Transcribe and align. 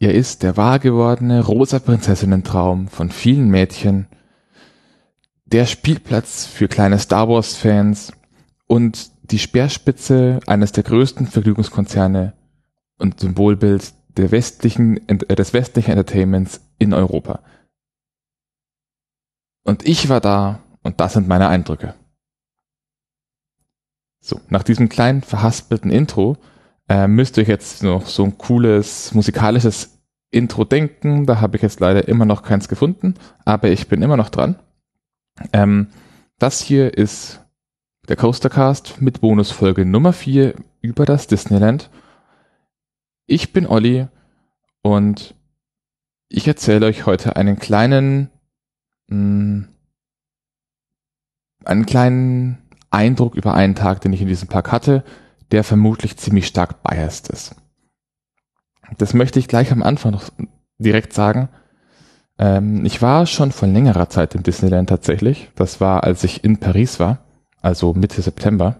Er 0.00 0.14
ist 0.14 0.44
der 0.44 0.56
wahr 0.56 0.78
gewordene 0.78 1.44
rosa 1.44 1.80
Prinzessinnentraum 1.80 2.86
von 2.88 3.10
vielen 3.10 3.48
Mädchen, 3.48 4.06
der 5.44 5.66
Spielplatz 5.66 6.46
für 6.46 6.68
kleine 6.68 6.98
Star 6.98 7.28
Wars 7.28 7.56
Fans 7.56 8.12
und 8.66 9.10
die 9.30 9.40
Speerspitze 9.40 10.38
eines 10.46 10.72
der 10.72 10.84
größten 10.84 11.26
Vergnügungskonzerne 11.26 12.34
und 12.98 13.18
Symbolbild 13.18 13.92
der 14.16 14.30
westlichen, 14.30 15.08
äh, 15.08 15.34
des 15.34 15.52
westlichen 15.52 15.90
Entertainments 15.90 16.60
in 16.78 16.94
Europa. 16.94 17.40
Und 19.64 19.86
ich 19.86 20.08
war 20.08 20.20
da 20.20 20.60
und 20.82 21.00
das 21.00 21.14
sind 21.14 21.28
meine 21.28 21.48
Eindrücke. 21.48 21.94
So, 24.20 24.40
nach 24.48 24.62
diesem 24.62 24.88
kleinen 24.88 25.22
verhaspelten 25.22 25.90
Intro 25.90 26.36
äh, 26.88 27.06
müsst 27.06 27.36
ihr 27.36 27.44
jetzt 27.44 27.82
noch 27.82 28.06
so 28.06 28.24
ein 28.24 28.38
cooles 28.38 29.14
musikalisches 29.14 29.98
Intro 30.30 30.64
denken. 30.64 31.26
Da 31.26 31.40
habe 31.40 31.56
ich 31.56 31.62
jetzt 31.62 31.80
leider 31.80 32.08
immer 32.08 32.24
noch 32.24 32.42
keins 32.42 32.68
gefunden, 32.68 33.14
aber 33.44 33.68
ich 33.70 33.88
bin 33.88 34.02
immer 34.02 34.16
noch 34.16 34.30
dran. 34.30 34.56
Ähm, 35.52 35.88
das 36.38 36.60
hier 36.60 36.96
ist 36.96 37.44
der 38.08 38.16
Coastercast 38.16 39.00
mit 39.00 39.20
Bonusfolge 39.20 39.84
Nummer 39.84 40.12
4 40.12 40.54
über 40.80 41.04
das 41.04 41.26
Disneyland. 41.26 41.90
Ich 43.26 43.52
bin 43.52 43.66
Olli 43.66 44.08
und 44.82 45.34
ich 46.28 46.46
erzähle 46.48 46.86
euch 46.86 47.06
heute 47.06 47.36
einen 47.36 47.58
kleinen, 47.58 48.30
mh, 49.08 49.16
hm, 49.16 49.68
einen 51.64 51.86
kleinen 51.86 52.58
Eindruck 52.90 53.34
über 53.34 53.54
einen 53.54 53.74
Tag, 53.74 54.00
den 54.00 54.12
ich 54.12 54.22
in 54.22 54.28
diesem 54.28 54.48
Park 54.48 54.72
hatte, 54.72 55.04
der 55.50 55.64
vermutlich 55.64 56.16
ziemlich 56.16 56.46
stark 56.46 56.82
biased 56.82 57.28
ist. 57.28 57.56
Das 58.96 59.14
möchte 59.14 59.38
ich 59.38 59.48
gleich 59.48 59.70
am 59.72 59.82
Anfang 59.82 60.12
noch 60.12 60.30
direkt 60.78 61.12
sagen. 61.12 61.48
Ähm, 62.38 62.84
ich 62.86 63.02
war 63.02 63.26
schon 63.26 63.52
vor 63.52 63.68
längerer 63.68 64.08
Zeit 64.08 64.34
im 64.34 64.42
Disneyland 64.42 64.88
tatsächlich. 64.88 65.50
Das 65.56 65.80
war, 65.80 66.04
als 66.04 66.24
ich 66.24 66.44
in 66.44 66.58
Paris 66.58 67.00
war, 67.00 67.18
also 67.60 67.92
Mitte 67.92 68.22
September. 68.22 68.76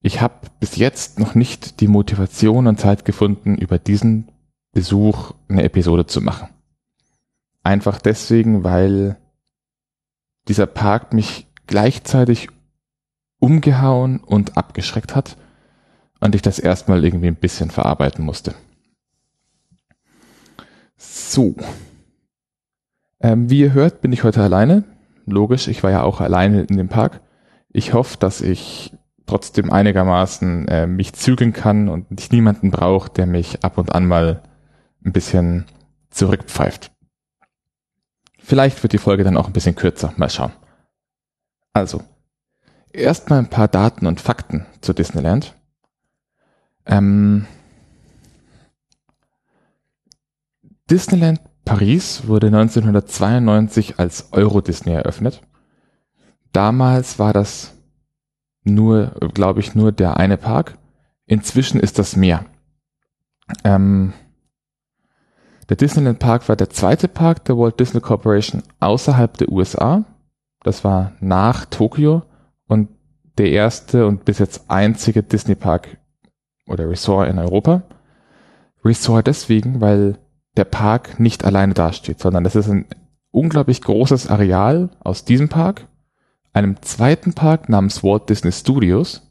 Ich 0.00 0.20
habe 0.20 0.34
bis 0.60 0.76
jetzt 0.76 1.18
noch 1.18 1.34
nicht 1.34 1.80
die 1.80 1.88
Motivation 1.88 2.66
und 2.66 2.80
Zeit 2.80 3.04
gefunden, 3.04 3.56
über 3.56 3.78
diesen 3.78 4.30
Besuch 4.72 5.32
eine 5.48 5.62
Episode 5.62 6.06
zu 6.06 6.20
machen. 6.20 6.48
Einfach 7.62 8.00
deswegen, 8.00 8.62
weil 8.62 9.16
dieser 10.48 10.66
Park 10.66 11.12
mich 11.12 11.48
gleichzeitig 11.66 12.48
umgehauen 13.46 14.18
und 14.18 14.56
abgeschreckt 14.56 15.14
hat 15.14 15.36
und 16.18 16.34
ich 16.34 16.42
das 16.42 16.58
erstmal 16.58 17.04
irgendwie 17.04 17.28
ein 17.28 17.36
bisschen 17.36 17.70
verarbeiten 17.70 18.24
musste. 18.24 18.56
So. 20.96 21.54
Ähm, 23.20 23.48
wie 23.48 23.60
ihr 23.60 23.72
hört, 23.72 24.00
bin 24.00 24.12
ich 24.12 24.24
heute 24.24 24.42
alleine. 24.42 24.82
Logisch, 25.26 25.68
ich 25.68 25.84
war 25.84 25.92
ja 25.92 26.02
auch 26.02 26.20
alleine 26.20 26.62
in 26.62 26.76
dem 26.76 26.88
Park. 26.88 27.20
Ich 27.70 27.94
hoffe, 27.94 28.16
dass 28.18 28.40
ich 28.40 28.92
trotzdem 29.26 29.70
einigermaßen 29.70 30.66
äh, 30.66 30.86
mich 30.88 31.12
zügeln 31.12 31.52
kann 31.52 31.88
und 31.88 32.06
ich 32.18 32.32
niemanden 32.32 32.72
brauche, 32.72 33.10
der 33.10 33.26
mich 33.26 33.62
ab 33.64 33.78
und 33.78 33.94
an 33.94 34.06
mal 34.06 34.42
ein 35.04 35.12
bisschen 35.12 35.66
zurückpfeift. 36.10 36.90
Vielleicht 38.40 38.82
wird 38.82 38.92
die 38.92 38.98
Folge 38.98 39.22
dann 39.22 39.36
auch 39.36 39.46
ein 39.46 39.52
bisschen 39.52 39.76
kürzer. 39.76 40.12
Mal 40.16 40.30
schauen. 40.30 40.52
Also, 41.72 42.02
erstmal 42.96 43.40
ein 43.40 43.50
paar 43.50 43.68
Daten 43.68 44.06
und 44.06 44.20
Fakten 44.20 44.66
zu 44.80 44.92
Disneyland. 44.92 45.54
Ähm, 46.86 47.46
Disneyland 50.90 51.40
Paris 51.64 52.26
wurde 52.28 52.46
1992 52.46 53.98
als 53.98 54.32
Euro 54.32 54.60
Disney 54.60 54.92
eröffnet. 54.92 55.42
Damals 56.52 57.18
war 57.18 57.32
das 57.32 57.74
nur, 58.62 59.10
glaube 59.34 59.60
ich, 59.60 59.74
nur 59.74 59.92
der 59.92 60.16
eine 60.16 60.36
Park. 60.36 60.78
Inzwischen 61.26 61.80
ist 61.80 61.98
das 61.98 62.16
mehr. 62.16 62.44
Ähm, 63.64 64.12
der 65.68 65.76
Disneyland 65.76 66.20
Park 66.20 66.48
war 66.48 66.54
der 66.54 66.70
zweite 66.70 67.08
Park 67.08 67.44
der 67.44 67.58
Walt 67.58 67.80
Disney 67.80 68.00
Corporation 68.00 68.62
außerhalb 68.78 69.36
der 69.36 69.50
USA. 69.50 70.04
Das 70.62 70.84
war 70.84 71.12
nach 71.20 71.64
Tokio 71.64 72.22
und 72.68 72.88
der 73.38 73.50
erste 73.50 74.06
und 74.06 74.24
bis 74.24 74.38
jetzt 74.38 74.64
einzige 74.68 75.22
Disney 75.22 75.54
Park 75.54 75.98
oder 76.66 76.88
Resort 76.88 77.28
in 77.28 77.38
Europa. 77.38 77.82
Resort 78.84 79.26
deswegen, 79.26 79.80
weil 79.80 80.18
der 80.56 80.64
Park 80.64 81.20
nicht 81.20 81.44
alleine 81.44 81.74
dasteht, 81.74 82.20
sondern 82.20 82.44
das 82.44 82.56
ist 82.56 82.68
ein 82.68 82.86
unglaublich 83.30 83.82
großes 83.82 84.28
Areal 84.28 84.90
aus 85.00 85.24
diesem 85.24 85.48
Park, 85.48 85.86
einem 86.52 86.80
zweiten 86.80 87.34
Park 87.34 87.68
namens 87.68 88.02
Walt 88.02 88.30
Disney 88.30 88.52
Studios, 88.52 89.22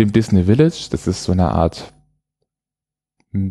dem 0.00 0.12
Disney 0.12 0.44
Village, 0.44 0.88
das 0.90 1.06
ist 1.06 1.22
so 1.22 1.32
eine 1.32 1.52
Art 1.52 1.92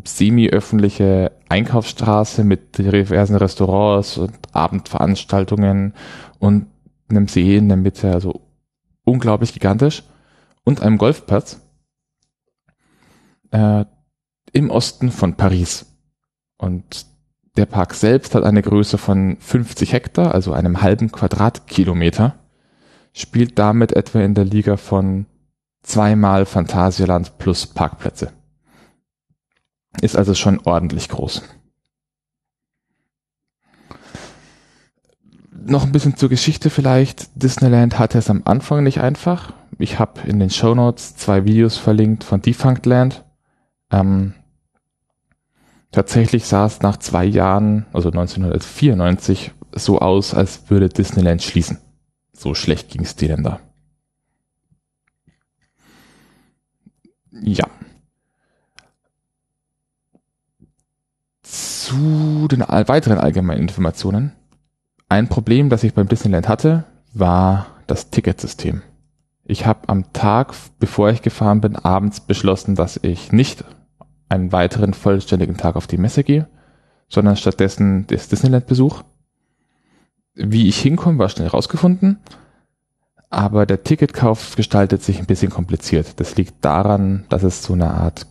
semi-öffentliche 0.04 1.32
Einkaufsstraße 1.50 2.44
mit 2.44 2.78
diversen 2.78 3.36
Restaurants 3.36 4.18
und 4.18 4.34
Abendveranstaltungen 4.52 5.94
und 6.40 6.68
einem 7.10 7.28
See 7.28 7.58
in 7.58 7.68
der 7.68 7.78
Mitte, 7.78 8.12
also 8.12 8.42
unglaublich 9.04 9.54
gigantisch, 9.54 10.04
und 10.64 10.82
einem 10.82 10.98
Golfplatz 10.98 11.60
äh, 13.52 13.86
im 14.54 14.70
Osten 14.70 15.12
von 15.12 15.36
Paris. 15.36 15.86
Und 16.58 17.06
der 17.58 17.66
Park 17.66 17.94
selbst 17.94 18.36
hat 18.36 18.44
eine 18.44 18.62
Größe 18.62 18.98
von 18.98 19.38
50 19.40 19.94
Hektar, 19.94 20.34
also 20.34 20.54
einem 20.54 20.82
halben 20.82 21.12
Quadratkilometer, 21.12 22.40
spielt 23.14 23.60
damit 23.60 23.92
etwa 23.94 24.22
in 24.22 24.36
der 24.36 24.46
Liga 24.46 24.78
von 24.78 25.26
zweimal 25.84 26.46
Phantasialand 26.46 27.38
plus 27.40 27.68
Parkplätze. 27.68 28.32
Ist 30.02 30.16
also 30.16 30.34
schon 30.34 30.60
ordentlich 30.64 31.10
groß. 31.10 31.44
Noch 35.66 35.84
ein 35.86 35.92
bisschen 35.92 36.16
zur 36.16 36.30
Geschichte 36.30 36.70
vielleicht. 36.70 37.30
Disneyland 37.42 38.00
hatte 38.00 38.18
es 38.18 38.30
am 38.30 38.42
Anfang 38.46 38.84
nicht 38.84 39.02
einfach. 39.02 39.54
Ich 39.78 40.00
habe 40.00 40.22
in 40.28 40.40
den 40.40 40.50
Show 40.50 40.76
Notes 40.76 41.16
zwei 41.16 41.46
Videos 41.46 41.78
verlinkt 41.78 42.24
von 42.24 42.42
Defunct 42.42 42.86
Land. 42.86 43.24
Ähm, 43.92 44.34
tatsächlich 45.92 46.46
sah 46.46 46.66
es 46.66 46.82
nach 46.82 46.98
zwei 46.98 47.26
Jahren, 47.26 47.86
also 47.94 48.10
1994, 48.10 49.52
so 49.74 50.00
aus, 50.00 50.34
als 50.34 50.70
würde 50.70 50.90
Disneyland 50.90 51.42
schließen. 51.42 51.78
So 52.34 52.54
schlecht 52.54 52.90
ging 52.90 53.02
es 53.04 53.16
denen 53.16 53.44
da. 53.44 53.60
Ja. 57.32 57.66
Zu 61.44 62.48
den 62.50 62.62
weiteren 62.62 63.18
allgemeinen 63.18 63.62
Informationen. 63.62 64.34
Ein 65.12 65.28
Problem, 65.28 65.68
das 65.68 65.84
ich 65.84 65.94
beim 65.94 66.08
Disneyland 66.08 66.48
hatte, 66.48 66.86
war 67.14 67.68
das 67.86 68.12
Ticketsystem. 68.12 68.82
Ich 69.44 69.66
habe 69.66 69.90
am 69.90 70.14
Tag, 70.14 70.54
bevor 70.80 71.10
ich 71.10 71.22
gefahren 71.22 71.60
bin, 71.60 71.76
abends 71.76 72.22
beschlossen, 72.22 72.76
dass 72.76 72.96
ich 72.96 73.34
nicht 73.34 73.66
einen 74.30 74.54
weiteren 74.54 74.94
vollständigen 74.94 75.58
Tag 75.58 75.76
auf 75.76 75.86
die 75.86 75.98
Messe 75.98 76.24
gehe, 76.24 76.48
sondern 77.10 77.36
stattdessen 77.36 78.08
das 78.08 78.30
Disneyland-Besuch. 78.30 79.04
Wie 80.34 80.70
ich 80.70 80.80
hinkomme, 80.80 81.20
war 81.20 81.28
schnell 81.28 81.50
rausgefunden, 81.50 82.22
aber 83.30 83.66
der 83.66 83.84
Ticketkauf 83.84 84.56
gestaltet 84.56 85.04
sich 85.04 85.20
ein 85.20 85.26
bisschen 85.26 85.52
kompliziert. 85.52 86.22
Das 86.22 86.38
liegt 86.38 86.64
daran, 86.64 87.26
dass 87.28 87.44
es 87.44 87.64
so 87.64 87.74
eine 87.74 87.92
Art 87.92 88.28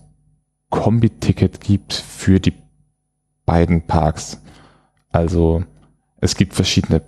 Kombi-Ticket 0.71 1.61
gibt 1.61 1.93
für 1.93 2.41
die 2.41 2.55
beiden 3.45 3.87
Parks. 3.87 4.41
Also 5.13 5.65
es 6.21 6.35
gibt 6.37 6.55
verschiedene 6.55 7.03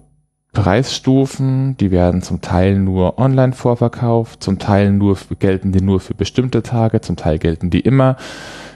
Preisstufen, 0.52 1.76
die 1.78 1.90
werden 1.90 2.20
zum 2.22 2.42
Teil 2.42 2.78
nur 2.78 3.18
online 3.18 3.52
vorverkauft, 3.54 4.42
zum 4.42 4.58
Teil 4.58 4.92
nur 4.92 5.16
gelten 5.38 5.72
die 5.72 5.80
nur 5.80 6.00
für 6.00 6.14
bestimmte 6.14 6.62
Tage, 6.62 7.00
zum 7.00 7.16
Teil 7.16 7.38
gelten 7.38 7.70
die 7.70 7.80
immer. 7.80 8.16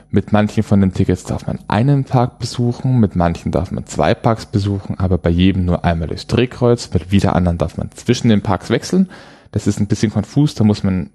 Mit 0.09 0.33
manchen 0.33 0.63
von 0.63 0.81
den 0.81 0.95
Tickets 0.95 1.25
darf 1.25 1.47
man 1.47 1.59
einen 1.69 2.05
Park 2.05 2.39
besuchen, 2.39 2.99
mit 2.99 3.17
manchen 3.17 3.53
darf 3.53 3.73
man 3.73 3.85
zwei 3.87 4.15
Parks 4.15 4.47
besuchen, 4.47 4.99
aber 4.99 5.19
bei 5.19 5.31
jedem 5.31 5.67
nur 5.67 5.85
einmal 5.85 6.09
durchs 6.09 6.27
Drehkreuz, 6.27 6.91
mit 6.95 7.11
wieder 7.11 7.37
anderen 7.37 7.59
darf 7.59 7.77
man 7.77 7.91
zwischen 7.91 8.29
den 8.29 8.41
Parks 8.41 8.71
wechseln. 8.71 9.11
Das 9.53 9.67
ist 9.67 9.79
ein 9.79 9.89
bisschen 9.89 10.13
konfus, 10.13 10.55
da 10.55 10.65
muss 10.65 10.83
man 10.83 11.11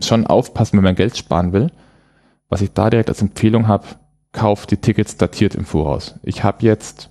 schon 0.00 0.26
aufpassen, 0.26 0.78
wenn 0.78 0.84
man 0.84 0.94
Geld 0.94 1.16
sparen 1.16 1.52
will. 1.52 1.70
Was 2.48 2.62
ich 2.62 2.72
da 2.72 2.88
direkt 2.88 3.10
als 3.10 3.20
Empfehlung 3.20 3.68
habe, 3.68 3.86
kauft 4.32 4.70
die 4.70 4.76
Tickets 4.76 5.16
datiert 5.16 5.54
im 5.54 5.64
Voraus. 5.64 6.14
Ich 6.22 6.44
habe 6.44 6.64
jetzt, 6.64 7.10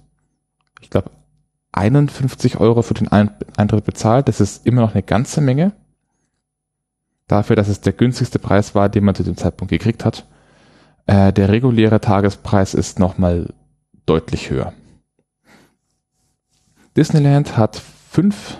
ich 0.82 0.90
glaube, 0.90 1.12
51 1.75 2.60
Euro 2.60 2.81
für 2.81 2.94
den 2.94 3.10
Eintritt 3.10 3.86
bezahlt. 3.86 4.27
Das 4.27 4.39
ist 4.39 4.66
immer 4.66 4.81
noch 4.81 4.94
eine 4.94 5.04
ganze 5.04 5.42
Menge. 5.42 5.74
Dafür, 7.27 7.56
dass 7.56 7.68
es 7.68 7.81
der 7.81 7.94
günstigste 7.94 8.39
Preis 8.39 8.75
war, 8.75 8.88
den 8.88 9.04
man 9.04 9.16
zu 9.16 9.24
dem 9.24 9.36
Zeitpunkt 9.36 9.72
gekriegt 9.72 10.06
hat. 10.06 10.25
Äh, 11.06 11.33
der 11.33 11.50
reguläre 11.50 12.00
Tagespreis 12.00 12.74
ist 12.74 13.00
nochmal 13.00 13.54
deutlich 14.06 14.50
höher. 14.50 14.74
Disneyland 16.95 17.57
hat 17.57 17.81
fünf 18.10 18.60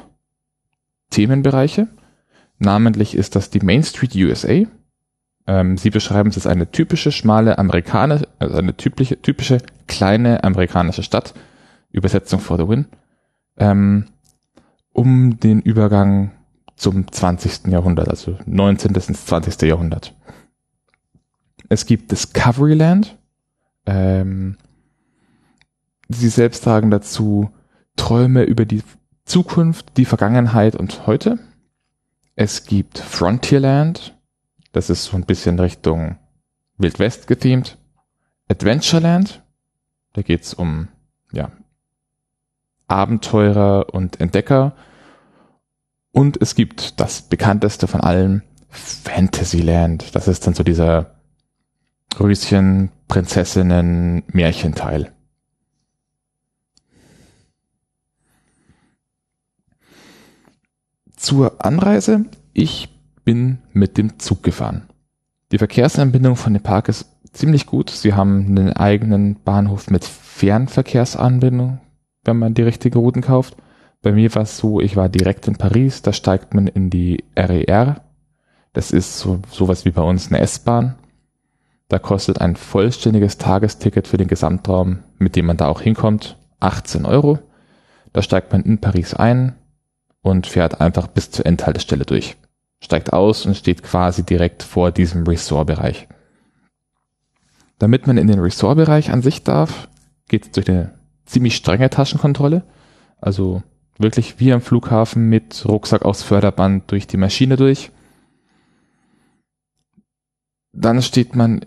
Themenbereiche. 1.10 1.88
Namentlich 2.60 3.16
ist 3.16 3.36
das 3.36 3.50
die 3.50 3.60
Main 3.60 3.84
Street 3.84 4.16
USA. 4.16 4.64
Ähm, 5.48 5.78
sie 5.78 5.90
beschreiben 5.90 6.30
es 6.30 6.36
als 6.36 6.48
eine 6.48 6.70
typische 6.72 7.12
schmale 7.12 7.58
amerikanische, 7.58 8.28
also 8.40 8.58
eine 8.58 8.76
typische, 8.76 9.22
typische 9.22 9.60
kleine 9.88 10.44
amerikanische 10.44 11.04
Stadt. 11.04 11.34
Übersetzung 11.92 12.42
for 12.42 12.58
the 12.58 12.68
win. 12.68 12.88
Ähm, 13.58 14.06
um 14.94 15.40
den 15.40 15.62
Übergang 15.62 16.32
zum 16.76 17.12
20. 17.12 17.68
Jahrhundert, 17.68 18.10
also 18.10 18.38
19. 18.46 18.94
ins 18.94 19.26
20. 19.26 19.62
Jahrhundert. 19.64 20.14
Es 21.70 21.86
gibt 21.86 22.12
Discoveryland. 22.12 23.18
Ähm, 23.86 24.58
sie 26.10 26.30
selbst 26.30 26.64
sagen 26.64 26.92
dazu 26.92 27.50
Träume 27.96 28.44
über 28.44 28.66
die 28.66 28.84
Zukunft, 29.26 29.98
die 29.98 30.06
Vergangenheit 30.06 30.76
und 30.76 31.08
heute. 31.08 31.40
Es 32.36 32.66
gibt 32.66 33.00
Frontierland. 33.00 34.18
Das 34.72 34.90
ist 34.90 35.06
so 35.06 35.18
ein 35.18 35.26
bisschen 35.26 35.60
Richtung 35.60 36.18
Wild 36.78 37.00
West 37.00 37.28
gethemt. 37.28 37.78
Adventureland. 38.50 39.42
Da 40.14 40.22
geht's 40.22 40.54
um 40.54 40.90
ja, 41.32 41.52
Abenteurer 42.88 43.94
und 43.94 44.20
Entdecker. 44.20 44.74
Und 46.12 46.42
es 46.42 46.56
gibt 46.56 47.00
das 47.00 47.24
bekannteste 47.24 47.88
von 47.88 48.02
allen, 48.02 48.44
Fantasyland. 48.70 50.16
Das 50.16 50.28
ist 50.28 50.46
dann 50.46 50.54
so 50.54 50.64
dieser 50.64 51.16
Röschen, 52.20 52.92
Prinzessinnen, 53.08 54.24
Märchenteil. 54.28 55.12
Zur 61.16 61.66
Anreise. 61.66 62.26
Ich 62.54 62.90
bin 63.24 63.60
mit 63.74 63.98
dem 63.98 64.20
Zug 64.20 64.44
gefahren. 64.44 64.88
Die 65.52 65.58
Verkehrsanbindung 65.58 66.36
von 66.36 66.54
dem 66.54 66.64
Park 66.64 66.90
ist 66.90 67.08
ziemlich 67.34 67.66
gut. 67.66 67.90
Sie 67.90 68.14
haben 68.14 68.46
einen 68.48 68.74
eigenen 68.74 69.42
Bahnhof 69.44 69.90
mit 69.90 70.06
Fernverkehrsanbindung, 70.06 71.80
wenn 72.26 72.38
man 72.38 72.54
die 72.54 72.64
richtigen 72.64 73.00
Routen 73.00 73.22
kauft. 73.22 73.56
Bei 74.02 74.12
mir 74.12 74.34
war 74.36 74.44
es 74.44 74.58
so, 74.58 74.82
ich 74.82 74.96
war 74.96 75.10
direkt 75.10 75.48
in 75.48 75.56
Paris, 75.56 76.02
da 76.02 76.12
steigt 76.12 76.54
man 76.54 76.68
in 76.68 76.90
die 76.90 77.24
RER. 77.38 77.96
E 77.98 78.02
das 78.74 78.92
ist 78.92 79.20
so 79.20 79.40
sowas 79.50 79.86
wie 79.86 79.92
bei 79.92 80.02
uns 80.02 80.28
eine 80.28 80.42
S-Bahn. 80.42 80.96
Da 81.88 82.00
kostet 82.00 82.42
ein 82.42 82.56
vollständiges 82.56 83.38
Tagesticket 83.38 84.08
für 84.08 84.18
den 84.18 84.28
Gesamtraum, 84.28 85.00
mit 85.18 85.36
dem 85.36 85.46
man 85.46 85.58
da 85.58 85.68
auch 85.68 85.82
hinkommt, 85.82 86.38
18 86.60 87.06
Euro. 87.06 87.40
Da 88.12 88.22
steigt 88.22 88.52
man 88.52 88.64
in 88.64 88.80
Paris 88.80 89.14
ein 89.14 89.56
und 90.22 90.48
fährt 90.48 90.82
einfach 90.82 91.08
bis 91.08 91.32
zur 91.32 91.46
Endhaltestelle 91.46 92.06
durch. 92.06 92.38
Steigt 92.82 93.14
aus 93.14 93.46
und 93.46 93.56
steht 93.56 93.84
quasi 93.84 94.24
direkt 94.24 94.64
vor 94.64 94.92
diesem 94.92 95.24
Resort-Bereich. 95.26 96.08
Damit 97.78 98.08
man 98.08 98.18
in 98.18 98.28
den 98.28 98.40
Resort-Bereich 98.40 99.12
an 99.12 99.22
sich 99.22 99.44
darf, 99.44 99.88
geht 100.28 100.46
es 100.46 100.52
durch 100.52 100.70
eine 100.70 100.95
ziemlich 101.26 101.56
strenge 101.56 101.90
Taschenkontrolle. 101.90 102.64
Also 103.20 103.64
wirklich 103.98 104.40
wie 104.40 104.54
am 104.54 104.62
Flughafen 104.62 105.30
mit 105.30 105.66
Rucksack 105.68 106.04
aufs 106.04 106.24
Förderband 106.24 106.92
durch 106.92 107.08
die 107.08 107.18
Maschine 107.18 107.56
durch. 107.56 107.92
Dann 110.74 111.02
steht 111.02 111.36
man, 111.36 111.66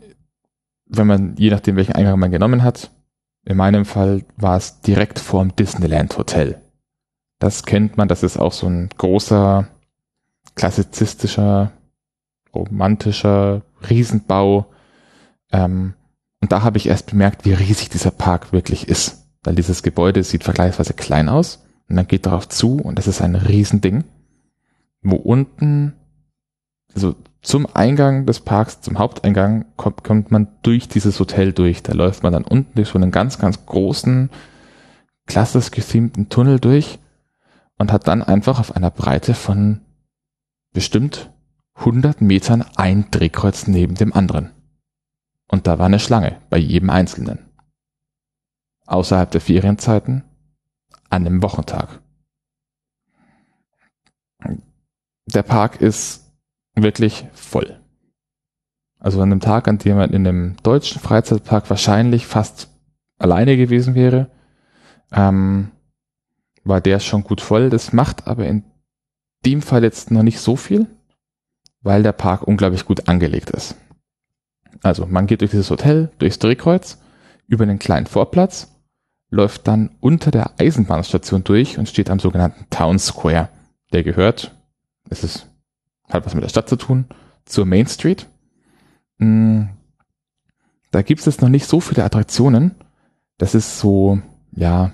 wenn 0.86 1.06
man, 1.06 1.36
je 1.36 1.50
nachdem 1.50 1.76
welchen 1.76 1.94
Eingang 1.94 2.18
man 2.18 2.30
genommen 2.30 2.62
hat, 2.62 2.90
in 3.44 3.56
meinem 3.56 3.86
Fall 3.86 4.24
war 4.36 4.56
es 4.56 4.80
direkt 4.82 5.18
vorm 5.18 5.56
Disneyland 5.56 6.18
Hotel. 6.18 6.60
Das 7.38 7.64
kennt 7.64 7.96
man, 7.96 8.08
das 8.08 8.22
ist 8.22 8.36
auch 8.36 8.52
so 8.52 8.66
ein 8.66 8.90
großer, 8.98 9.68
klassizistischer, 10.54 11.72
romantischer 12.54 13.62
Riesenbau. 13.88 14.66
Ähm, 15.52 15.94
und 16.42 16.52
da 16.52 16.62
habe 16.62 16.76
ich 16.76 16.88
erst 16.88 17.06
bemerkt, 17.06 17.44
wie 17.44 17.52
riesig 17.52 17.88
dieser 17.88 18.10
Park 18.10 18.52
wirklich 18.52 18.88
ist. 18.88 19.27
Weil 19.48 19.54
dieses 19.54 19.82
Gebäude 19.82 20.22
sieht 20.24 20.44
vergleichsweise 20.44 20.92
klein 20.92 21.30
aus 21.30 21.64
und 21.88 21.96
dann 21.96 22.06
geht 22.06 22.26
darauf 22.26 22.50
zu 22.50 22.76
und 22.82 22.98
das 22.98 23.06
ist 23.06 23.22
ein 23.22 23.34
Riesending, 23.34 24.04
wo 25.00 25.16
unten, 25.16 25.94
also 26.94 27.14
zum 27.40 27.66
Eingang 27.72 28.26
des 28.26 28.40
Parks, 28.40 28.82
zum 28.82 28.98
Haupteingang, 28.98 29.64
kommt, 29.76 30.04
kommt 30.04 30.30
man 30.30 30.48
durch 30.60 30.86
dieses 30.88 31.18
Hotel 31.18 31.54
durch. 31.54 31.82
Da 31.82 31.94
läuft 31.94 32.22
man 32.22 32.34
dann 32.34 32.44
unten 32.44 32.74
durch 32.74 32.88
so 32.88 32.98
einen 32.98 33.10
ganz, 33.10 33.38
ganz 33.38 33.64
großen, 33.64 34.28
klassisch 35.24 35.70
gethemten 35.70 36.28
Tunnel 36.28 36.60
durch 36.60 36.98
und 37.78 37.90
hat 37.90 38.06
dann 38.06 38.22
einfach 38.22 38.60
auf 38.60 38.76
einer 38.76 38.90
Breite 38.90 39.32
von 39.32 39.80
bestimmt 40.74 41.30
100 41.76 42.20
Metern 42.20 42.66
ein 42.76 43.06
Drehkreuz 43.10 43.66
neben 43.66 43.94
dem 43.94 44.12
anderen. 44.12 44.50
Und 45.50 45.66
da 45.66 45.78
war 45.78 45.86
eine 45.86 46.00
Schlange 46.00 46.36
bei 46.50 46.58
jedem 46.58 46.90
Einzelnen. 46.90 47.47
Außerhalb 48.88 49.30
der 49.30 49.42
Ferienzeiten 49.42 50.24
an 51.10 51.26
einem 51.26 51.42
Wochentag. 51.42 52.00
Der 55.26 55.42
Park 55.42 55.82
ist 55.82 56.24
wirklich 56.74 57.26
voll. 57.34 57.78
Also 58.98 59.20
an 59.20 59.30
einem 59.30 59.40
Tag, 59.40 59.68
an 59.68 59.76
dem 59.76 59.98
man 59.98 60.10
in 60.10 60.26
einem 60.26 60.56
deutschen 60.62 61.00
Freizeitpark 61.02 61.68
wahrscheinlich 61.68 62.26
fast 62.26 62.70
alleine 63.18 63.58
gewesen 63.58 63.94
wäre, 63.94 64.30
ähm, 65.12 65.70
war 66.64 66.80
der 66.80 66.98
schon 66.98 67.24
gut 67.24 67.42
voll. 67.42 67.68
Das 67.68 67.92
macht 67.92 68.26
aber 68.26 68.46
in 68.46 68.64
dem 69.44 69.60
Fall 69.60 69.84
jetzt 69.84 70.10
noch 70.10 70.22
nicht 70.22 70.40
so 70.40 70.56
viel, 70.56 70.86
weil 71.82 72.02
der 72.02 72.12
Park 72.12 72.42
unglaublich 72.42 72.86
gut 72.86 73.06
angelegt 73.06 73.50
ist. 73.50 73.76
Also 74.82 75.04
man 75.04 75.26
geht 75.26 75.42
durch 75.42 75.50
dieses 75.50 75.70
Hotel, 75.70 76.10
durchs 76.18 76.38
Drehkreuz, 76.38 76.98
über 77.46 77.64
einen 77.64 77.78
kleinen 77.78 78.06
Vorplatz, 78.06 78.77
läuft 79.30 79.68
dann 79.68 79.90
unter 80.00 80.30
der 80.30 80.58
Eisenbahnstation 80.58 81.44
durch 81.44 81.78
und 81.78 81.88
steht 81.88 82.10
am 82.10 82.18
sogenannten 82.18 82.66
Town 82.70 82.98
Square. 82.98 83.48
Der 83.92 84.02
gehört, 84.02 84.54
es 85.10 85.24
ist, 85.24 85.46
hat 86.08 86.24
was 86.24 86.34
mit 86.34 86.44
der 86.44 86.48
Stadt 86.48 86.68
zu 86.68 86.76
tun, 86.76 87.06
zur 87.44 87.66
Main 87.66 87.86
Street. 87.86 88.26
Hm, 89.18 89.70
da 90.90 91.02
gibt 91.02 91.26
es 91.26 91.40
noch 91.40 91.48
nicht 91.48 91.66
so 91.66 91.80
viele 91.80 92.04
Attraktionen. 92.04 92.74
Das 93.36 93.54
ist 93.54 93.78
so, 93.78 94.20
ja, 94.52 94.92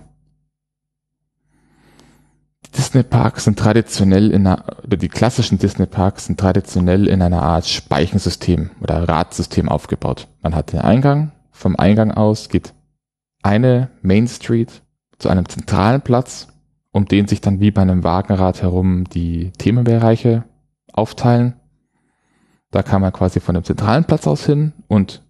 Disney-Parks 2.77 3.45
sind 3.45 3.59
traditionell 3.59 4.31
in 4.31 4.47
einer, 4.47 4.65
oder 4.85 4.97
die 4.97 5.09
klassischen 5.09 5.59
Disney-Parks 5.59 6.27
sind 6.27 6.41
traditionell 6.41 7.07
in 7.07 7.23
einer 7.23 7.43
Art 7.43 7.67
Speichensystem 7.67 8.71
oder 8.81 9.09
Radsystem 9.09 9.69
aufgebaut. 9.69 10.27
Man 10.43 10.55
hat 10.55 10.73
den 10.73 10.81
Eingang, 10.81 11.33
vom 11.53 11.77
Eingang 11.77 12.11
aus 12.11 12.49
geht 12.49 12.73
eine 13.45 13.91
Main 14.03 14.27
Street 14.27 14.83
zu 15.19 15.29
einem 15.29 15.49
zentralen 15.49 16.01
Platz, 16.01 16.49
um 16.91 17.07
den 17.07 17.29
sich 17.29 17.41
dann 17.41 17.61
wie 17.61 17.71
bei 17.71 17.83
einem 17.83 18.03
Wagenrad 18.03 18.63
herum 18.63 19.05
die 19.05 19.53
Themenbereiche 19.53 20.45
aufteilen. 20.93 21.55
Da 22.71 22.83
kann 22.83 23.03
man 23.03 23.13
quasi 23.13 23.41
von 23.41 23.55
dem 23.55 23.63
zentralen 23.63 24.05
Platz 24.05 24.27
aus 24.27 24.47
hin 24.47 24.73
und 24.89 25.23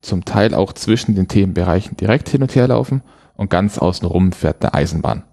zum 0.00 0.24
Teil 0.24 0.54
auch 0.54 0.72
zwischen 0.72 1.16
den 1.16 1.26
Themenbereichen 1.26 1.96
direkt 1.96 2.28
hin 2.28 2.42
und 2.42 2.54
her 2.54 2.68
laufen 2.68 3.02
und 3.34 3.50
ganz 3.50 3.78
außenrum 3.78 4.30
fährt 4.32 4.62
eine 4.62 4.74
Eisenbahn. 4.74 5.24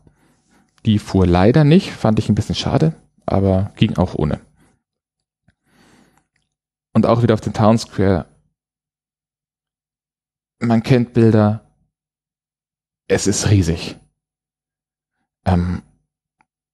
Die 0.85 0.97
fuhr 0.97 1.27
leider 1.27 1.63
nicht, 1.63 1.91
fand 1.91 2.17
ich 2.17 2.27
ein 2.27 2.35
bisschen 2.35 2.55
schade, 2.55 2.95
aber 3.25 3.71
ging 3.75 3.97
auch 3.97 4.15
ohne. 4.15 4.41
Und 6.93 7.05
auch 7.05 7.21
wieder 7.21 7.35
auf 7.35 7.41
dem 7.41 7.53
Town 7.53 7.77
Square. 7.77 8.25
Man 10.59 10.81
kennt 10.81 11.13
Bilder. 11.13 11.64
Es 13.07 13.27
ist 13.27 13.49
riesig. 13.49 13.97
Ähm, 15.45 15.81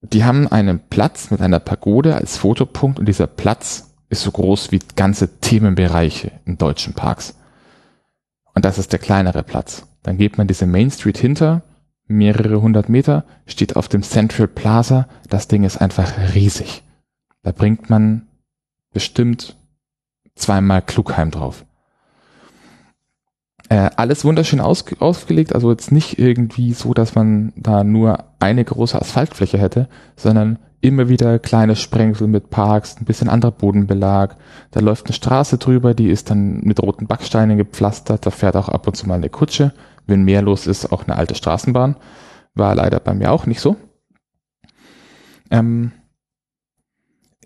die 0.02 0.24
haben 0.24 0.48
einen 0.48 0.80
Platz 0.80 1.30
mit 1.30 1.42
einer 1.42 1.60
Pagode 1.60 2.16
als 2.16 2.38
Fotopunkt 2.38 3.00
und 3.00 3.06
dieser 3.08 3.28
Platz 3.28 3.94
ist 4.10 4.24
so 4.24 4.32
groß 4.32 4.72
wie 4.72 4.80
ganze 4.96 5.40
Themenbereiche 5.40 6.32
in 6.46 6.58
deutschen 6.58 6.94
Parks. 6.94 7.36
Und 8.54 8.66
das 8.66 8.78
ist 8.78 8.92
der 8.92 9.00
kleinere 9.00 9.44
Platz. 9.44 9.88
Dann 10.04 10.18
geht 10.18 10.38
man 10.38 10.48
diese 10.48 10.66
Main 10.66 10.92
Street 10.92 11.18
hinter 11.18 11.64
mehrere 12.08 12.62
hundert 12.62 12.90
Meter, 12.90 13.26
steht 13.46 13.76
auf 13.76 13.88
dem 13.88 14.04
Central 14.04 14.48
Plaza. 14.48 15.08
Das 15.30 15.48
Ding 15.48 15.64
ist 15.64 15.78
einfach 15.78 16.34
riesig. 16.34 16.84
Da 17.44 17.52
bringt 17.52 17.90
man 17.90 18.28
bestimmt 18.92 19.58
zweimal 20.36 20.82
Klugheim 20.82 21.32
drauf. 21.32 21.66
Äh, 23.72 23.90
alles 23.96 24.26
wunderschön 24.26 24.60
aus, 24.60 24.84
ausgelegt, 25.00 25.56
also 25.56 25.72
jetzt 25.72 25.94
nicht 25.94 26.20
irgendwie 26.20 26.74
so, 26.74 26.94
dass 26.94 27.16
man 27.16 27.54
da 27.56 27.86
nur 27.86 28.26
eine 28.38 28.66
große 28.66 29.02
Asphaltfläche 29.02 29.58
hätte, 29.58 29.88
sondern 30.18 30.60
immer 30.82 31.08
wieder 31.08 31.40
kleine 31.40 31.78
Sprengsel 31.78 32.28
mit 32.28 32.50
Parks, 32.50 32.98
ein 32.98 33.06
bisschen 33.06 33.30
anderer 33.30 33.54
Bodenbelag. 33.54 34.36
Da 34.72 34.82
läuft 34.82 35.06
eine 35.06 35.14
Straße 35.14 35.58
drüber, 35.58 35.94
die 35.94 36.10
ist 36.10 36.30
dann 36.30 36.60
mit 36.66 36.82
roten 36.82 37.08
Backsteinen 37.08 37.58
gepflastert. 37.58 38.26
Da 38.26 38.30
fährt 38.30 38.58
auch 38.58 38.68
ab 38.68 38.88
und 38.88 38.98
zu 38.98 39.08
mal 39.08 39.16
eine 39.16 39.30
Kutsche. 39.30 39.72
Wenn 40.06 40.24
mehr 40.24 40.42
los 40.42 40.68
ist, 40.68 40.92
auch 40.92 41.08
eine 41.08 41.16
alte 41.16 41.36
Straßenbahn. 41.36 41.96
War 42.54 42.76
leider 42.76 43.00
bei 43.00 43.14
mir 43.14 43.32
auch 43.32 43.46
nicht 43.46 43.62
so. 43.62 43.78
Ähm, 45.50 45.94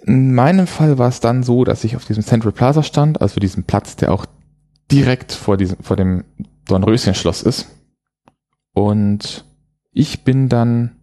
in 0.01 0.33
meinem 0.33 0.65
Fall 0.65 0.97
war 0.97 1.09
es 1.09 1.19
dann 1.19 1.43
so, 1.43 1.65
dass 1.65 1.83
ich 1.83 1.95
auf 1.95 2.05
diesem 2.05 2.23
Central 2.23 2.51
Plaza 2.51 2.81
stand, 2.81 3.21
also 3.21 3.39
diesem 3.39 3.65
Platz, 3.65 3.95
der 3.95 4.11
auch 4.11 4.25
direkt 4.91 5.31
vor 5.31 5.57
diesem, 5.57 5.77
vor 5.81 5.95
dem 5.95 6.23
Dornröschen-Schloss 6.67 7.41
ist. 7.43 7.67
Und 8.73 9.45
ich 9.91 10.23
bin 10.23 10.49
dann 10.49 10.97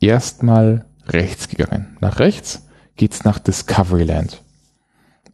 erstmal 0.00 0.86
rechts 1.06 1.48
gegangen. 1.48 1.96
Nach 2.00 2.18
rechts 2.18 2.68
geht's 2.96 3.24
nach 3.24 3.38
Discoveryland. 3.38 4.42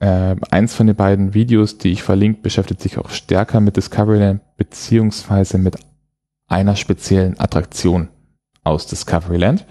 Äh, 0.00 0.36
eins 0.50 0.74
von 0.74 0.86
den 0.86 0.96
beiden 0.96 1.34
Videos, 1.34 1.78
die 1.78 1.92
ich 1.92 2.02
verlinke, 2.02 2.42
beschäftigt 2.42 2.80
sich 2.80 2.98
auch 2.98 3.10
stärker 3.10 3.60
mit 3.60 3.76
Discoveryland 3.76 4.42
beziehungsweise 4.56 5.58
mit 5.58 5.76
einer 6.46 6.76
speziellen 6.76 7.38
Attraktion 7.40 8.08
aus 8.62 8.86
Discoveryland, 8.86 9.66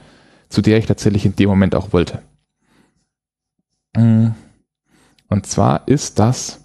zu 0.49 0.61
der 0.61 0.77
ich 0.77 0.85
tatsächlich 0.85 1.25
in 1.25 1.35
dem 1.35 1.49
Moment 1.49 1.75
auch 1.75 1.93
wollte. 1.93 2.21
Mm. 3.95 4.29
Und 5.29 5.45
zwar 5.45 5.87
ist 5.87 6.19
das, 6.19 6.62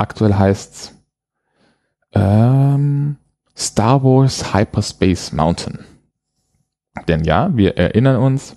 aktuell 0.00 0.34
heißt's 0.34 0.94
ähm, 2.12 3.16
Star 3.56 4.02
Wars 4.02 4.54
Hyperspace 4.54 5.32
Mountain. 5.32 5.84
Denn 7.08 7.24
ja, 7.24 7.54
wir 7.56 7.76
erinnern 7.76 8.16
uns, 8.16 8.56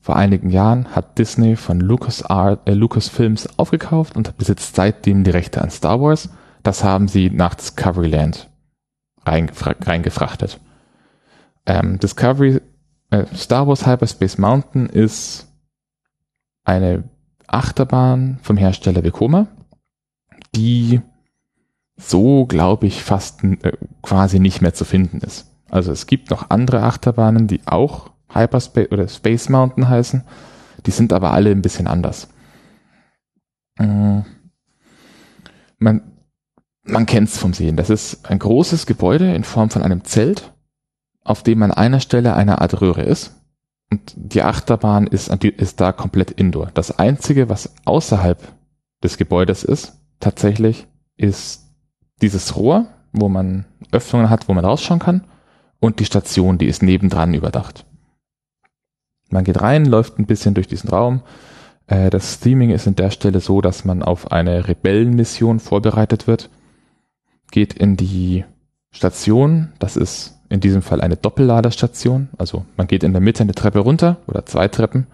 vor 0.00 0.16
einigen 0.16 0.50
Jahren 0.50 0.94
hat 0.94 1.18
Disney 1.18 1.56
von 1.56 1.80
Lucas 1.80 2.22
Art, 2.24 2.68
äh, 2.68 2.74
Lucasfilms 2.74 3.58
aufgekauft 3.58 4.16
und 4.16 4.36
besitzt 4.36 4.76
seitdem 4.76 5.24
die 5.24 5.30
Rechte 5.30 5.62
an 5.62 5.70
Star 5.70 6.00
Wars. 6.00 6.30
Das 6.62 6.84
haben 6.84 7.08
sie 7.08 7.30
nach 7.30 7.54
Discoveryland 7.54 8.50
reingefrachtet. 9.26 10.60
Ähm, 11.66 11.98
Discovery, 11.98 12.60
äh, 13.10 13.24
Star 13.34 13.66
Wars 13.66 13.86
Hyperspace 13.86 14.38
Mountain 14.38 14.86
ist 14.86 15.48
eine 16.64 17.04
Achterbahn 17.46 18.38
vom 18.42 18.56
Hersteller 18.56 19.02
Vekoma, 19.04 19.46
die 20.54 21.00
so, 21.96 22.46
glaube 22.46 22.86
ich, 22.86 23.02
fast 23.02 23.44
äh, 23.44 23.72
quasi 24.02 24.40
nicht 24.40 24.62
mehr 24.62 24.74
zu 24.74 24.84
finden 24.84 25.18
ist. 25.18 25.50
Also 25.70 25.92
es 25.92 26.06
gibt 26.06 26.30
noch 26.30 26.50
andere 26.50 26.82
Achterbahnen, 26.82 27.46
die 27.46 27.60
auch 27.66 28.10
Hyperspace 28.32 28.90
oder 28.90 29.08
Space 29.08 29.48
Mountain 29.48 29.88
heißen. 29.88 30.24
Die 30.86 30.90
sind 30.90 31.12
aber 31.12 31.32
alle 31.32 31.50
ein 31.50 31.62
bisschen 31.62 31.86
anders. 31.86 32.28
Äh, 33.78 34.22
man, 35.78 36.02
man 36.82 37.06
kennt 37.06 37.28
es 37.28 37.38
vom 37.38 37.54
Sehen. 37.54 37.76
Das 37.76 37.90
ist 37.90 38.28
ein 38.28 38.38
großes 38.38 38.86
Gebäude 38.86 39.34
in 39.34 39.44
Form 39.44 39.70
von 39.70 39.82
einem 39.82 40.04
Zelt, 40.04 40.52
auf 41.22 41.42
dem 41.42 41.62
an 41.62 41.72
einer 41.72 42.00
Stelle 42.00 42.34
eine 42.34 42.60
Art 42.60 42.80
Röhre 42.80 43.02
ist. 43.02 43.34
Und 43.90 44.14
die 44.16 44.42
Achterbahn 44.42 45.06
ist, 45.06 45.28
ist 45.44 45.80
da 45.80 45.92
komplett 45.92 46.30
indoor. 46.32 46.70
Das 46.74 46.98
Einzige, 46.98 47.48
was 47.48 47.74
außerhalb 47.84 48.40
des 49.02 49.18
Gebäudes 49.18 49.62
ist, 49.62 50.03
tatsächlich, 50.20 50.86
ist 51.16 51.64
dieses 52.22 52.56
Rohr, 52.56 52.86
wo 53.12 53.28
man 53.28 53.66
Öffnungen 53.92 54.30
hat, 54.30 54.48
wo 54.48 54.54
man 54.54 54.64
rausschauen 54.64 55.00
kann, 55.00 55.24
und 55.80 56.00
die 56.00 56.04
Station, 56.04 56.58
die 56.58 56.66
ist 56.66 56.82
nebendran 56.82 57.34
überdacht. 57.34 57.84
Man 59.30 59.44
geht 59.44 59.60
rein, 59.60 59.84
läuft 59.84 60.18
ein 60.18 60.26
bisschen 60.26 60.54
durch 60.54 60.66
diesen 60.66 60.88
Raum. 60.88 61.22
Äh, 61.86 62.10
das 62.10 62.40
Theming 62.40 62.70
ist 62.70 62.86
an 62.86 62.96
der 62.96 63.10
Stelle 63.10 63.40
so, 63.40 63.60
dass 63.60 63.84
man 63.84 64.02
auf 64.02 64.32
eine 64.32 64.68
Rebellenmission 64.68 65.60
vorbereitet 65.60 66.26
wird, 66.26 66.50
geht 67.50 67.74
in 67.74 67.96
die 67.96 68.44
Station, 68.90 69.72
das 69.78 69.96
ist 69.96 70.40
in 70.48 70.60
diesem 70.60 70.82
Fall 70.82 71.00
eine 71.00 71.16
Doppelladerstation, 71.16 72.28
also 72.38 72.64
man 72.76 72.86
geht 72.86 73.02
in 73.02 73.12
der 73.12 73.20
Mitte 73.20 73.42
eine 73.42 73.54
Treppe 73.54 73.80
runter 73.80 74.18
oder 74.26 74.46
zwei 74.46 74.68
Treppen 74.68 75.06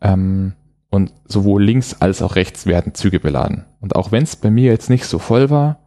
ähm, 0.00 0.54
und 0.90 1.12
sowohl 1.26 1.62
links 1.62 2.00
als 2.00 2.22
auch 2.22 2.36
rechts 2.36 2.66
werden 2.66 2.94
Züge 2.94 3.20
beladen. 3.20 3.66
Und 3.80 3.96
auch 3.96 4.12
wenn 4.12 4.22
es 4.22 4.36
bei 4.36 4.50
mir 4.50 4.70
jetzt 4.70 4.90
nicht 4.90 5.04
so 5.04 5.18
voll 5.18 5.50
war, 5.50 5.78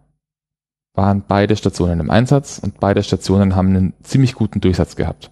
waren 0.93 1.23
beide 1.27 1.55
Stationen 1.55 1.99
im 1.99 2.09
Einsatz 2.09 2.59
und 2.59 2.79
beide 2.79 3.01
Stationen 3.03 3.55
haben 3.55 3.69
einen 3.69 3.93
ziemlich 4.03 4.35
guten 4.35 4.61
Durchsatz 4.61 4.95
gehabt. 4.95 5.31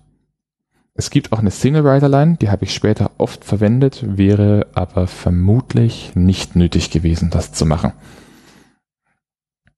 Es 0.94 1.10
gibt 1.10 1.32
auch 1.32 1.40
eine 1.40 1.52
Single-Rider-Line, 1.52 2.38
die 2.42 2.50
habe 2.50 2.66
ich 2.66 2.74
später 2.74 3.12
oft 3.18 3.46
verwendet, 3.46 4.04
wäre 4.06 4.68
aber 4.74 5.08
vermutlich 5.08 6.12
nicht 6.16 6.56
nötig 6.56 6.92
gewesen, 6.92 7.30
das 7.30 7.54
zu 7.54 7.66
machen. 7.66 7.94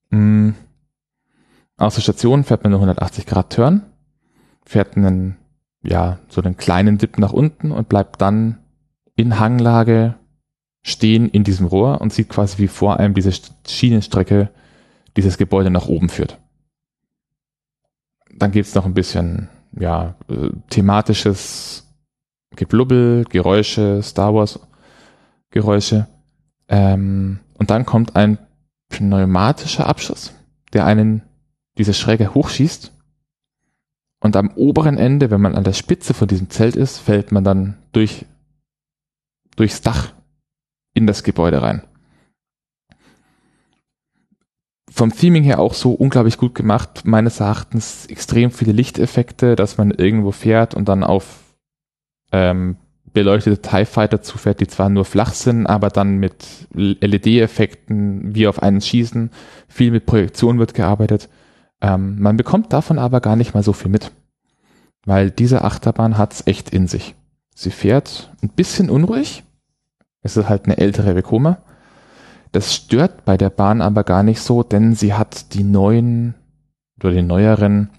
Mhm. 0.10 0.56
Aus 1.78 1.96
der 1.96 2.02
Station 2.02 2.44
fährt 2.44 2.64
man 2.64 2.72
eine 2.74 2.78
180 2.78 3.26
Grad 3.26 3.54
Turn, 3.54 3.84
fährt 4.66 4.98
einen, 4.98 5.38
ja, 5.84 6.20
so 6.28 6.42
einen 6.42 6.58
kleinen 6.58 6.98
Dip 6.98 7.18
nach 7.18 7.34
unten 7.34 7.72
und 7.72 7.90
bleibt 7.90 8.22
dann 8.22 8.61
in 9.22 9.40
Hanglage 9.40 10.16
stehen 10.84 11.30
in 11.30 11.44
diesem 11.44 11.68
Rohr 11.68 12.01
und 12.01 12.12
sieht 12.12 12.30
quasi 12.30 12.58
wie 12.58 12.68
vor 12.68 13.00
einem 13.00 13.13
diese 13.13 13.32
Schienenstrecke 13.68 14.50
dieses 15.16 15.38
Gebäude 15.38 15.70
nach 15.70 15.88
oben 15.88 16.10
führt. 16.10 16.40
Dann 18.34 18.51
gibt's 18.51 18.75
noch 18.75 18.86
ein 18.86 18.94
bisschen 18.94 19.50
ja, 19.78 20.16
äh, 20.30 20.50
thematisches 20.70 21.88
Geblubbel, 22.56 23.25
Geräusche, 23.30 24.01
Star 24.04 24.34
Wars 24.34 24.60
Geräusche. 25.51 26.08
Ähm, 26.68 27.40
und 27.58 27.70
dann 27.70 27.86
kommt 27.86 28.16
ein 28.16 28.38
pneumatischer 28.90 29.88
Abschuss, 29.88 30.34
der 30.74 30.86
einen 30.86 31.24
diese 31.78 31.94
Schräge 31.94 32.34
hochschießt. 32.34 32.92
Und 34.22 34.36
am 34.36 34.51
oberen 34.56 34.98
Ende, 34.98 35.32
wenn 35.32 35.42
man 35.42 35.56
an 35.56 35.63
der 35.63 35.74
Spitze 35.74 36.13
von 36.13 36.28
diesem 36.28 36.50
Zelt 36.50 36.75
ist, 36.75 37.00
fällt 37.00 37.32
man 37.32 37.44
dann 37.44 37.78
durch, 37.92 38.25
durchs 39.62 39.82
Dach 39.82 40.13
in 40.94 41.08
das 41.08 41.24
Gebäude 41.24 41.62
rein 41.62 41.84
vom 44.91 45.13
Theming 45.13 45.44
her 45.44 45.60
auch 45.60 45.74
so 45.74 45.94
unglaublich 45.94 46.38
gut 46.38 46.53
gemacht. 46.53 47.03
Meines 47.06 47.39
Erachtens 47.39 48.06
extrem 48.08 48.51
viele 48.51 48.74
Lichteffekte, 48.74 49.56
dass 49.56 49.77
man 49.77 49.91
irgendwo 49.91 50.32
fährt 50.32 50.75
und 50.75 50.89
dann 50.89 51.03
auf 51.03 51.39
ähm, 52.34 52.75
beleuchtete 53.13 53.62
TIE 53.62 53.86
Fighter 53.86 54.22
zufährt, 54.22 54.60
die 54.60 54.68
zwar 54.68 54.89
nur 54.89 55.06
flach 55.06 55.34
sind, 55.34 55.65
aber 55.65 55.89
dann 55.89 56.18
mit 56.18 56.68
LED-Effekten 56.74 58.36
wie 58.36 58.48
auf 58.48 58.62
einen 58.62 58.82
schießen. 58.82 59.32
Viel 59.70 59.91
mit 59.91 60.06
Projektion 60.06 60.60
wird 60.60 60.74
gearbeitet. 60.74 61.30
Ähm, 61.82 62.20
man 62.20 62.36
bekommt 62.36 62.74
davon 62.74 63.00
aber 63.00 63.22
gar 63.22 63.38
nicht 63.38 63.53
mal 63.53 63.63
so 63.63 63.74
viel 63.74 63.89
mit. 63.89 64.12
Weil 65.06 65.32
diese 65.32 65.63
Achterbahn 65.63 66.18
hat's 66.18 66.44
echt 66.46 66.70
in 66.70 66.88
sich. 66.88 67.15
Sie 67.56 67.72
fährt 67.72 68.32
ein 68.44 68.50
bisschen 68.50 68.89
unruhig. 68.89 69.44
Es 70.22 70.38
ist 70.38 70.50
halt 70.50 70.66
eine 70.66 70.78
ältere 70.78 71.16
Vekoma 71.16 71.58
das 72.51 72.75
stört 72.75 73.24
bei 73.25 73.38
der 73.38 73.50
Bahn 73.50 73.82
aber 73.82 74.04
gar 74.04 74.24
nicht 74.24 74.42
so, 74.42 74.63
denn 74.63 74.94
sie 74.94 75.13
hat 75.13 75.54
die 75.54 75.63
neuen 75.63 76.36
oder 77.00 77.13
die 77.13 77.22
neueren 77.22 77.90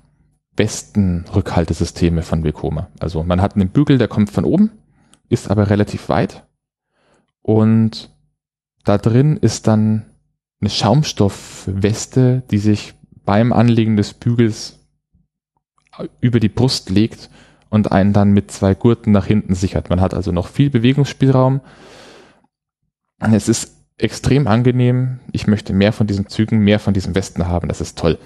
besten 0.54 1.24
Rückhaltesysteme 1.34 2.22
von 2.22 2.44
Vekoma. 2.44 2.88
Also 3.00 3.22
man 3.22 3.40
hat 3.40 3.54
einen 3.54 3.70
Bügel, 3.70 3.96
der 3.96 4.08
kommt 4.08 4.30
von 4.30 4.44
oben, 4.44 4.70
ist 5.28 5.50
aber 5.50 5.70
relativ 5.70 6.08
weit 6.10 6.46
und 7.40 8.10
da 8.84 8.98
drin 8.98 9.38
ist 9.38 9.66
dann 9.66 10.04
eine 10.60 10.70
Schaumstoffweste, 10.70 12.42
die 12.50 12.58
sich 12.58 12.94
beim 13.24 13.52
Anlegen 13.52 13.96
des 13.96 14.12
Bügels 14.12 14.80
über 16.20 16.40
die 16.40 16.48
Brust 16.48 16.90
legt 16.90 17.30
und 17.70 17.90
einen 17.90 18.12
dann 18.12 18.32
mit 18.32 18.50
zwei 18.50 18.74
Gurten 18.74 19.12
nach 19.12 19.26
hinten 19.26 19.54
sichert. 19.54 19.88
Man 19.88 20.00
hat 20.00 20.14
also 20.14 20.30
noch 20.30 20.48
viel 20.48 20.68
Bewegungsspielraum. 20.68 21.60
Es 23.30 23.48
ist 23.48 23.76
extrem 23.98 24.48
angenehm. 24.48 25.20
Ich 25.30 25.46
möchte 25.46 25.72
mehr 25.72 25.92
von 25.92 26.06
diesen 26.06 26.28
Zügen, 26.28 26.58
mehr 26.58 26.80
von 26.80 26.92
diesen 26.94 27.14
Westen 27.14 27.46
haben. 27.46 27.68
Das 27.68 27.80
ist 27.80 27.96
toll. 27.96 28.18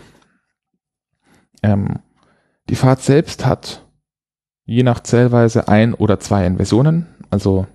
Ähm, 1.62 1.99
die 2.69 2.76
Fahrt 2.76 3.03
selbst 3.03 3.45
hat 3.45 3.85
je 4.65 4.83
nach 4.83 5.00
Zählweise 5.00 5.69
ein 5.69 5.95
oder 5.95 6.19
zwei 6.19 6.47
Inversionen. 6.47 7.07
Also 7.31 7.67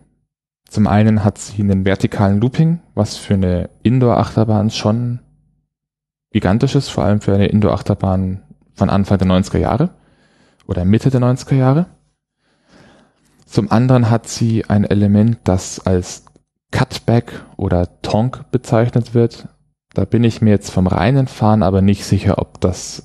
zum 0.68 0.88
einen 0.88 1.24
hat 1.24 1.38
sie 1.38 1.62
einen 1.62 1.86
vertikalen 1.86 2.42
Looping, 2.42 2.82
was 2.96 3.18
für 3.18 3.36
eine 3.36 3.70
Indoor-Achterbahn 3.84 4.70
schon 4.70 5.20
gigantisch 6.32 6.75
ist, 6.75 6.90
vor 6.90 7.04
allem 7.04 7.22
für 7.22 7.36
eine 7.36 7.48
Indoor-Achterbahn 7.48 8.44
von 8.74 8.90
Anfang 8.90 9.18
der 9.20 9.28
90er 9.28 9.58
Jahre 9.58 9.90
oder 10.66 10.86
Mitte 10.86 11.10
der 11.10 11.22
90er 11.22 11.56
Jahre. 11.56 11.86
Zum 13.46 13.70
anderen 13.70 14.10
hat 14.10 14.28
sie 14.28 14.66
ein 14.66 14.86
Element, 14.86 15.40
das 15.44 15.86
als 15.86 16.24
Cutback 16.72 17.46
oder 17.58 18.01
Tonk 18.01 18.50
bezeichnet 18.51 19.13
wird. 19.13 19.48
Da 19.94 20.06
bin 20.06 20.24
ich 20.24 20.42
mir 20.42 20.51
jetzt 20.51 20.72
vom 20.72 20.88
reinen 20.88 21.28
Fahren 21.28 21.63
aber 21.63 21.82
nicht 21.82 22.06
sicher, 22.06 22.40
ob 22.40 22.60
das 22.62 23.04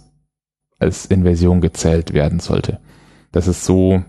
als 0.79 1.07
Inversion 1.07 1.61
gezählt 1.61 2.13
werden 2.13 2.41
sollte. 2.41 2.81
Das 3.33 3.49
ist 3.49 3.65
so, 3.65 4.05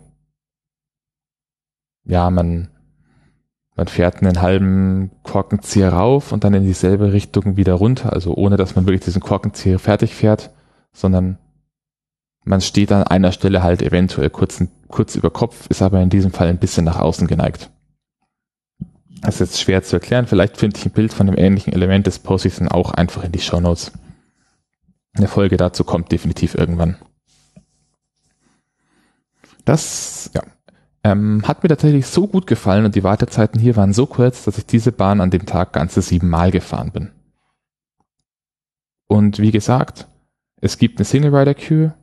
ja, 2.04 2.30
man, 2.30 2.70
man 3.76 3.88
fährt 3.88 4.22
einen 4.22 4.42
halben 4.42 5.12
Korkenzieher 5.24 5.94
rauf 5.94 6.32
und 6.32 6.44
dann 6.44 6.54
in 6.54 6.66
dieselbe 6.66 7.14
Richtung 7.14 7.58
wieder 7.58 7.74
runter, 7.74 8.14
also 8.14 8.36
ohne 8.36 8.58
dass 8.58 8.76
man 8.76 8.86
wirklich 8.86 9.06
diesen 9.06 9.22
Korkenzieher 9.22 9.80
fertig 9.80 10.14
fährt, 10.14 10.52
sondern 10.94 11.38
man 12.44 12.62
steht 12.62 12.92
an 12.92 13.04
einer 13.04 13.32
Stelle 13.32 13.62
halt 13.64 13.82
eventuell 13.82 14.30
kurz, 14.30 14.64
kurz 14.88 15.16
über 15.16 15.30
Kopf, 15.30 15.68
ist 15.68 15.82
aber 15.82 16.02
in 16.02 16.10
diesem 16.10 16.32
Fall 16.32 16.48
ein 16.48 16.60
bisschen 16.60 16.86
nach 16.86 17.00
außen 17.00 17.28
geneigt. 17.28 17.70
Das 19.22 19.36
ist 19.36 19.40
jetzt 19.40 19.62
schwer 19.62 19.84
zu 19.84 19.96
erklären. 19.96 20.28
Vielleicht 20.28 20.58
finde 20.58 20.78
ich 20.78 20.86
ein 20.86 20.92
Bild 20.92 21.14
von 21.14 21.28
einem 21.28 21.38
ähnlichen 21.38 21.74
Element 21.74 22.08
des 22.08 22.20
poste 22.20 22.48
ich 22.48 22.56
dann 22.56 22.68
auch 22.68 22.92
einfach 22.92 23.24
in 23.24 23.32
die 23.32 23.40
Show 23.40 23.60
Notes. 23.60 23.92
Eine 25.14 25.28
Folge 25.28 25.58
dazu 25.58 25.84
kommt 25.84 26.12
definitiv 26.12 26.54
irgendwann. 26.56 26.98
Das, 29.66 30.30
ja, 30.34 30.44
ähm, 31.04 31.44
hat 31.46 31.64
mir 31.64 31.70
tatsächlich 31.70 32.06
so 32.08 32.28
gut 32.28 32.48
gefallen 32.48 32.86
und 32.86 32.96
die 32.96 33.04
Wartezeiten 33.04 33.60
hier 33.60 33.76
waren 33.76 33.94
so 33.94 34.06
kurz, 34.06 34.44
dass 34.44 34.58
ich 34.58 34.66
diese 34.66 34.92
Bahn 34.92 35.22
an 35.22 35.32
dem 35.32 35.46
Tag 35.46 35.74
ganze 35.74 36.02
sieben 36.02 36.30
Mal 36.30 36.52
gefahren 36.52 36.92
bin. 36.92 37.12
Und 39.08 39.40
wie 39.40 39.52
gesagt, 39.52 40.08
es 40.62 40.78
gibt 40.78 41.00
eine 41.00 41.06
Single 41.06 41.36
Rider 41.36 41.54
Queue. 41.54 41.94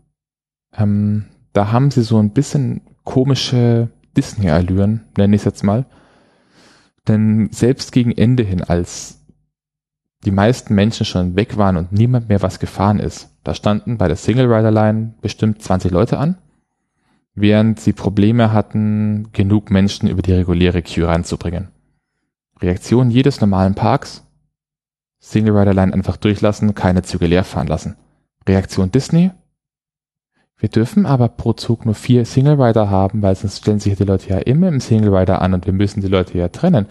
Ähm, 0.77 1.27
da 1.53 1.71
haben 1.71 1.91
sie 1.91 2.03
so 2.03 2.19
ein 2.19 2.31
bisschen 2.31 2.81
komische 3.05 3.91
Disney-Allüren, 4.17 5.05
nenne 5.17 5.37
ich 5.37 5.43
es 5.43 5.47
jetzt 5.47 5.65
mal. 5.65 5.87
Denn 7.09 7.51
selbst 7.53 7.93
gegen 7.93 8.13
Ende 8.13 8.43
hin, 8.43 8.63
als 8.63 9.21
die 10.25 10.31
meisten 10.31 10.75
Menschen 10.75 11.05
schon 11.05 11.37
weg 11.37 11.57
waren 11.57 11.77
und 11.77 11.93
niemand 11.93 12.29
mehr 12.29 12.43
was 12.43 12.59
gefahren 12.59 12.99
ist, 12.99 13.31
da 13.45 13.55
standen 13.55 13.99
bei 13.99 14.09
der 14.09 14.17
Single 14.17 14.53
Rider 14.53 14.71
Line 14.71 15.15
bestimmt 15.21 15.61
20 15.63 15.91
Leute 15.91 16.19
an 16.19 16.39
während 17.35 17.81
sie 17.81 17.93
Probleme 17.93 18.53
hatten, 18.53 19.29
genug 19.33 19.71
Menschen 19.71 20.09
über 20.09 20.23
die 20.23 20.33
reguläre 20.33 20.83
Queue 20.83 21.09
ranzubringen. 21.09 21.69
Reaktion 22.61 23.11
jedes 23.11 23.41
normalen 23.41 23.75
Parks, 23.75 24.23
Single 25.19 25.57
Rider 25.57 25.75
Line 25.75 25.93
einfach 25.93 26.17
durchlassen, 26.17 26.75
keine 26.75 27.03
Züge 27.03 27.27
leer 27.27 27.45
fahren 27.45 27.67
lassen. 27.67 27.97
Reaktion 28.47 28.93
Disney, 28.93 29.31
wir 30.57 30.69
dürfen 30.69 31.05
aber 31.05 31.29
pro 31.29 31.53
Zug 31.53 31.85
nur 31.85 31.95
vier 31.95 32.25
Single 32.25 32.61
Rider 32.61 32.89
haben, 32.89 33.23
weil 33.23 33.35
sonst 33.35 33.59
stellen 33.59 33.81
sich 33.81 33.97
die 33.97 34.05
Leute 34.05 34.31
ja 34.31 34.39
immer 34.39 34.69
im 34.69 34.81
Single 34.81 35.15
Rider 35.15 35.43
an 35.43 35.53
und 35.53 35.67
wir 35.67 35.73
müssen 35.73 36.01
die 36.01 36.09
Leute 36.09 36.39
ja 36.39 36.49
trennen. 36.49 36.87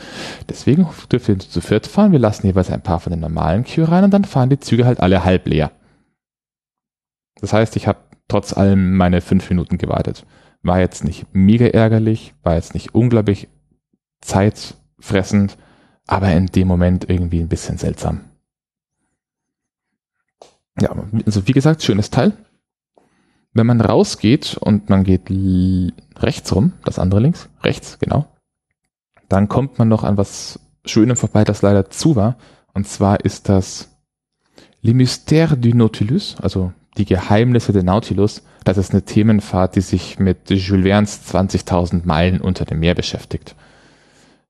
Deswegen 0.50 0.88
dürfen 1.12 1.28
wir 1.28 1.40
zu 1.40 1.62
viert 1.62 1.88
fahren, 1.88 2.12
wir 2.12 2.20
lassen 2.20 2.46
jeweils 2.46 2.70
ein 2.70 2.84
paar 2.84 3.00
von 3.00 3.12
den 3.12 3.22
normalen 3.22 3.64
Queue 3.64 3.90
rein 3.90 4.04
und 4.04 4.12
dann 4.12 4.26
fahren 4.26 4.50
die 4.50 4.60
Züge 4.60 4.86
halt 4.86 5.00
alle 5.00 5.24
halb 5.24 5.48
leer. 5.48 5.72
Das 7.40 7.54
heißt, 7.54 7.76
ich 7.78 7.88
habe 7.88 8.00
trotz 8.28 8.56
allem 8.56 8.96
meine 8.98 9.22
fünf 9.22 9.50
Minuten 9.50 9.78
gewartet. 9.78 10.26
War 10.62 10.80
jetzt 10.80 11.04
nicht 11.04 11.28
mega 11.34 11.66
ärgerlich, 11.66 12.34
war 12.44 12.56
jetzt 12.56 12.74
nicht 12.74 12.94
unglaublich 12.94 13.48
zeitfressend, 14.22 15.58
aber 16.06 16.32
in 16.34 16.48
dem 16.48 16.68
Moment 16.68 17.10
irgendwie 17.10 17.40
ein 17.40 17.50
bisschen 17.50 17.78
seltsam. 17.78 18.22
Ja, 20.80 20.96
also 21.26 21.48
wie 21.48 21.52
gesagt, 21.54 21.84
schönes 21.84 22.10
Teil. 22.10 22.34
Wenn 23.54 23.68
man 23.68 23.82
rausgeht 23.82 24.58
und 24.60 24.90
man 24.90 25.04
geht 25.04 25.30
rechts 26.18 26.56
rum, 26.56 26.74
das 26.86 27.00
andere 27.00 27.20
links, 27.20 27.50
rechts, 27.62 28.00
genau, 28.00 28.26
dann 29.30 29.48
kommt 29.48 29.80
man 29.80 29.88
noch 29.88 30.04
an 30.04 30.18
was 30.18 30.60
Schönem 30.86 31.16
vorbei, 31.16 31.44
das 31.44 31.62
leider 31.62 31.90
zu 31.90 32.16
war. 32.16 32.38
Und 32.74 32.88
zwar 32.88 33.24
ist 33.24 33.48
das 33.50 33.90
Les 34.82 34.94
Mystères 34.94 35.56
du 35.56 35.70
Nautilus, 35.70 36.36
also 36.42 36.74
die 36.98 37.06
Geheimnisse 37.06 37.72
der 37.72 37.84
Nautilus, 37.84 38.44
das 38.64 38.78
ist 38.78 38.92
eine 38.92 39.04
Themenfahrt, 39.04 39.76
die 39.76 39.82
sich 39.82 40.20
mit 40.20 40.50
Jules 40.50 41.16
Verne's 41.16 41.22
20.000 41.34 42.02
Meilen 42.06 42.42
unter 42.42 42.66
dem 42.66 42.80
Meer 42.80 42.96
beschäftigt. 42.96 43.56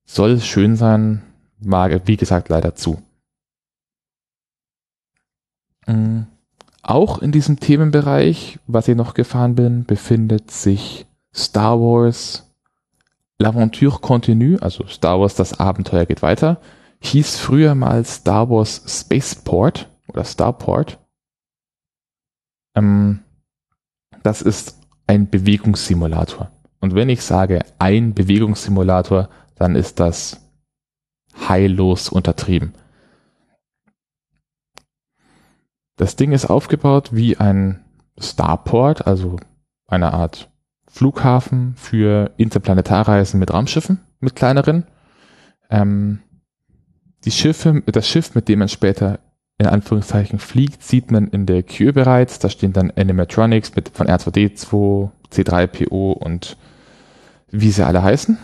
Soll 0.05 0.39
schön 0.41 0.75
sein, 0.75 1.21
mag, 1.59 2.01
wie 2.05 2.17
gesagt, 2.17 2.49
leider 2.49 2.75
zu. 2.75 3.01
Mhm. 5.87 6.27
Auch 6.83 7.19
in 7.19 7.31
diesem 7.31 7.59
Themenbereich, 7.59 8.59
was 8.67 8.87
ich 8.87 8.95
noch 8.95 9.13
gefahren 9.13 9.55
bin, 9.55 9.85
befindet 9.85 10.51
sich 10.51 11.07
Star 11.33 11.79
Wars 11.79 12.53
L'Aventure 13.41 13.99
Continue, 13.99 14.61
also 14.61 14.85
Star 14.87 15.19
Wars 15.19 15.35
Das 15.35 15.59
Abenteuer 15.59 16.05
geht 16.05 16.21
weiter, 16.21 16.61
hieß 16.99 17.37
früher 17.37 17.73
mal 17.73 18.05
Star 18.05 18.49
Wars 18.49 18.83
Spaceport 18.87 19.89
oder 20.07 20.23
Starport 20.23 20.99
ähm, 22.75 23.19
das 24.23 24.41
ist 24.41 24.79
ein 25.07 25.29
Bewegungssimulator. 25.29 26.51
Und 26.79 26.95
wenn 26.95 27.09
ich 27.09 27.21
sage 27.23 27.63
ein 27.79 28.13
Bewegungssimulator, 28.13 29.29
dann 29.55 29.75
ist 29.75 29.99
das 29.99 30.41
heillos 31.47 32.09
untertrieben. 32.09 32.73
Das 35.95 36.15
Ding 36.15 36.31
ist 36.31 36.45
aufgebaut 36.45 37.09
wie 37.13 37.37
ein 37.37 37.83
Starport, 38.17 39.05
also 39.05 39.37
eine 39.87 40.13
Art 40.13 40.49
Flughafen 40.87 41.73
für 41.75 42.31
Interplanetarreisen 42.37 43.39
mit 43.39 43.53
Raumschiffen, 43.53 43.99
mit 44.19 44.35
kleineren. 44.35 44.85
Ähm, 45.69 46.19
die 47.25 47.31
Schiffe, 47.31 47.81
das 47.85 48.07
Schiff, 48.07 48.35
mit 48.35 48.47
dem 48.47 48.59
man 48.59 48.69
später 48.69 49.19
in 49.57 49.67
Anführungszeichen 49.67 50.39
fliegt, 50.39 50.83
sieht 50.83 51.11
man 51.11 51.27
in 51.27 51.45
der 51.45 51.63
Queue 51.63 51.93
bereits. 51.93 52.39
Da 52.39 52.49
stehen 52.49 52.73
dann 52.73 52.91
Animatronics 52.91 53.75
mit 53.75 53.89
von 53.89 54.07
R2D2, 54.07 55.09
C3PO 55.31 56.13
und 56.13 56.57
wie 57.49 57.71
sie 57.71 57.85
alle 57.85 58.03
heißen. 58.03 58.37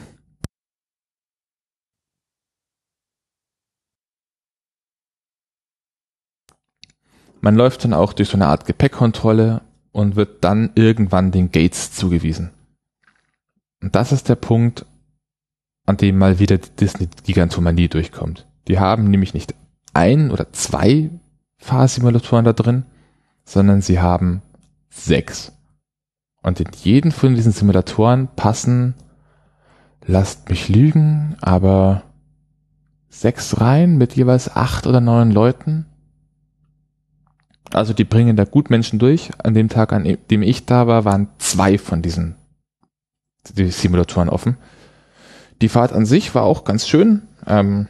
Man 7.41 7.55
läuft 7.55 7.83
dann 7.83 7.93
auch 7.93 8.13
durch 8.13 8.29
so 8.29 8.37
eine 8.37 8.47
Art 8.47 8.65
Gepäckkontrolle 8.65 9.61
und 9.91 10.15
wird 10.15 10.43
dann 10.43 10.71
irgendwann 10.75 11.31
den 11.31 11.51
Gates 11.51 11.91
zugewiesen. 11.93 12.51
Und 13.81 13.95
das 13.95 14.11
ist 14.11 14.29
der 14.29 14.35
Punkt, 14.35 14.85
an 15.85 15.97
dem 15.97 16.17
mal 16.17 16.39
wieder 16.39 16.57
die 16.57 16.69
Disney-Gigantomanie 16.79 17.87
durchkommt. 17.87 18.45
Die 18.67 18.79
haben 18.79 19.09
nämlich 19.09 19.33
nicht 19.33 19.55
ein 19.93 20.31
oder 20.31 20.51
zwei 20.53 21.09
Fahrsimulatoren 21.57 22.45
da 22.45 22.53
drin, 22.53 22.85
sondern 23.43 23.81
sie 23.81 23.99
haben 23.99 24.41
sechs. 24.89 25.51
Und 26.41 26.59
in 26.59 26.69
jeden 26.83 27.11
von 27.11 27.35
diesen 27.35 27.51
Simulatoren 27.51 28.27
passen, 28.35 28.93
lasst 30.05 30.49
mich 30.49 30.69
lügen, 30.69 31.35
aber 31.41 32.03
sechs 33.09 33.59
Reihen 33.59 33.97
mit 33.97 34.15
jeweils 34.15 34.55
acht 34.55 34.87
oder 34.87 35.01
neun 35.01 35.31
Leuten. 35.31 35.85
Also 37.71 37.93
die 37.93 38.03
bringen 38.03 38.35
da 38.35 38.45
gut 38.45 38.69
Menschen 38.69 38.99
durch. 38.99 39.31
An 39.37 39.53
dem 39.53 39.69
Tag, 39.69 39.93
an 39.93 40.17
dem 40.29 40.41
ich 40.41 40.65
da 40.65 40.87
war, 40.87 41.05
waren 41.05 41.29
zwei 41.37 41.77
von 41.77 42.01
diesen 42.01 42.35
die 43.53 43.69
Simulatoren 43.71 44.29
offen. 44.29 44.57
Die 45.61 45.69
Fahrt 45.69 45.93
an 45.93 46.05
sich 46.05 46.35
war 46.35 46.43
auch 46.43 46.63
ganz 46.63 46.87
schön. 46.87 47.23
Ähm, 47.47 47.87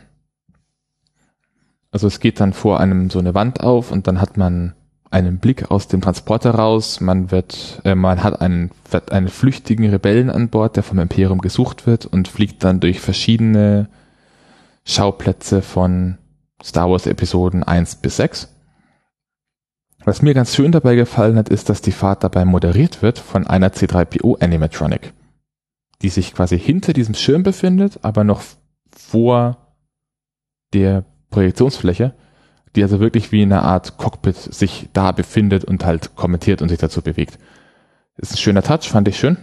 also 1.92 2.08
es 2.08 2.20
geht 2.20 2.40
dann 2.40 2.54
vor 2.54 2.80
einem 2.80 3.10
so 3.10 3.20
eine 3.20 3.34
Wand 3.34 3.62
auf 3.62 3.92
und 3.92 4.08
dann 4.08 4.22
hat 4.22 4.38
man 4.38 4.74
einen 5.12 5.40
Blick 5.40 5.72
aus 5.72 5.88
dem 5.88 6.02
Transporter 6.02 6.52
raus. 6.52 7.02
Man 7.02 7.32
wird, 7.32 7.82
äh, 7.84 7.96
man 7.96 8.24
hat 8.24 8.42
einen, 8.42 8.72
einen 9.10 9.28
flüchtigen 9.28 9.90
Rebellen 9.90 10.30
an 10.30 10.50
Bord, 10.50 10.76
der 10.76 10.84
vom 10.84 11.00
Imperium 11.00 11.40
gesucht 11.40 11.88
wird 11.88 12.06
und 12.06 12.28
fliegt 12.28 12.64
dann 12.64 12.80
durch 12.80 13.00
verschiedene 13.00 13.88
Schauplätze 14.86 15.62
von 15.62 16.18
Star 16.64 16.90
Wars 16.90 17.08
Episoden 17.08 17.64
1 17.64 17.96
bis 17.98 18.18
6. 18.18 18.50
Was 20.06 20.22
mir 20.22 20.34
ganz 20.34 20.56
schön 20.56 20.72
dabei 20.72 20.96
gefallen 20.96 21.38
hat, 21.38 21.50
ist, 21.50 21.70
dass 21.70 21.82
die 21.82 21.92
Fahrt 21.92 22.24
dabei 22.24 22.46
moderiert 22.46 23.02
wird 23.02 23.20
von 23.20 23.46
einer 23.46 23.70
C3PO 23.70 24.42
Animatronic, 24.42 25.14
die 26.02 26.10
sich 26.10 26.34
quasi 26.34 26.58
hinter 26.58 26.94
diesem 26.94 27.16
Schirm 27.16 27.44
befindet, 27.44 28.00
aber 28.02 28.24
noch 28.24 28.42
vor 28.96 29.76
der 30.74 31.04
Projektionsfläche, 31.30 32.14
die 32.76 32.84
also 32.84 33.00
wirklich 33.00 33.32
wie 33.32 33.42
eine 33.42 33.64
Art 33.64 33.98
Cockpit 33.98 34.36
sich 34.36 34.90
da 34.94 35.12
befindet 35.12 35.66
und 35.66 35.86
halt 35.86 36.16
kommentiert 36.16 36.62
und 36.62 36.70
sich 36.70 36.80
dazu 36.80 37.02
bewegt. 37.02 37.38
Ist 38.18 38.34
ein 38.34 38.38
schöner 38.38 38.64
Touch, 38.64 38.90
fand 38.90 39.08
ich 39.08 39.18
schön. 39.18 39.38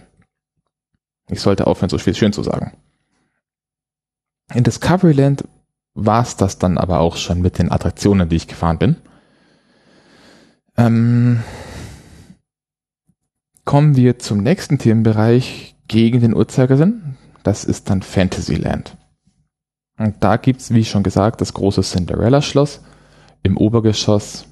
Ich 1.29 1.41
sollte 1.41 1.67
aufhören, 1.67 1.89
so 1.89 1.97
viel 1.97 2.15
schön 2.15 2.33
zu 2.33 2.41
sagen. 2.43 2.73
In 4.53 4.63
Discoveryland 4.63 5.43
war 5.93 6.21
es 6.21 6.37
das 6.37 6.57
dann 6.57 6.77
aber 6.77 6.99
auch 6.99 7.17
schon 7.17 7.41
mit 7.41 7.59
den 7.59 7.71
Attraktionen, 7.71 8.29
die 8.29 8.37
ich 8.37 8.47
gefahren 8.47 8.77
bin. 8.77 8.95
Ähm, 10.77 11.43
kommen 13.65 13.95
wir 13.95 14.19
zum 14.19 14.43
nächsten 14.43 14.77
Themenbereich 14.77 15.75
gegen 15.87 16.21
den 16.21 16.35
Uhrzeigersinn. 16.35 17.17
Das 17.43 17.63
ist 17.63 17.89
dann 17.89 18.01
Fantasyland. 18.01 18.95
Und 19.97 20.23
da 20.23 20.37
gibt's, 20.37 20.73
wie 20.73 20.85
schon 20.85 21.03
gesagt, 21.03 21.41
das 21.41 21.53
große 21.53 21.81
Cinderella-Schloss. 21.81 22.83
Im 23.41 23.57
Obergeschoss 23.57 24.47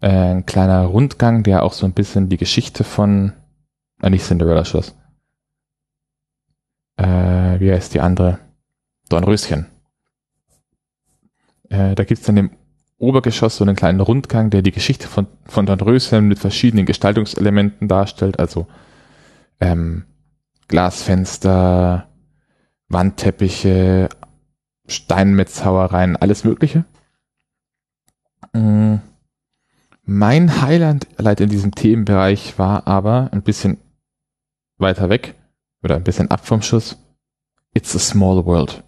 äh, 0.00 0.08
ein 0.08 0.46
kleiner 0.46 0.84
Rundgang, 0.84 1.42
der 1.42 1.62
auch 1.64 1.72
so 1.72 1.86
ein 1.86 1.92
bisschen 1.92 2.28
die 2.28 2.36
Geschichte 2.36 2.84
von, 2.84 3.32
äh, 4.02 4.10
nicht 4.10 4.24
Cinderella-Schloss, 4.24 4.94
äh, 6.96 7.60
wie 7.60 7.72
heißt 7.72 7.94
die 7.94 8.00
andere? 8.00 8.38
Dornröschen. 9.08 9.66
Äh, 11.70 11.94
da 11.94 12.04
gibt's 12.04 12.24
dann 12.26 12.36
im 12.36 12.50
Obergeschoss 12.98 13.56
so 13.56 13.64
einen 13.64 13.76
kleinen 13.76 14.00
Rundgang, 14.00 14.50
der 14.50 14.62
die 14.62 14.72
Geschichte 14.72 15.06
von, 15.06 15.26
von 15.46 15.66
Dornröschen 15.66 16.26
mit 16.26 16.38
verschiedenen 16.38 16.84
Gestaltungselementen 16.84 17.86
darstellt, 17.88 18.38
also 18.38 18.66
ähm, 19.60 20.04
Glasfenster, 20.66 22.08
Wandteppiche, 22.88 24.08
Steinmetzhauereien, 24.86 26.16
alles 26.16 26.44
Mögliche. 26.44 26.84
Mm. 28.52 28.96
Mein 30.10 30.62
Highlight 30.62 31.40
in 31.40 31.50
diesem 31.50 31.72
Themenbereich 31.72 32.58
war 32.58 32.86
aber 32.86 33.28
ein 33.30 33.42
bisschen 33.42 33.76
weiter 34.78 35.10
weg 35.10 35.34
oder 35.82 35.96
ein 35.96 36.04
bisschen 36.04 36.30
ab 36.30 36.46
vom 36.46 36.62
Schuss. 36.62 36.96
It's 37.74 37.94
a 37.94 37.98
small 37.98 38.46
world. 38.46 38.82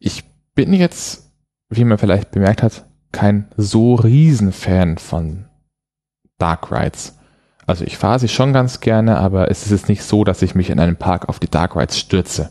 Ich 0.00 0.24
bin 0.56 0.72
jetzt, 0.72 1.25
wie 1.68 1.84
man 1.84 1.98
vielleicht 1.98 2.30
bemerkt 2.30 2.62
hat, 2.62 2.86
kein 3.12 3.48
so 3.56 3.94
riesen 3.94 4.52
Fan 4.52 4.98
von 4.98 5.46
Dark 6.38 6.70
Rides. 6.70 7.18
Also 7.66 7.84
ich 7.84 7.98
fahre 7.98 8.18
sie 8.18 8.28
schon 8.28 8.52
ganz 8.52 8.80
gerne, 8.80 9.18
aber 9.18 9.50
es 9.50 9.64
ist 9.64 9.72
jetzt 9.72 9.88
nicht 9.88 10.02
so, 10.02 10.22
dass 10.22 10.42
ich 10.42 10.54
mich 10.54 10.70
in 10.70 10.78
einem 10.78 10.96
Park 10.96 11.28
auf 11.28 11.40
die 11.40 11.50
Dark 11.50 11.74
Rides 11.74 11.98
stürze. 11.98 12.50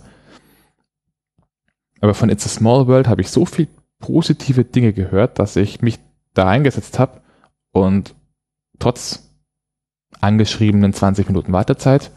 Aber 2.01 2.13
von 2.13 2.29
It's 2.29 2.45
a 2.45 2.49
Small 2.49 2.87
World 2.87 3.07
habe 3.07 3.21
ich 3.21 3.29
so 3.29 3.45
viel 3.45 3.67
positive 3.99 4.65
Dinge 4.65 4.91
gehört, 4.91 5.39
dass 5.39 5.55
ich 5.55 5.81
mich 5.81 5.99
da 6.33 6.43
reingesetzt 6.43 6.99
habe 6.99 7.21
und 7.71 8.13
trotz 8.79 9.31
angeschriebenen 10.19 10.93
20 10.93 11.27
Minuten 11.27 11.53
Wartezeit 11.53 12.11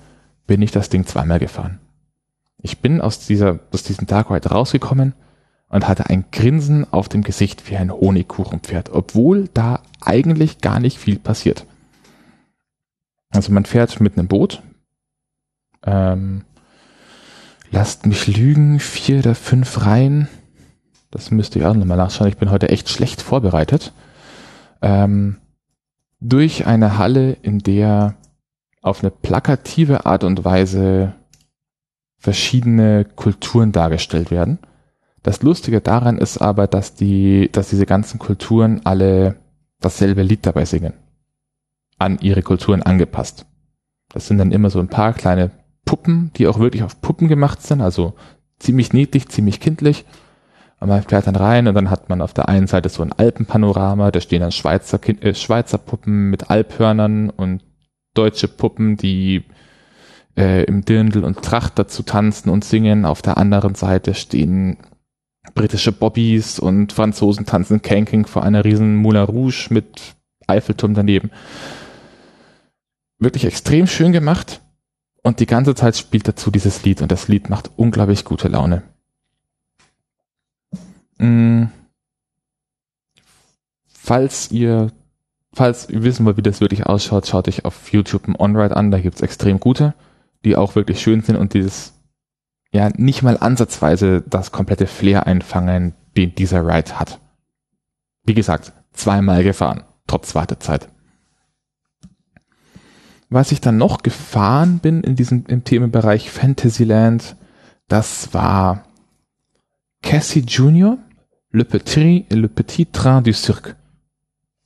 bin 0.47 0.63
ich 0.63 0.73
das 0.73 0.89
Ding 0.89 1.07
zweimal 1.07 1.39
gefahren. 1.39 1.81
Ich 2.61 2.81
bin 2.81 3.01
aus 3.01 3.21
dieser, 3.27 3.61
aus 3.73 3.85
diesem 3.85 4.07
Dark 4.07 4.31
Ride 4.31 4.49
rausgekommen 4.49 5.15
und 5.68 5.87
hatte 5.87 6.09
ein 6.09 6.24
Grinsen 6.33 6.90
auf 6.90 7.09
dem 7.09 7.22
Gesicht 7.22 7.70
wie 7.70 7.76
ein 7.76 7.92
Honigkuchenpferd, 7.92 8.90
obwohl 8.90 9.48
da 9.54 9.83
eigentlich 10.00 10.61
gar 10.61 10.81
nicht 10.81 10.98
viel 10.98 11.18
passiert. 11.18 11.66
Also 13.31 13.52
man 13.52 13.64
fährt 13.64 14.00
mit 14.00 14.16
einem 14.16 14.28
Boot. 14.28 14.62
Ähm, 15.85 16.44
lasst 17.70 18.07
mich 18.07 18.26
lügen, 18.26 18.81
vier 18.81 19.18
oder 19.18 19.35
fünf 19.35 19.85
Reihen. 19.85 20.28
Das 21.11 21.31
müsste 21.31 21.59
ich 21.59 21.64
auch 21.66 21.74
nochmal 21.74 21.96
nachschauen. 21.96 22.28
Ich 22.28 22.38
bin 22.38 22.50
heute 22.50 22.70
echt 22.70 22.88
schlecht 22.88 23.20
vorbereitet. 23.22 23.92
Ähm, 24.81 25.37
durch 26.20 26.66
eine 26.66 26.98
Halle, 26.98 27.33
in 27.42 27.59
der 27.59 28.14
auf 28.83 29.02
eine 29.02 29.11
plakative 29.11 30.07
Art 30.07 30.24
und 30.24 30.44
Weise 30.44 31.14
verschiedene 32.16 33.04
Kulturen 33.04 33.72
dargestellt 33.72 34.31
werden. 34.31 34.59
Das 35.22 35.42
Lustige 35.42 35.81
daran 35.81 36.18
ist 36.18 36.38
aber, 36.38 36.66
dass 36.66 36.94
die, 36.94 37.50
dass 37.52 37.70
diese 37.70 37.87
ganzen 37.87 38.18
Kulturen 38.18 38.83
alle 38.85 39.37
dasselbe 39.81 40.22
Lied 40.22 40.46
dabei 40.46 40.64
singen 40.64 40.94
an 41.98 42.18
ihre 42.20 42.42
Kulturen 42.42 42.83
angepasst. 42.83 43.46
Das 44.11 44.26
sind 44.28 44.38
dann 44.38 44.52
immer 44.52 44.70
so 44.70 44.78
ein 44.78 44.88
paar 44.88 45.12
kleine 45.12 45.50
Puppen, 45.85 46.31
die 46.37 46.46
auch 46.46 46.59
wirklich 46.59 46.83
auf 46.83 47.00
Puppen 47.00 47.28
gemacht 47.28 47.62
sind, 47.62 47.81
also 47.81 48.14
ziemlich 48.59 48.92
niedlich, 48.92 49.28
ziemlich 49.28 49.61
kindlich. 49.61 50.04
Und 50.81 50.88
man 50.88 51.02
fährt 51.02 51.26
dann 51.26 51.35
rein 51.35 51.66
und 51.66 51.74
dann 51.74 51.90
hat 51.90 52.09
man 52.09 52.22
auf 52.22 52.33
der 52.33 52.48
einen 52.48 52.68
Seite 52.68 52.88
so 52.88 53.02
ein 53.02 53.12
Alpenpanorama, 53.12 54.12
da 54.12 54.20
stehen 54.20 54.40
dann 54.40 54.52
Schweizer, 54.52 55.00
äh, 55.22 55.35
Schweizer 55.35 55.78
Puppen 55.78 56.31
mit 56.31 56.50
Alphörnern 56.50 57.31
und 57.31 57.62
deutsche 58.14 58.46
Puppen, 58.46 58.96
die 58.96 59.44
äh, 60.37 60.64
im 60.64 60.85
Dirndl 60.85 61.24
und 61.24 61.42
Tracht 61.42 61.78
dazu 61.78 62.04
tanzen 62.04 62.48
und 62.48 62.64
singen. 62.64 63.04
Auf 63.04 63.22
der 63.22 63.38
anderen 63.38 63.74
Seite 63.74 64.14
stehen 64.14 64.76
britische 65.59 65.92
Bobbys 65.92 66.59
und 66.59 66.92
Franzosen 66.92 67.44
tanzen 67.44 67.83
Canking 67.83 68.27
vor 68.27 68.44
einer 68.44 68.64
riesen 68.64 68.97
Moulin 68.97 69.25
Rouge 69.25 69.66
mit 69.71 70.14
Eiffelturm 70.47 70.94
daneben. 70.94 71.31
Wirklich 73.18 73.44
extrem 73.44 73.87
schön 73.87 74.12
gemacht. 74.12 74.61
Und 75.23 75.40
die 75.40 75.47
ganze 75.47 75.75
Zeit 75.75 75.97
spielt 75.97 76.29
dazu 76.29 76.53
dieses 76.53 76.85
Lied. 76.85 77.03
Und 77.03 77.11
das 77.11 77.27
Lied 77.27 77.51
macht 77.51 77.73
unglaublich 77.77 78.25
gute 78.25 78.47
Laune. 78.47 78.85
Hm. 81.18 81.71
Falls 83.88 84.53
ihr, 84.53 84.92
falls 85.53 85.90
ihr 85.90 86.05
wissen 86.05 86.25
wollt, 86.25 86.37
wie 86.37 86.42
das 86.42 86.61
wirklich 86.61 86.87
ausschaut, 86.87 87.27
schaut 87.27 87.49
euch 87.49 87.64
auf 87.64 87.92
YouTube 87.92 88.29
ein 88.29 88.37
On-Ride 88.38 88.77
an, 88.77 88.92
da 88.92 89.01
gibt's 89.01 89.21
extrem 89.21 89.59
gute, 89.59 89.94
die 90.44 90.57
auch 90.57 90.77
wirklich 90.77 91.01
schön 91.03 91.21
sind. 91.21 91.37
Und 91.37 91.53
dieses, 91.53 91.98
ja, 92.72 92.90
nicht 92.96 93.22
mal 93.22 93.38
ansatzweise 93.38 94.22
das 94.22 94.52
komplette 94.52 94.87
Flair 94.87 95.26
einfangen, 95.26 95.94
den 96.16 96.35
dieser 96.35 96.66
Ride 96.66 96.98
hat. 96.98 97.20
Wie 98.24 98.35
gesagt, 98.35 98.72
zweimal 98.92 99.42
gefahren, 99.42 99.85
trotz 100.07 100.35
Wartezeit. 100.35 100.88
Was 103.31 103.52
ich 103.52 103.61
dann 103.61 103.76
noch 103.76 104.02
gefahren 104.02 104.78
bin 104.78 105.02
in 105.02 105.16
diesem 105.16 105.44
im 105.46 105.64
Themenbereich 105.64 106.31
Fantasyland, 106.31 107.37
das 107.87 108.33
war 108.35 108.85
Cassie 110.02 110.44
Junior, 110.46 110.98
Le 111.50 111.64
Petit, 111.64 112.26
Le 112.33 112.48
Petit 112.48 112.92
Train 112.92 113.24
du 113.24 113.33
Cirque. 113.33 113.76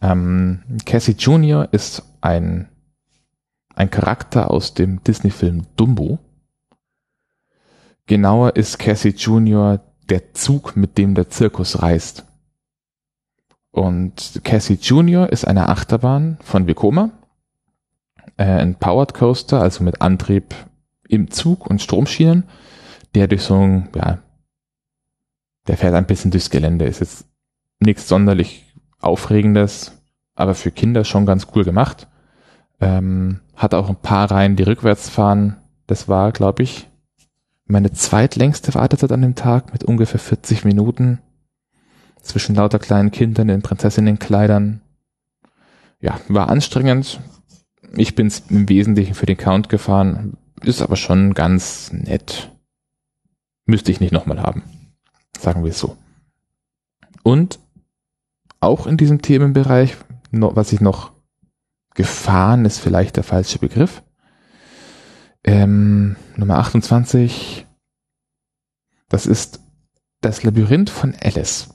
Ähm, 0.01 0.63
Cassie 0.85 1.17
Junior 1.17 1.69
ist 1.73 2.03
ein, 2.21 2.69
ein 3.75 3.91
Charakter 3.91 4.51
aus 4.51 4.75
dem 4.75 5.03
Disney-Film 5.03 5.67
Dumbo. 5.77 6.19
Genauer 8.13 8.57
ist 8.57 8.79
Cassie 8.79 9.15
Junior 9.17 9.81
der 10.11 10.35
Zug, 10.35 10.77
mit 10.77 10.99
dem 10.99 11.15
der 11.15 11.31
Zirkus 11.31 11.81
reist. 11.81 12.27
Und 13.71 14.43
Cassie 14.45 14.79
Junior 14.79 15.31
ist 15.31 15.47
eine 15.47 15.71
Achterbahn 15.71 16.37
von 16.43 16.67
Vekoma 16.67 17.13
äh, 18.37 18.45
ein 18.45 18.75
Powered 18.75 19.15
Coaster, 19.15 19.63
also 19.63 19.83
mit 19.83 20.03
Antrieb 20.03 20.55
im 21.09 21.31
Zug 21.31 21.67
und 21.67 21.81
Stromschienen, 21.81 22.45
der 23.15 23.29
durch 23.29 23.45
so 23.45 23.55
ein, 23.55 23.89
ja, 23.95 24.19
der 25.67 25.79
fährt 25.79 25.95
ein 25.95 26.05
bisschen 26.05 26.31
durchs 26.31 26.51
Gelände. 26.51 26.85
Ist 26.85 27.01
jetzt 27.01 27.25
nichts 27.81 28.09
sonderlich 28.09 28.75
Aufregendes, 29.01 30.03
aber 30.35 30.55
für 30.55 30.71
Kinder 30.71 31.07
schon 31.07 31.25
ganz 31.25 31.47
cool 31.55 31.65
gemacht. 31.65 32.09
Ähm, 32.79 33.41
hat 33.57 33.73
auch 33.73 33.89
ein 33.89 33.97
paar 33.97 34.31
Reihen, 34.31 34.57
die 34.57 34.65
rückwärts 34.65 35.09
fahren. 35.09 35.57
Das 35.87 36.11
war, 36.11 36.33
glaube 36.33 36.63
ich, 36.63 36.91
meine 37.73 37.91
zweitlängste 37.91 38.75
Wartezeit 38.75 39.11
an 39.13 39.23
dem 39.23 39.35
Tag 39.35 39.73
mit 39.73 39.83
ungefähr 39.83 40.21
40 40.21 40.65
Minuten 40.65 41.19
zwischen 42.21 42.55
lauter 42.55 42.79
kleinen 42.79 43.11
Kindern 43.11 43.49
in 43.49 43.63
Prinzessinnenkleidern. 43.63 44.83
Ja, 46.01 46.21
war 46.29 46.49
anstrengend, 46.49 47.21
ich 47.97 48.15
bin 48.15 48.33
im 48.51 48.69
Wesentlichen 48.69 49.15
für 49.15 49.27
den 49.27 49.39
Count 49.39 49.69
gefahren, 49.69 50.37
ist 50.63 50.83
aber 50.83 50.97
schon 50.97 51.35
ganz 51.35 51.93
nett. 51.93 52.53
Müsste 53.65 53.91
ich 53.91 54.01
nicht 54.01 54.13
nochmal 54.13 54.41
haben. 54.41 54.63
Sagen 55.39 55.65
wir 55.65 55.71
es 55.71 55.79
so. 55.79 55.97
Und 57.23 57.59
auch 58.61 58.87
in 58.87 58.97
diesem 58.97 59.23
Themenbereich, 59.23 59.97
was 60.31 60.73
ich 60.73 60.81
noch 60.81 61.13
gefahren 61.95 62.65
ist 62.65 62.79
vielleicht 62.79 63.17
der 63.17 63.25
falsche 63.25 63.59
Begriff. 63.59 64.03
Ähm, 65.45 66.17
Nummer 66.37 66.59
28. 66.59 67.67
Das 69.09 69.27
ist 69.27 69.61
das 70.21 70.43
Labyrinth 70.43 70.91
von 70.91 71.15
Alice. 71.21 71.69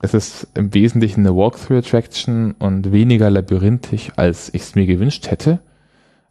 Es 0.00 0.14
ist 0.14 0.46
im 0.54 0.72
Wesentlichen 0.74 1.20
eine 1.20 1.34
Walkthrough-Attraction 1.34 2.52
und 2.52 2.92
weniger 2.92 3.30
labyrinthisch, 3.30 4.12
als 4.16 4.54
ich 4.54 4.62
es 4.62 4.74
mir 4.76 4.86
gewünscht 4.86 5.28
hätte. 5.28 5.58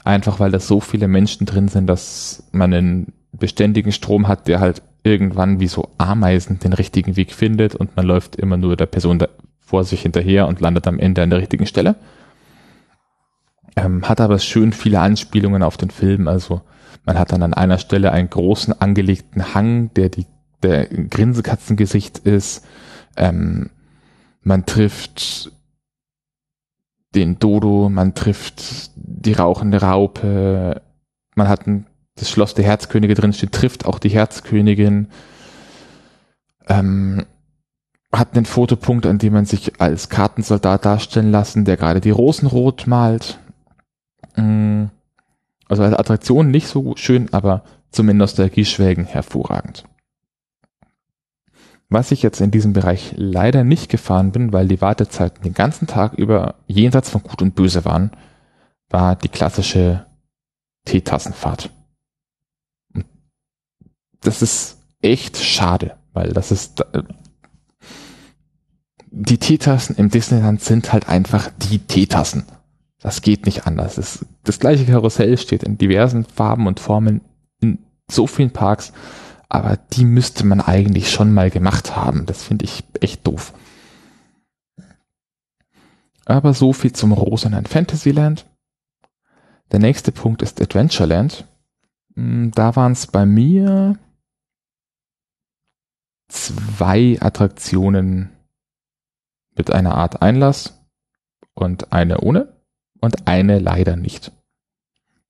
Einfach 0.06 0.40
weil 0.40 0.52
da 0.52 0.60
so 0.60 0.80
viele 0.80 1.10
Menschen 1.10 1.46
drin 1.46 1.68
sind, 1.68 1.88
dass 1.88 2.48
man 2.54 2.74
einen 2.74 3.14
beständigen 3.34 3.92
Strom 3.92 4.30
hat, 4.30 4.48
der 4.48 4.62
halt 4.62 4.82
irgendwann 5.04 5.60
wie 5.60 5.68
so 5.68 5.90
Ameisen 5.98 6.60
den 6.60 6.72
richtigen 6.72 7.18
Weg 7.18 7.34
findet 7.34 7.76
und 7.76 7.96
man 7.98 8.06
läuft 8.06 8.38
immer 8.38 8.56
nur 8.56 8.78
der 8.78 8.86
Person 8.86 9.20
da 9.20 9.28
vor 9.60 9.84
sich 9.84 10.02
hinterher 10.02 10.48
und 10.48 10.62
landet 10.62 10.88
am 10.88 10.98
Ende 10.98 11.22
an 11.22 11.30
der 11.30 11.40
richtigen 11.40 11.66
Stelle. 11.66 11.96
Ähm, 13.78 14.10
hat 14.10 14.20
aber 14.20 14.40
schön 14.40 14.74
viele 14.74 15.00
Anspielungen 15.00 15.64
auf 15.64 15.78
den 15.78 15.92
Film. 15.92 16.28
Also 16.28 16.62
man 17.06 17.18
hat 17.18 17.32
dann 17.32 17.44
an 17.44 17.54
einer 17.54 17.78
Stelle 17.78 18.12
einen 18.12 18.30
großen 18.30 18.82
angelegten 18.82 19.54
Hang, 19.54 19.94
der 19.94 20.10
die 20.10 20.26
der 20.64 20.88
Grinsekatzengesicht 20.88 22.18
ist 22.18 22.66
ähm, 23.18 23.72
man 24.44 24.66
trifft 24.66 25.52
den 27.16 27.40
Dodo, 27.40 27.90
man 27.90 28.14
trifft 28.14 28.92
die 28.96 29.34
rauchende 29.34 29.82
Raupe, 29.82 30.82
man 31.36 31.50
hat 31.50 31.68
ein, 31.68 31.88
das 32.16 32.30
Schloss 32.30 32.54
der 32.54 32.66
Herzkönige 32.66 33.16
drin 33.16 33.34
steht, 33.34 33.52
trifft 33.52 33.86
auch 33.86 34.00
die 34.00 34.10
Herzkönigin, 34.10 35.10
ähm, 36.68 37.26
hat 38.14 38.36
einen 38.36 38.46
Fotopunkt, 38.46 39.06
an 39.06 39.18
dem 39.18 39.34
man 39.34 39.46
sich 39.46 39.82
als 39.82 40.10
Kartensoldat 40.10 40.86
darstellen 40.86 41.32
lassen, 41.32 41.66
der 41.66 41.76
gerade 41.76 42.00
die 42.00 42.12
Rosen 42.12 42.48
rot 42.48 42.88
malt. 42.88 43.40
Mm, 44.38 44.86
also 45.68 45.84
als 45.84 45.96
Attraktion 45.96 46.50
nicht 46.50 46.68
so 46.68 46.96
schön, 46.96 47.34
aber 47.34 47.64
zum 47.92 48.10
in 48.10 48.18
Nostalgie 48.18 48.66
schwelgen 48.66 49.06
hervorragend. 49.06 49.84
Was 51.90 52.12
ich 52.12 52.22
jetzt 52.22 52.42
in 52.42 52.52
diesem 52.52 52.74
Bereich 52.74 53.14
leider 53.16 53.64
nicht 53.64 53.90
gefahren 53.90 54.32
bin, 54.32 54.52
weil 54.52 54.68
die 54.68 54.82
Wartezeiten 54.82 55.44
den 55.44 55.54
ganzen 55.54 55.88
Tag 55.88 56.14
über 56.14 56.56
jenseits 56.68 57.10
von 57.10 57.24
Gut 57.24 57.42
und 57.42 57.56
Böse 57.56 57.86
waren, 57.86 58.12
war 58.90 59.16
die 59.16 59.30
klassische 59.30 60.06
Teetassenfahrt. 60.86 61.72
Das 64.22 64.42
ist 64.42 64.78
echt 65.02 65.38
schade, 65.38 65.98
weil 66.14 66.34
das 66.34 66.52
ist 66.52 66.82
äh, 66.94 67.04
die 69.10 69.38
Teetassen 69.38 69.96
im 69.96 70.10
Disneyland 70.10 70.62
sind 70.62 70.92
halt 70.92 71.08
einfach 71.08 71.50
die 71.58 71.80
Teetassen. 71.80 72.46
Das 73.08 73.22
geht 73.22 73.46
nicht 73.46 73.66
anders. 73.66 73.96
Das, 73.96 74.26
das 74.44 74.60
gleiche 74.60 74.86
Karussell 74.86 75.38
steht 75.38 75.64
in 75.64 75.78
diversen 75.78 76.26
Farben 76.26 76.68
und 76.68 76.80
Formen 76.82 77.22
in 77.62 77.80
so 78.10 78.28
vielen 78.28 78.52
Parks 78.52 78.92
aber 79.50 79.78
die 79.78 80.06
müsste 80.06 80.46
man 80.46 80.62
eigentlich 80.62 81.12
schon 81.12 81.34
mal 81.34 81.50
gemacht 81.50 81.96
haben. 81.96 82.26
Das 82.26 82.44
finde 82.44 82.66
ich 82.66 82.84
echt 83.00 83.26
doof. 83.26 83.54
Aber 86.26 86.54
so 86.54 86.74
viel 86.74 86.92
zum 86.92 87.14
Rosenheim 87.14 87.66
Fantasyland. 87.66 88.46
Der 89.72 89.80
nächste 89.80 90.12
Punkt 90.12 90.42
ist 90.42 90.62
Adventureland. 90.62 91.48
Hm, 92.16 92.52
da 92.52 92.76
waren 92.76 92.92
es 92.92 93.08
bei 93.08 93.26
mir 93.26 93.98
zwei 96.28 97.18
Attraktionen 97.22 98.32
mit 99.56 99.72
einer 99.72 99.96
Art 99.96 100.22
Einlass 100.22 100.86
und 101.54 101.94
eine 101.94 102.20
ohne 102.20 102.57
und 103.02 103.28
eine 103.28 103.60
leider 103.60 103.96
nicht. 103.96 104.32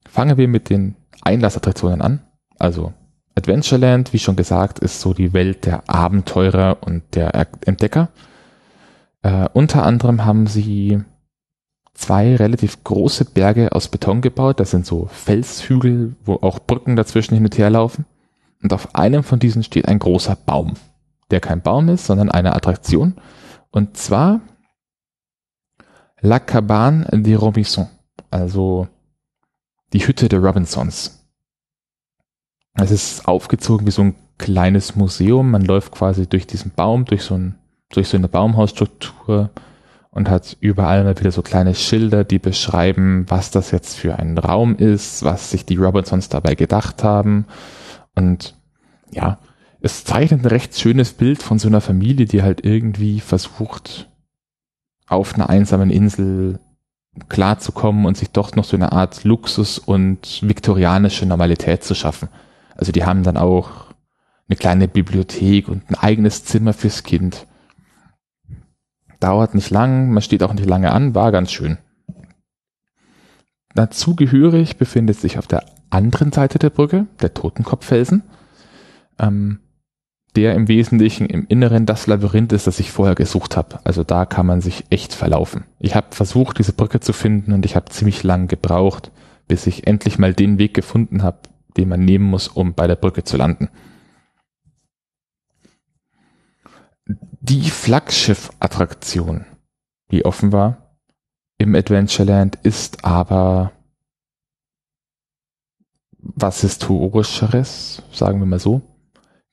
Fangen 0.08 0.36
wir 0.36 0.48
mit 0.48 0.70
den 0.70 0.96
Einlassattraktionen 1.22 2.00
an, 2.00 2.20
also 2.58 2.92
Adventureland, 3.38 4.12
wie 4.12 4.18
schon 4.18 4.36
gesagt, 4.36 4.80
ist 4.80 5.00
so 5.00 5.14
die 5.14 5.32
Welt 5.32 5.64
der 5.64 5.88
Abenteurer 5.88 6.78
und 6.80 7.02
der 7.14 7.34
Entdecker. 7.64 8.08
Äh, 9.22 9.48
unter 9.52 9.84
anderem 9.84 10.24
haben 10.24 10.48
sie 10.48 11.00
zwei 11.94 12.34
relativ 12.36 12.82
große 12.82 13.26
Berge 13.26 13.72
aus 13.72 13.88
Beton 13.88 14.20
gebaut. 14.22 14.58
Das 14.58 14.72
sind 14.72 14.86
so 14.86 15.06
Felshügel, 15.06 16.16
wo 16.24 16.34
auch 16.34 16.58
Brücken 16.58 16.96
dazwischen 16.96 17.34
hin 17.34 17.44
und 17.44 17.56
her 17.58 17.70
laufen. 17.70 18.06
Und 18.62 18.72
auf 18.72 18.94
einem 18.96 19.22
von 19.22 19.38
diesen 19.38 19.62
steht 19.62 19.86
ein 19.86 20.00
großer 20.00 20.36
Baum, 20.36 20.74
der 21.30 21.40
kein 21.40 21.62
Baum 21.62 21.88
ist, 21.88 22.06
sondern 22.06 22.30
eine 22.30 22.56
Attraktion. 22.56 23.14
Und 23.70 23.96
zwar 23.96 24.40
La 26.20 26.40
Cabane 26.40 27.06
des 27.12 27.40
Robinson, 27.40 27.88
also 28.30 28.88
die 29.92 30.06
Hütte 30.06 30.28
der 30.28 30.40
Robinsons. 30.40 31.24
Es 32.74 32.90
ist 32.90 33.28
aufgezogen 33.28 33.86
wie 33.86 33.92
so 33.92 34.02
ein 34.02 34.14
kleines 34.36 34.96
Museum. 34.96 35.50
Man 35.50 35.64
läuft 35.64 35.92
quasi 35.92 36.26
durch 36.26 36.46
diesen 36.46 36.72
Baum, 36.72 37.04
durch 37.04 37.22
so, 37.22 37.34
ein, 37.34 37.56
durch 37.90 38.08
so 38.08 38.16
eine 38.16 38.28
Baumhausstruktur 38.28 39.50
und 40.10 40.28
hat 40.28 40.56
überall 40.60 41.04
mal 41.04 41.18
wieder 41.18 41.30
so 41.30 41.42
kleine 41.42 41.74
Schilder, 41.74 42.24
die 42.24 42.38
beschreiben, 42.38 43.24
was 43.28 43.50
das 43.50 43.70
jetzt 43.70 43.96
für 43.96 44.18
ein 44.18 44.38
Raum 44.38 44.76
ist, 44.76 45.22
was 45.22 45.50
sich 45.50 45.64
die 45.64 45.76
Robinsons 45.76 46.28
dabei 46.28 46.54
gedacht 46.54 47.04
haben. 47.04 47.46
Und 48.16 48.56
ja, 49.12 49.38
es 49.80 50.04
zeichnet 50.04 50.42
ein 50.42 50.46
recht 50.46 50.78
schönes 50.78 51.12
Bild 51.12 51.42
von 51.42 51.60
so 51.60 51.68
einer 51.68 51.80
Familie, 51.80 52.26
die 52.26 52.42
halt 52.42 52.64
irgendwie 52.64 53.20
versucht, 53.20 54.08
auf 55.08 55.34
einer 55.34 55.48
einsamen 55.48 55.90
Insel 55.90 56.60
klarzukommen 57.28 58.06
und 58.06 58.16
sich 58.16 58.30
doch 58.30 58.54
noch 58.54 58.64
so 58.64 58.76
eine 58.76 58.92
Art 58.92 59.24
Luxus 59.24 59.78
und 59.78 60.40
viktorianische 60.42 61.26
Normalität 61.26 61.82
zu 61.82 61.94
schaffen. 61.94 62.28
Also 62.76 62.92
die 62.92 63.04
haben 63.04 63.22
dann 63.24 63.36
auch 63.36 63.88
eine 64.48 64.56
kleine 64.56 64.88
Bibliothek 64.88 65.68
und 65.68 65.90
ein 65.90 65.96
eigenes 65.96 66.44
Zimmer 66.44 66.72
fürs 66.72 67.02
Kind. 67.02 67.46
Dauert 69.20 69.54
nicht 69.54 69.70
lang, 69.70 70.12
man 70.12 70.22
steht 70.22 70.42
auch 70.42 70.54
nicht 70.54 70.68
lange 70.68 70.92
an, 70.92 71.14
war 71.14 71.32
ganz 71.32 71.50
schön. 71.50 71.78
Dazu 73.74 74.14
gehörig 74.14 74.76
befindet 74.76 75.18
sich 75.18 75.38
auf 75.38 75.46
der 75.46 75.64
anderen 75.90 76.32
Seite 76.32 76.58
der 76.58 76.70
Brücke 76.70 77.06
der 77.20 77.34
Totenkopffelsen, 77.34 78.22
ähm, 79.18 79.60
der 80.36 80.54
im 80.54 80.68
Wesentlichen 80.68 81.26
im 81.26 81.46
Inneren 81.48 81.86
das 81.86 82.06
Labyrinth 82.06 82.52
ist, 82.52 82.66
das 82.66 82.80
ich 82.80 82.92
vorher 82.92 83.14
gesucht 83.14 83.56
habe. 83.56 83.80
Also 83.84 84.04
da 84.04 84.26
kann 84.26 84.46
man 84.46 84.60
sich 84.60 84.84
echt 84.90 85.14
verlaufen. 85.14 85.64
Ich 85.78 85.94
habe 85.94 86.08
versucht, 86.14 86.58
diese 86.58 86.72
Brücke 86.72 87.00
zu 87.00 87.12
finden 87.12 87.52
und 87.52 87.64
ich 87.64 87.76
habe 87.76 87.90
ziemlich 87.90 88.22
lang 88.22 88.46
gebraucht, 88.46 89.10
bis 89.48 89.66
ich 89.66 89.86
endlich 89.86 90.18
mal 90.18 90.34
den 90.34 90.58
Weg 90.58 90.74
gefunden 90.74 91.22
habe, 91.22 91.38
den 91.76 91.88
man 91.88 92.04
nehmen 92.04 92.26
muss, 92.26 92.48
um 92.48 92.74
bei 92.74 92.86
der 92.86 92.96
Brücke 92.96 93.24
zu 93.24 93.36
landen. 93.36 93.68
Die 97.40 97.70
Flaggschiff-Attraktion, 97.70 99.46
die 100.10 100.24
offen 100.24 100.52
war 100.52 100.98
im 101.56 101.74
Adventureland, 101.74 102.56
ist 102.62 103.04
aber 103.04 103.72
was 106.18 106.60
historischeres, 106.60 108.02
sagen 108.12 108.38
wir 108.38 108.46
mal 108.46 108.58
so. 108.58 108.82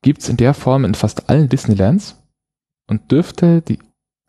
Gibt's 0.06 0.30
in 0.30 0.38
der 0.38 0.54
Form 0.54 0.86
in 0.86 0.94
fast 0.94 1.32
allen 1.32 1.50
Disneylands 1.50 2.24
und 2.86 3.12
dürfte 3.12 3.64
die 3.64 3.80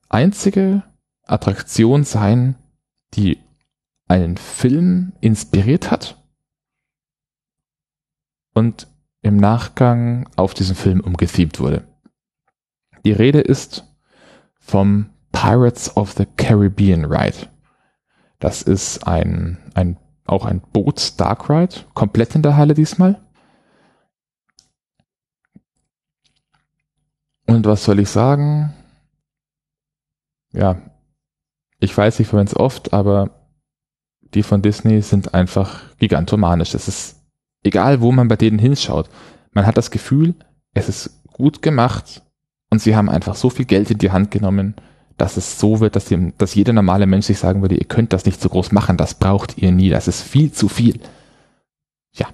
einzige 0.08 0.82
Attraktion 1.26 2.02
sein, 2.02 2.54
die 3.12 3.42
einen 4.08 4.38
Film 4.38 5.12
inspiriert 5.20 5.90
hat 5.90 6.16
und 8.54 8.88
im 9.20 9.36
Nachgang 9.36 10.30
auf 10.36 10.54
diesen 10.54 10.76
Film 10.76 11.00
umgethemt 11.00 11.60
wurde. 11.60 11.86
Die 13.04 13.12
Rede 13.12 13.42
ist 13.42 13.84
vom 14.58 15.10
Pirates 15.30 15.94
of 15.94 16.12
the 16.12 16.24
Caribbean 16.38 17.04
Ride. 17.04 17.50
Das 18.38 18.62
ist 18.62 19.06
ein, 19.06 19.58
ein 19.74 19.98
auch 20.24 20.46
ein 20.46 20.62
Boots 20.72 21.16
Dark 21.16 21.50
Ride, 21.50 21.84
komplett 21.92 22.34
in 22.34 22.40
der 22.40 22.56
Halle 22.56 22.72
diesmal. 22.72 23.20
Und 27.46 27.66
was 27.66 27.84
soll 27.84 28.00
ich 28.00 28.08
sagen? 28.08 28.74
Ja, 30.52 30.76
ich 31.78 31.96
weiß, 31.96 32.20
ich 32.20 32.28
verwende 32.28 32.50
es 32.50 32.56
oft, 32.56 32.92
aber 32.92 33.30
die 34.34 34.42
von 34.42 34.62
Disney 34.62 35.02
sind 35.02 35.34
einfach 35.34 35.96
gigantomanisch. 35.98 36.70
Das 36.70 36.88
ist 36.88 37.16
egal 37.66 38.00
wo 38.00 38.12
man 38.12 38.28
bei 38.28 38.36
denen 38.36 38.58
hinschaut, 38.58 39.10
man 39.52 39.66
hat 39.66 39.76
das 39.76 39.90
Gefühl, 39.90 40.34
es 40.72 40.88
ist 40.88 41.22
gut 41.32 41.60
gemacht 41.60 42.22
und 42.70 42.80
sie 42.80 42.96
haben 42.96 43.10
einfach 43.10 43.34
so 43.34 43.50
viel 43.50 43.66
Geld 43.66 43.90
in 43.90 43.98
die 43.98 44.10
Hand 44.10 44.30
genommen, 44.30 44.74
dass 45.16 45.36
es 45.36 45.58
so 45.58 45.80
wird, 45.80 45.96
dass, 45.96 46.06
die, 46.06 46.32
dass 46.38 46.54
jeder 46.54 46.72
normale 46.72 47.06
Mensch 47.06 47.26
sich 47.26 47.38
sagen 47.38 47.62
würde, 47.62 47.76
ihr 47.76 47.86
könnt 47.86 48.12
das 48.12 48.26
nicht 48.26 48.40
so 48.40 48.48
groß 48.48 48.72
machen, 48.72 48.96
das 48.96 49.14
braucht 49.14 49.58
ihr 49.58 49.72
nie, 49.72 49.88
das 49.88 50.08
ist 50.08 50.22
viel 50.22 50.52
zu 50.52 50.68
viel. 50.68 51.00
Ja. 52.12 52.28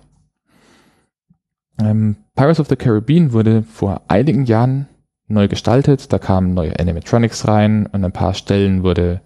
Ähm, 1.81 2.17
Pirates 2.35 2.61
of 2.61 2.69
the 2.69 2.77
Caribbean 2.77 3.33
wurde 3.33 3.63
vor 3.63 4.03
einigen 4.09 4.45
Jahren 4.47 4.89
neu 5.33 5.49
gestaltet, 5.49 6.13
da 6.13 6.19
kamen 6.19 6.55
neue 6.55 6.79
Animatronics 6.79 7.49
rein 7.49 7.87
und 7.87 7.95
an 7.95 8.05
ein 8.05 8.13
paar 8.13 8.35
Stellen 8.35 8.83
wurde 8.83 9.21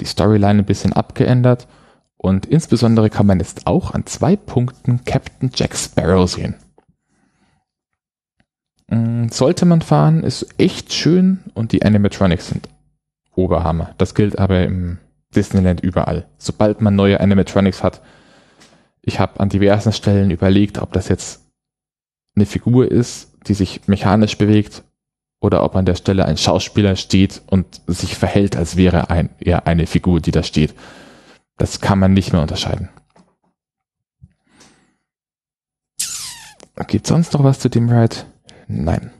die 0.00 0.06
Storyline 0.06 0.60
ein 0.60 0.66
bisschen 0.66 0.92
abgeändert 0.92 1.68
und 2.16 2.46
insbesondere 2.46 3.10
kann 3.10 3.26
man 3.26 3.40
jetzt 3.40 3.66
auch 3.66 3.92
an 3.92 4.06
zwei 4.06 4.36
Punkten 4.36 5.04
Captain 5.04 5.50
Jack 5.54 5.76
Sparrow 5.76 6.30
sehen. 6.30 6.54
Mm, 8.88 9.28
sollte 9.28 9.66
man 9.66 9.82
fahren, 9.82 10.22
ist 10.22 10.46
echt 10.58 10.92
schön 10.92 11.40
und 11.54 11.72
die 11.72 11.82
Animatronics 11.82 12.48
sind 12.48 12.68
Oberhammer. 13.34 13.94
Das 13.98 14.14
gilt 14.14 14.38
aber 14.38 14.62
im 14.64 14.98
Disneyland 15.34 15.80
überall. 15.80 16.26
Sobald 16.38 16.80
man 16.80 16.94
neue 16.94 17.20
Animatronics 17.20 17.82
hat, 17.82 18.02
ich 19.00 19.18
habe 19.18 19.40
an 19.40 19.48
diversen 19.48 19.92
Stellen 19.92 20.30
überlegt, 20.30 20.78
ob 20.78 20.92
das 20.92 21.08
jetzt 21.08 21.42
eine 22.36 22.46
Figur 22.46 22.90
ist, 22.90 23.32
die 23.48 23.54
sich 23.54 23.88
mechanisch 23.88 24.38
bewegt 24.38 24.84
oder 25.42 25.64
ob 25.64 25.74
an 25.74 25.84
der 25.84 25.96
Stelle 25.96 26.24
ein 26.24 26.36
Schauspieler 26.36 26.94
steht 26.94 27.42
und 27.48 27.82
sich 27.88 28.16
verhält, 28.16 28.56
als 28.56 28.76
wäre 28.76 29.10
ein, 29.10 29.28
eher 29.40 29.66
eine 29.66 29.88
Figur, 29.88 30.20
die 30.20 30.30
da 30.30 30.44
steht. 30.44 30.72
Das 31.58 31.80
kann 31.80 31.98
man 31.98 32.14
nicht 32.14 32.32
mehr 32.32 32.40
unterscheiden. 32.40 32.88
Gibt 36.86 37.08
sonst 37.08 37.32
noch 37.32 37.42
was 37.42 37.58
zu 37.58 37.68
dem 37.68 37.88
Ride? 37.88 38.16
Nein. 38.68 39.10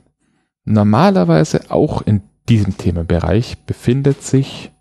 Normalerweise 0.63 1.69
auch 1.69 2.01
in 2.01 2.21
diesem 2.47 2.77
Themenbereich 2.77 3.57
befindet 3.65 4.23
sich 4.23 4.71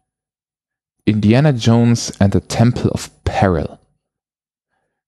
Indiana 1.04 1.50
Jones 1.50 2.20
and 2.20 2.34
the 2.34 2.40
Temple 2.40 2.90
of 2.90 3.10
Peril. 3.24 3.78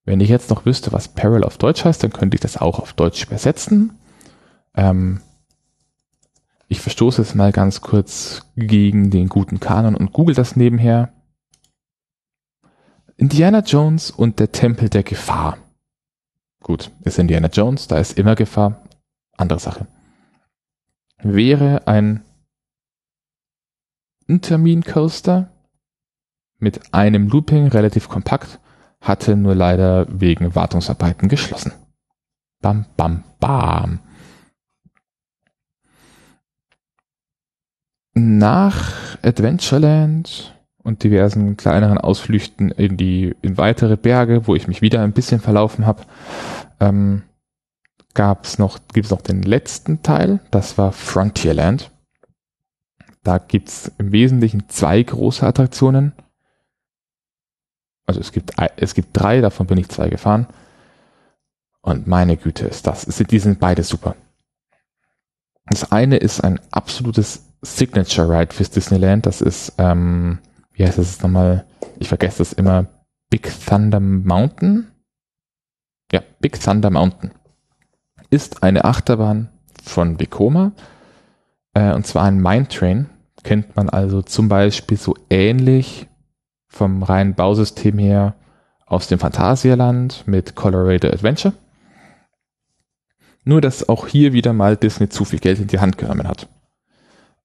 Wenn 0.04 0.20
ich 0.20 0.28
jetzt 0.28 0.50
noch 0.50 0.66
wüsste, 0.66 0.92
was 0.92 1.08
Peril 1.08 1.44
auf 1.44 1.58
Deutsch 1.58 1.84
heißt, 1.84 2.02
dann 2.02 2.12
könnte 2.12 2.34
ich 2.34 2.40
das 2.40 2.56
auch 2.56 2.80
auf 2.80 2.92
Deutsch 2.92 3.24
übersetzen. 3.24 3.98
Ähm, 4.76 5.20
ich 6.74 6.80
verstoße 6.80 7.22
jetzt 7.22 7.34
mal 7.34 7.52
ganz 7.52 7.80
kurz 7.80 8.46
gegen 8.56 9.10
den 9.10 9.28
guten 9.28 9.60
Kanon 9.60 9.94
und 9.94 10.12
google 10.12 10.34
das 10.34 10.56
nebenher. 10.56 11.12
Indiana 13.16 13.60
Jones 13.60 14.10
und 14.10 14.40
der 14.40 14.52
Tempel 14.52 14.88
der 14.88 15.02
Gefahr 15.02 15.58
Gut, 16.64 16.90
ist 17.04 17.18
Indiana 17.18 17.48
Jones, 17.48 17.88
da 17.88 17.98
ist 17.98 18.18
immer 18.18 18.34
Gefahr. 18.34 18.82
Andere 19.37 19.58
Sache. 19.58 19.87
Wäre 21.22 21.87
ein 21.87 22.24
Intermin 24.26 24.82
Coaster 24.82 25.50
mit 26.58 26.94
einem 26.94 27.28
Looping 27.28 27.68
relativ 27.68 28.08
kompakt, 28.08 28.60
hatte 29.02 29.37
nur 29.37 29.54
leider 29.54 30.06
wegen 30.08 30.54
Wartungsarbeiten 30.54 31.28
geschlossen. 31.28 31.72
Bam, 32.62 32.87
bam, 32.96 33.24
bam. 33.40 34.00
Nach 38.14 39.18
Adventureland 39.22 40.55
und 40.85 41.03
diversen 41.03 41.57
kleineren 41.57 41.98
Ausflüchten 41.98 42.70
in 42.70 42.96
die 42.96 43.35
in 43.42 43.59
weitere 43.59 43.96
Berge, 43.96 44.46
wo 44.46 44.55
ich 44.55 44.68
mich 44.68 44.83
wieder 44.83 45.03
ein 45.03 45.12
bisschen 45.12 45.40
verlaufen 45.40 45.85
habe, 45.85 46.05
ähm, 46.79 47.22
gab 48.14 48.44
es 48.44 48.59
noch 48.59 48.79
gibt 48.92 49.07
es 49.07 49.11
noch 49.11 49.20
den 49.20 49.42
letzten 49.42 50.03
Teil. 50.03 50.38
Das 50.53 50.79
war 50.79 50.92
Frontierland. 50.92 51.90
Da 53.24 53.38
gibt's 53.38 53.90
im 53.98 54.12
Wesentlichen 54.12 54.68
zwei 54.68 55.03
große 55.03 55.44
Attraktionen. 55.44 56.12
Also 58.07 58.20
es 58.20 58.31
gibt 58.31 58.53
es 58.77 58.94
gibt 58.94 59.09
drei, 59.12 59.40
davon 59.40 59.66
bin 59.66 59.79
ich 59.79 59.88
zwei 59.88 60.09
gefahren. 60.09 60.46
Und 61.81 62.07
meine 62.07 62.37
Güte 62.37 62.66
ist 62.66 62.87
das, 62.87 63.07
die 63.07 63.38
sind 63.38 63.59
beide 63.59 63.83
super. 63.83 64.14
Das 65.66 65.90
eine 65.90 66.18
ist 66.18 66.42
ein 66.42 66.61
absolutes 66.70 67.53
Signature 67.64 68.29
Ride 68.29 68.55
fürs 68.55 68.70
Disneyland. 68.70 69.27
Das 69.27 69.40
ist, 69.40 69.74
ähm, 69.79 70.38
wie 70.72 70.87
heißt 70.87 70.98
das 70.98 71.22
nochmal? 71.22 71.66
Ich 71.98 72.09
vergesse 72.09 72.38
das 72.38 72.53
immer. 72.53 72.87
Big 73.31 73.50
Thunder 73.66 74.00
Mountain? 74.00 74.90
Ja, 76.12 76.22
Big 76.40 76.61
Thunder 76.61 76.90
Mountain. 76.90 77.33
Ist 78.31 78.62
eine 78.62 78.85
Achterbahn 78.85 79.48
von 79.83 80.20
Vekoma. 80.20 80.72
Äh, 81.74 81.92
und 81.94 82.07
zwar 82.07 82.24
ein 82.24 82.40
Mine 82.40 82.68
Train. 82.68 83.11
Kennt 83.42 83.77
man 83.77 83.88
also 83.88 84.22
zum 84.22 84.48
Beispiel 84.48 84.96
so 84.96 85.16
ähnlich 85.29 86.07
vom 86.68 87.03
reinen 87.03 87.35
Bausystem 87.35 87.98
her 87.98 88.35
aus 88.87 89.09
dem 89.09 89.18
Phantasialand 89.18 90.27
mit 90.27 90.55
Colorado 90.55 91.09
Adventure. 91.09 91.55
Nur, 93.44 93.61
dass 93.61 93.88
auch 93.88 94.07
hier 94.07 94.33
wieder 94.33 94.53
mal 94.53 94.77
Disney 94.77 95.09
zu 95.09 95.24
viel 95.24 95.38
Geld 95.38 95.59
in 95.59 95.66
die 95.66 95.79
Hand 95.79 95.98
genommen 95.98 96.27
hat. 96.27 96.48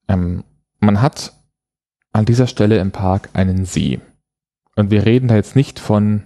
Ähm, 0.10 0.44
man 0.80 1.02
hat 1.02 1.34
an 2.12 2.26
dieser 2.26 2.48
Stelle 2.48 2.80
im 2.80 2.92
Park 2.92 3.30
einen 3.34 3.64
See. 3.64 4.02
Und 4.76 4.92
wir 4.92 5.06
reden 5.06 5.28
da 5.30 5.36
jetzt 5.36 5.56
nicht 5.56 5.80
von, 5.80 6.24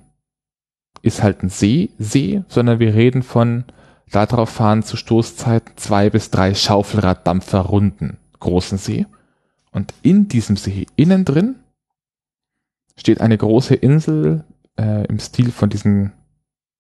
ist 1.02 1.22
halt 1.22 1.44
ein 1.44 1.50
See, 1.50 1.92
See, 2.00 2.44
sondern 2.48 2.80
wir 2.80 2.96
reden 2.96 3.22
von, 3.22 3.66
darauf 4.10 4.50
fahren 4.50 4.84
zu 4.84 4.96
Stoßzeiten 4.96 5.76
zwei 5.76 6.10
bis 6.10 6.32
drei 6.32 6.54
Schaufelraddampfer 6.54 7.60
runden 7.60 8.18
großen 8.40 8.78
See. 8.78 9.06
Und 9.72 9.94
in 10.04 10.28
diesem 10.28 10.56
See 10.56 10.86
innen 10.96 11.26
drin 11.26 11.56
steht 12.96 13.22
eine 13.22 13.38
große 13.38 13.74
Insel 13.76 14.44
äh, 14.78 15.06
im 15.08 15.20
Stil 15.20 15.52
von 15.52 15.70
diesen 15.70 16.12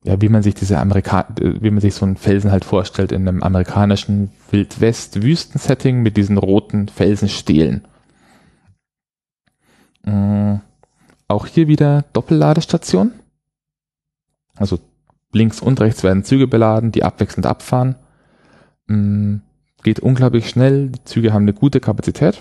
ja, 0.04 0.22
wie 0.22 0.30
man 0.30 0.44
sich 0.44 0.54
diese 0.54 0.80
Amerika 0.80 1.28
wie 1.40 1.72
man 1.72 1.80
sich 1.80 1.96
so 1.96 2.06
einen 2.06 2.18
Felsen 2.18 2.52
halt 2.52 2.66
vorstellt 2.66 3.12
in 3.12 3.28
einem 3.28 3.42
amerikanischen 3.42 4.32
Wildwest-Wüstensetting 4.52 6.02
mit 6.02 6.18
diesen 6.18 6.38
roten 6.38 6.90
Felsenstelen. 6.90 7.86
Äh, 10.06 10.58
auch 11.30 11.48
hier 11.48 11.68
wieder 11.68 12.04
Doppelladestation. 12.14 13.12
Also 14.56 14.80
links 15.32 15.62
und 15.62 15.80
rechts 15.80 16.04
werden 16.04 16.26
Züge 16.26 16.48
beladen, 16.48 16.92
die 16.92 17.04
abwechselnd 17.04 17.46
abfahren. 17.46 17.96
Äh, 18.90 19.40
geht 19.84 20.02
unglaublich 20.02 20.50
schnell, 20.50 20.90
die 20.90 21.04
Züge 21.06 21.34
haben 21.34 21.44
eine 21.44 21.54
gute 21.54 21.80
Kapazität. 21.80 22.40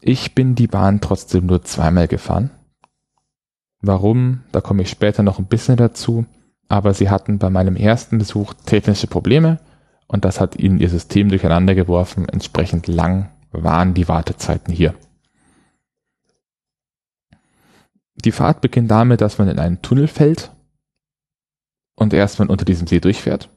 Ich 0.00 0.34
bin 0.34 0.56
die 0.56 0.66
Bahn 0.66 1.00
trotzdem 1.00 1.46
nur 1.46 1.62
zweimal 1.62 2.08
gefahren. 2.08 2.50
Warum? 3.80 4.42
Da 4.52 4.60
komme 4.60 4.82
ich 4.82 4.90
später 4.90 5.22
noch 5.22 5.38
ein 5.38 5.46
bisschen 5.46 5.76
dazu. 5.76 6.26
Aber 6.68 6.94
sie 6.94 7.10
hatten 7.10 7.38
bei 7.38 7.50
meinem 7.50 7.76
ersten 7.76 8.18
Besuch 8.18 8.54
technische 8.64 9.06
Probleme 9.06 9.60
und 10.08 10.24
das 10.24 10.40
hat 10.40 10.56
ihnen 10.56 10.78
ihr 10.78 10.88
System 10.88 11.28
durcheinander 11.28 11.74
geworfen. 11.74 12.28
Entsprechend 12.28 12.88
lang 12.88 13.30
waren 13.52 13.94
die 13.94 14.08
Wartezeiten 14.08 14.72
hier. 14.72 14.94
Die 18.16 18.32
Fahrt 18.32 18.60
beginnt 18.60 18.90
damit, 18.90 19.20
dass 19.20 19.38
man 19.38 19.48
in 19.48 19.58
einen 19.58 19.82
Tunnel 19.82 20.08
fällt 20.08 20.50
und 21.94 22.12
erstmal 22.12 22.48
unter 22.48 22.64
diesem 22.64 22.86
See 22.86 23.00
durchfährt. 23.00 23.50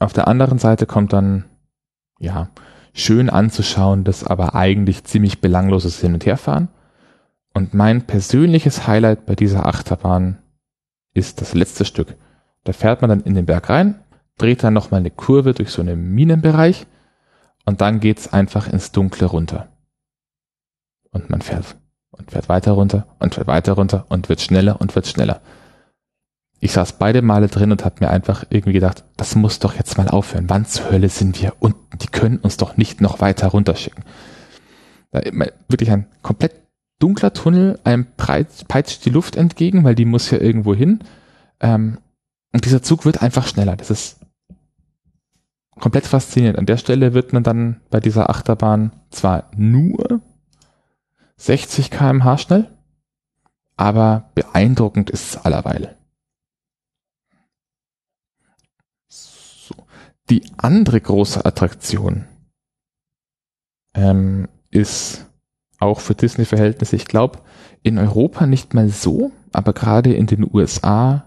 Auf 0.00 0.12
der 0.12 0.28
anderen 0.28 0.58
Seite 0.58 0.86
kommt 0.86 1.12
dann, 1.12 1.44
ja, 2.18 2.50
schön 2.92 3.30
anzuschauen, 3.30 4.04
das 4.04 4.24
aber 4.24 4.54
eigentlich 4.54 5.04
ziemlich 5.04 5.40
belangloses 5.40 6.00
Hin- 6.00 6.14
und 6.14 6.26
Herfahren. 6.26 6.68
Und 7.54 7.74
mein 7.74 8.06
persönliches 8.06 8.86
Highlight 8.86 9.26
bei 9.26 9.34
dieser 9.34 9.66
Achterbahn 9.66 10.38
ist 11.14 11.40
das 11.40 11.54
letzte 11.54 11.84
Stück. 11.84 12.16
Da 12.64 12.72
fährt 12.72 13.00
man 13.00 13.10
dann 13.10 13.22
in 13.22 13.34
den 13.34 13.46
Berg 13.46 13.70
rein, 13.70 13.96
dreht 14.36 14.62
dann 14.62 14.74
nochmal 14.74 15.00
eine 15.00 15.10
Kurve 15.10 15.54
durch 15.54 15.70
so 15.70 15.82
einen 15.82 16.14
Minenbereich 16.14 16.86
und 17.64 17.80
dann 17.80 18.00
geht's 18.00 18.32
einfach 18.32 18.68
ins 18.68 18.92
Dunkle 18.92 19.26
runter. 19.26 19.68
Und 21.10 21.30
man 21.30 21.42
fährt 21.42 21.76
und 22.10 22.30
fährt 22.30 22.48
weiter 22.48 22.72
runter 22.72 23.06
und 23.18 23.34
fährt 23.34 23.46
weiter 23.46 23.72
runter 23.72 24.06
und 24.08 24.28
wird 24.28 24.40
schneller 24.40 24.80
und 24.80 24.94
wird 24.94 25.06
schneller. 25.06 25.40
Ich 26.60 26.72
saß 26.72 26.94
beide 26.94 27.22
Male 27.22 27.48
drin 27.48 27.70
und 27.70 27.84
habe 27.84 27.96
mir 28.00 28.10
einfach 28.10 28.44
irgendwie 28.50 28.72
gedacht, 28.72 29.04
das 29.16 29.36
muss 29.36 29.60
doch 29.60 29.74
jetzt 29.74 29.96
mal 29.96 30.08
aufhören. 30.08 30.50
Wann 30.50 30.66
zur 30.66 30.90
Hölle 30.90 31.08
sind 31.08 31.40
wir 31.40 31.54
unten? 31.60 31.98
Die 31.98 32.08
können 32.08 32.38
uns 32.38 32.56
doch 32.56 32.76
nicht 32.76 33.00
noch 33.00 33.20
weiter 33.20 33.48
runterschicken. 33.48 34.04
Da 35.12 35.20
wirklich 35.68 35.90
ein 35.90 36.06
komplett 36.22 36.67
dunkler 36.98 37.32
Tunnel, 37.32 37.78
einem 37.84 38.06
peitscht 38.16 39.04
die 39.04 39.10
Luft 39.10 39.36
entgegen, 39.36 39.84
weil 39.84 39.94
die 39.94 40.04
muss 40.04 40.30
ja 40.30 40.38
irgendwo 40.38 40.74
hin. 40.74 41.00
Ähm, 41.60 41.98
und 42.52 42.64
dieser 42.64 42.82
Zug 42.82 43.04
wird 43.04 43.22
einfach 43.22 43.46
schneller. 43.46 43.76
Das 43.76 43.90
ist 43.90 44.20
komplett 45.78 46.06
faszinierend. 46.06 46.58
An 46.58 46.66
der 46.66 46.76
Stelle 46.76 47.14
wird 47.14 47.32
man 47.32 47.42
dann 47.42 47.80
bei 47.90 48.00
dieser 48.00 48.30
Achterbahn 48.30 48.92
zwar 49.10 49.50
nur 49.56 50.20
60 51.36 51.90
kmh 51.90 52.38
schnell, 52.38 52.68
aber 53.76 54.30
beeindruckend 54.34 55.10
ist 55.10 55.28
es 55.28 55.36
allerweile. 55.36 55.96
So. 59.06 59.74
Die 60.30 60.42
andere 60.56 61.00
große 61.00 61.44
Attraktion 61.44 62.26
ähm, 63.94 64.48
ist 64.70 65.27
auch 65.78 66.00
für 66.00 66.14
Disney-Verhältnisse. 66.14 66.96
Ich 66.96 67.06
glaube, 67.06 67.40
in 67.82 67.98
Europa 67.98 68.46
nicht 68.46 68.74
mal 68.74 68.88
so, 68.88 69.32
aber 69.52 69.72
gerade 69.72 70.12
in 70.12 70.26
den 70.26 70.48
USA 70.52 71.24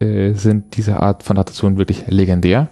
äh, 0.00 0.32
sind 0.32 0.76
diese 0.76 1.00
Art 1.00 1.22
von 1.22 1.38
Attraktionen 1.38 1.78
wirklich 1.78 2.06
legendär. 2.06 2.68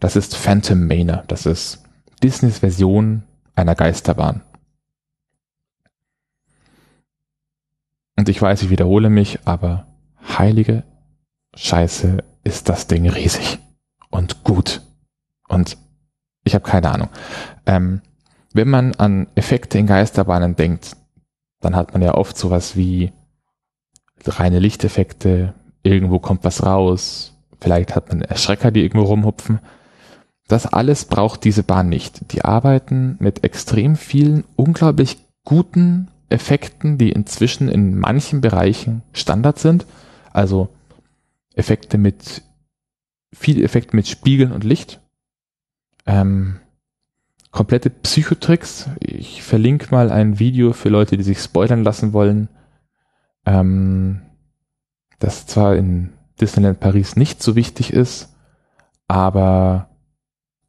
Das 0.00 0.16
ist 0.16 0.36
Phantom 0.36 0.86
Manor. 0.86 1.24
Das 1.28 1.46
ist 1.46 1.82
Disneys 2.22 2.58
Version 2.58 3.22
einer 3.54 3.74
Geisterbahn. 3.74 4.42
Und 8.16 8.28
ich 8.28 8.40
weiß, 8.40 8.62
ich 8.62 8.70
wiederhole 8.70 9.10
mich, 9.10 9.40
aber 9.44 9.86
heilige 10.38 10.84
Scheiße 11.56 12.22
ist 12.44 12.68
das 12.68 12.86
Ding 12.86 13.08
riesig 13.08 13.58
und 14.10 14.44
gut. 14.44 14.82
Und 15.48 15.76
ich 16.44 16.54
habe 16.54 16.64
keine 16.64 16.90
Ahnung. 16.90 17.08
Ähm, 17.66 18.02
wenn 18.54 18.70
man 18.70 18.94
an 18.94 19.26
Effekte 19.34 19.78
in 19.78 19.86
Geisterbahnen 19.86 20.56
denkt, 20.56 20.96
dann 21.60 21.76
hat 21.76 21.92
man 21.92 22.02
ja 22.02 22.14
oft 22.14 22.38
sowas 22.38 22.76
wie 22.76 23.12
reine 24.24 24.60
Lichteffekte, 24.60 25.52
irgendwo 25.82 26.18
kommt 26.18 26.44
was 26.44 26.64
raus, 26.64 27.34
vielleicht 27.60 27.94
hat 27.94 28.08
man 28.08 28.22
Erschrecker, 28.22 28.70
die 28.70 28.82
irgendwo 28.82 29.04
rumhupfen. 29.04 29.58
Das 30.46 30.66
alles 30.66 31.06
braucht 31.06 31.44
diese 31.44 31.62
Bahn 31.62 31.88
nicht. 31.88 32.32
Die 32.32 32.44
arbeiten 32.44 33.16
mit 33.18 33.44
extrem 33.44 33.96
vielen, 33.96 34.44
unglaublich 34.56 35.18
guten 35.44 36.08
Effekten, 36.28 36.96
die 36.96 37.10
inzwischen 37.10 37.68
in 37.68 37.98
manchen 37.98 38.40
Bereichen 38.40 39.02
Standard 39.12 39.58
sind. 39.58 39.86
Also 40.32 40.68
Effekte 41.54 41.98
mit, 41.98 42.42
viel 43.32 43.62
Effekte 43.64 43.96
mit 43.96 44.06
Spiegeln 44.06 44.52
und 44.52 44.64
Licht. 44.64 45.00
Ähm, 46.06 46.60
komplette 47.54 47.88
Psychotricks. 47.88 48.90
Ich 48.98 49.44
verlinke 49.44 49.94
mal 49.94 50.10
ein 50.10 50.40
Video 50.40 50.72
für 50.72 50.88
Leute, 50.88 51.16
die 51.16 51.22
sich 51.22 51.38
spoilern 51.38 51.84
lassen 51.84 52.12
wollen. 52.12 52.48
Ähm, 53.46 54.22
das 55.20 55.46
zwar 55.46 55.76
in 55.76 56.12
Disneyland 56.40 56.80
Paris 56.80 57.14
nicht 57.14 57.42
so 57.42 57.54
wichtig 57.54 57.92
ist, 57.92 58.34
aber 59.06 59.88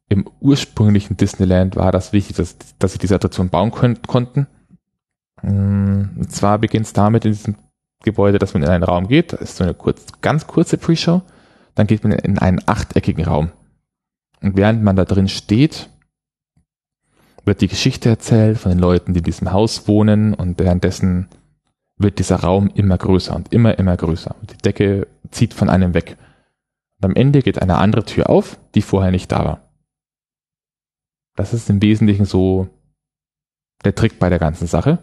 im 0.08 0.30
ursprünglichen 0.38 1.16
Disneyland 1.16 1.74
war 1.74 1.90
das 1.90 2.12
wichtig, 2.12 2.36
dass, 2.36 2.56
dass 2.78 2.92
sie 2.92 2.98
diese 2.98 3.16
Attraktion 3.16 3.50
bauen 3.50 3.72
können, 3.72 4.00
konnten. 4.02 4.46
Mm, 5.42 6.02
und 6.16 6.30
zwar 6.30 6.58
beginnt 6.60 6.86
es 6.86 6.92
damit 6.92 7.24
in 7.24 7.32
diesem 7.32 7.56
Gebäude, 8.04 8.38
dass 8.38 8.54
man 8.54 8.62
in 8.62 8.68
einen 8.68 8.84
Raum 8.84 9.08
geht. 9.08 9.32
Da 9.32 9.38
ist 9.38 9.56
so 9.56 9.64
eine 9.64 9.74
kurz, 9.74 10.06
ganz 10.20 10.46
kurze 10.46 10.78
Pre-Show. 10.78 11.22
dann 11.74 11.88
geht 11.88 12.04
man 12.04 12.12
in 12.12 12.38
einen 12.38 12.62
achteckigen 12.64 13.24
Raum. 13.24 13.50
Und 14.40 14.56
während 14.56 14.84
man 14.84 14.94
da 14.94 15.04
drin 15.04 15.26
steht, 15.26 15.90
wird 17.46 17.60
die 17.60 17.68
Geschichte 17.68 18.08
erzählt 18.08 18.58
von 18.58 18.72
den 18.72 18.80
Leuten, 18.80 19.14
die 19.14 19.20
in 19.20 19.24
diesem 19.24 19.52
Haus 19.52 19.88
wohnen 19.88 20.34
und 20.34 20.58
währenddessen 20.58 21.28
wird 21.96 22.18
dieser 22.18 22.36
Raum 22.36 22.68
immer 22.74 22.98
größer 22.98 23.34
und 23.34 23.52
immer, 23.52 23.78
immer 23.78 23.96
größer. 23.96 24.34
Und 24.40 24.52
die 24.52 24.58
Decke 24.58 25.06
zieht 25.30 25.54
von 25.54 25.70
einem 25.70 25.94
weg. 25.94 26.16
Und 26.98 27.06
am 27.06 27.14
Ende 27.14 27.40
geht 27.40 27.62
eine 27.62 27.76
andere 27.78 28.04
Tür 28.04 28.28
auf, 28.28 28.58
die 28.74 28.82
vorher 28.82 29.12
nicht 29.12 29.30
da 29.32 29.44
war. 29.44 29.60
Das 31.36 31.54
ist 31.54 31.70
im 31.70 31.80
Wesentlichen 31.80 32.24
so 32.24 32.68
der 33.84 33.94
Trick 33.94 34.18
bei 34.18 34.28
der 34.28 34.38
ganzen 34.38 34.66
Sache. 34.66 34.98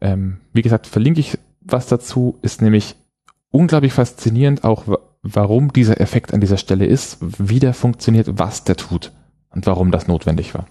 Ähm, 0.00 0.40
wie 0.52 0.62
gesagt, 0.62 0.86
verlinke 0.86 1.20
ich 1.20 1.38
was 1.60 1.86
dazu, 1.86 2.38
ist 2.42 2.62
nämlich 2.62 2.96
unglaublich 3.50 3.92
faszinierend, 3.92 4.64
auch 4.64 4.84
warum 5.22 5.72
dieser 5.72 6.00
Effekt 6.00 6.34
an 6.34 6.40
dieser 6.40 6.58
Stelle 6.58 6.86
ist, 6.86 7.18
wie 7.20 7.58
der 7.58 7.74
funktioniert, 7.74 8.38
was 8.38 8.64
der 8.64 8.76
tut 8.76 9.12
und 9.50 9.66
warum 9.66 9.90
das 9.90 10.06
notwendig 10.06 10.54
war. 10.54 10.66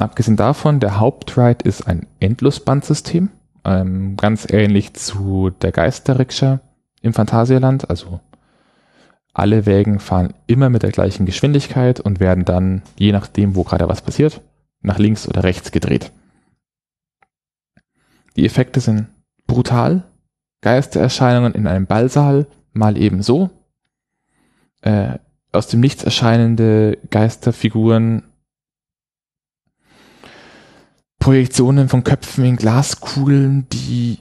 Abgesehen 0.00 0.38
davon, 0.38 0.80
der 0.80 0.98
Hauptride 0.98 1.62
ist 1.62 1.86
ein 1.86 2.06
Endlosbandsystem, 2.20 3.28
ähm, 3.66 4.16
ganz 4.16 4.46
ähnlich 4.50 4.94
zu 4.94 5.50
der 5.50 5.72
Geisterrikscha 5.72 6.60
im 7.02 7.12
Phantasialand. 7.12 7.90
Also 7.90 8.20
alle 9.34 9.66
Wägen 9.66 10.00
fahren 10.00 10.32
immer 10.46 10.70
mit 10.70 10.82
der 10.82 10.90
gleichen 10.90 11.26
Geschwindigkeit 11.26 12.00
und 12.00 12.18
werden 12.18 12.46
dann, 12.46 12.80
je 12.98 13.12
nachdem, 13.12 13.54
wo 13.54 13.62
gerade 13.62 13.90
was 13.90 14.00
passiert, 14.00 14.40
nach 14.80 14.98
links 14.98 15.28
oder 15.28 15.44
rechts 15.44 15.70
gedreht. 15.70 16.12
Die 18.36 18.46
Effekte 18.46 18.80
sind 18.80 19.08
brutal. 19.46 20.04
Geistererscheinungen 20.62 21.52
in 21.52 21.66
einem 21.66 21.84
Ballsaal 21.84 22.46
mal 22.72 22.96
eben 22.96 23.22
so. 23.22 23.50
Äh, 24.80 25.18
aus 25.52 25.66
dem 25.66 25.80
Nichts 25.80 26.04
erscheinende 26.04 26.96
Geisterfiguren 27.10 28.22
Projektionen 31.20 31.88
von 31.88 32.02
Köpfen 32.02 32.44
in 32.44 32.56
Glaskugeln, 32.56 33.68
die 33.68 34.18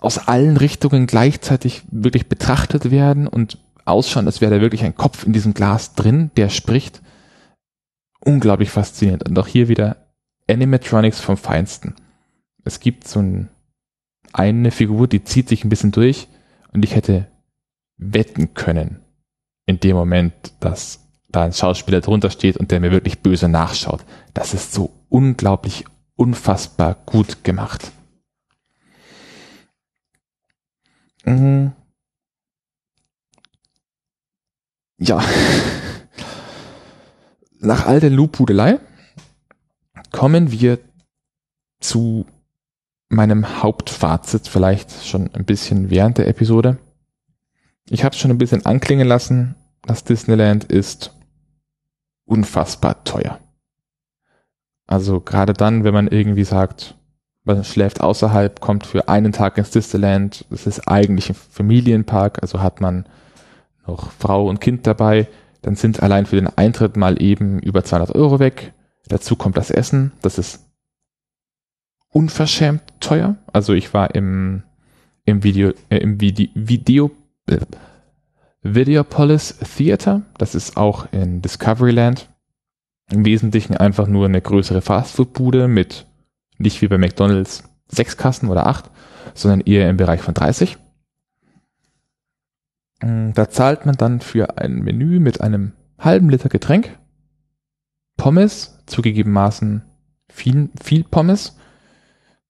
aus 0.00 0.18
allen 0.18 0.56
Richtungen 0.56 1.06
gleichzeitig 1.06 1.82
wirklich 1.90 2.28
betrachtet 2.28 2.90
werden 2.90 3.28
und 3.28 3.58
ausschauen, 3.84 4.26
als 4.26 4.40
wäre 4.40 4.56
da 4.56 4.60
wirklich 4.60 4.84
ein 4.84 4.96
Kopf 4.96 5.24
in 5.24 5.32
diesem 5.32 5.52
Glas 5.54 5.94
drin, 5.94 6.30
der 6.36 6.48
spricht. 6.48 7.02
Unglaublich 8.24 8.70
faszinierend. 8.70 9.28
Und 9.28 9.38
auch 9.38 9.46
hier 9.46 9.68
wieder 9.68 9.96
Animatronics 10.48 11.20
vom 11.20 11.36
Feinsten. 11.36 11.94
Es 12.64 12.80
gibt 12.80 13.06
so 13.06 13.20
ein, 13.20 13.50
eine 14.32 14.70
Figur, 14.70 15.08
die 15.08 15.24
zieht 15.24 15.48
sich 15.48 15.64
ein 15.64 15.68
bisschen 15.68 15.92
durch 15.92 16.28
und 16.72 16.84
ich 16.84 16.94
hätte 16.94 17.26
wetten 17.98 18.54
können 18.54 19.00
in 19.66 19.78
dem 19.78 19.96
Moment, 19.96 20.32
dass 20.60 20.99
da 21.32 21.42
ein 21.42 21.52
Schauspieler 21.52 22.00
drunter 22.00 22.30
steht 22.30 22.56
und 22.56 22.70
der 22.70 22.80
mir 22.80 22.90
wirklich 22.90 23.20
böse 23.20 23.48
nachschaut. 23.48 24.04
Das 24.34 24.54
ist 24.54 24.72
so 24.72 24.92
unglaublich, 25.08 25.84
unfassbar 26.16 26.96
gut 27.06 27.44
gemacht. 27.44 27.92
Mhm. 31.24 31.72
Ja. 34.98 35.22
Nach 37.58 37.86
all 37.86 38.00
der 38.00 38.10
Lobhudelei 38.10 38.80
kommen 40.10 40.50
wir 40.50 40.78
zu 41.78 42.26
meinem 43.08 43.62
Hauptfazit, 43.62 44.48
vielleicht 44.48 45.06
schon 45.06 45.32
ein 45.34 45.44
bisschen 45.44 45.90
während 45.90 46.18
der 46.18 46.28
Episode. 46.28 46.78
Ich 47.88 48.04
habe 48.04 48.14
es 48.14 48.20
schon 48.20 48.30
ein 48.30 48.38
bisschen 48.38 48.66
anklingen 48.66 49.08
lassen, 49.08 49.56
das 49.82 50.04
Disneyland 50.04 50.64
ist 50.64 51.12
unfassbar 52.30 53.04
teuer. 53.04 53.38
Also 54.86 55.20
gerade 55.20 55.52
dann, 55.52 55.84
wenn 55.84 55.94
man 55.94 56.08
irgendwie 56.08 56.44
sagt, 56.44 56.94
man 57.44 57.64
schläft 57.64 58.00
außerhalb, 58.00 58.60
kommt 58.60 58.86
für 58.86 59.08
einen 59.08 59.32
Tag 59.32 59.58
ins 59.58 59.70
Disneyland, 59.70 60.44
das 60.50 60.66
ist 60.66 60.88
eigentlich 60.88 61.30
ein 61.30 61.34
Familienpark, 61.34 62.42
also 62.42 62.60
hat 62.60 62.80
man 62.80 63.06
noch 63.86 64.10
Frau 64.12 64.48
und 64.48 64.60
Kind 64.60 64.86
dabei, 64.86 65.28
dann 65.62 65.76
sind 65.76 66.02
allein 66.02 66.26
für 66.26 66.36
den 66.36 66.46
Eintritt 66.48 66.96
mal 66.96 67.20
eben 67.22 67.58
über 67.60 67.84
200 67.84 68.14
Euro 68.14 68.38
weg. 68.38 68.72
Dazu 69.08 69.36
kommt 69.36 69.56
das 69.56 69.70
Essen, 69.70 70.12
das 70.22 70.38
ist 70.38 70.66
unverschämt 72.08 72.82
teuer. 73.00 73.36
Also 73.52 73.72
ich 73.72 73.92
war 73.94 74.14
im, 74.14 74.62
im 75.24 75.42
Video, 75.42 75.72
äh, 75.88 75.98
im 75.98 76.20
Video, 76.20 76.48
Video, 76.54 77.10
äh, 77.48 77.58
Videopolis 78.62 79.58
Theater, 79.76 80.22
das 80.36 80.54
ist 80.54 80.76
auch 80.76 81.10
in 81.12 81.40
Discoveryland 81.40 82.28
im 83.10 83.24
Wesentlichen 83.24 83.76
einfach 83.76 84.06
nur 84.06 84.26
eine 84.26 84.40
größere 84.40 84.82
Fastfood-Bude 84.82 85.66
mit 85.66 86.06
nicht 86.58 86.82
wie 86.82 86.88
bei 86.88 86.98
McDonalds 86.98 87.64
sechs 87.88 88.16
Kassen 88.16 88.48
oder 88.48 88.66
acht, 88.66 88.90
sondern 89.34 89.62
eher 89.62 89.88
im 89.88 89.96
Bereich 89.96 90.20
von 90.20 90.34
30. 90.34 90.76
Mm, 93.02 93.32
da 93.32 93.48
zahlt 93.48 93.86
man 93.86 93.96
dann 93.96 94.20
für 94.20 94.58
ein 94.58 94.76
Menü 94.76 95.18
mit 95.20 95.40
einem 95.40 95.72
halben 95.98 96.28
Liter 96.28 96.50
Getränk, 96.50 96.98
Pommes, 98.16 98.78
zugegebenermaßen 98.86 99.82
viel, 100.28 100.68
viel 100.80 101.04
Pommes, 101.04 101.56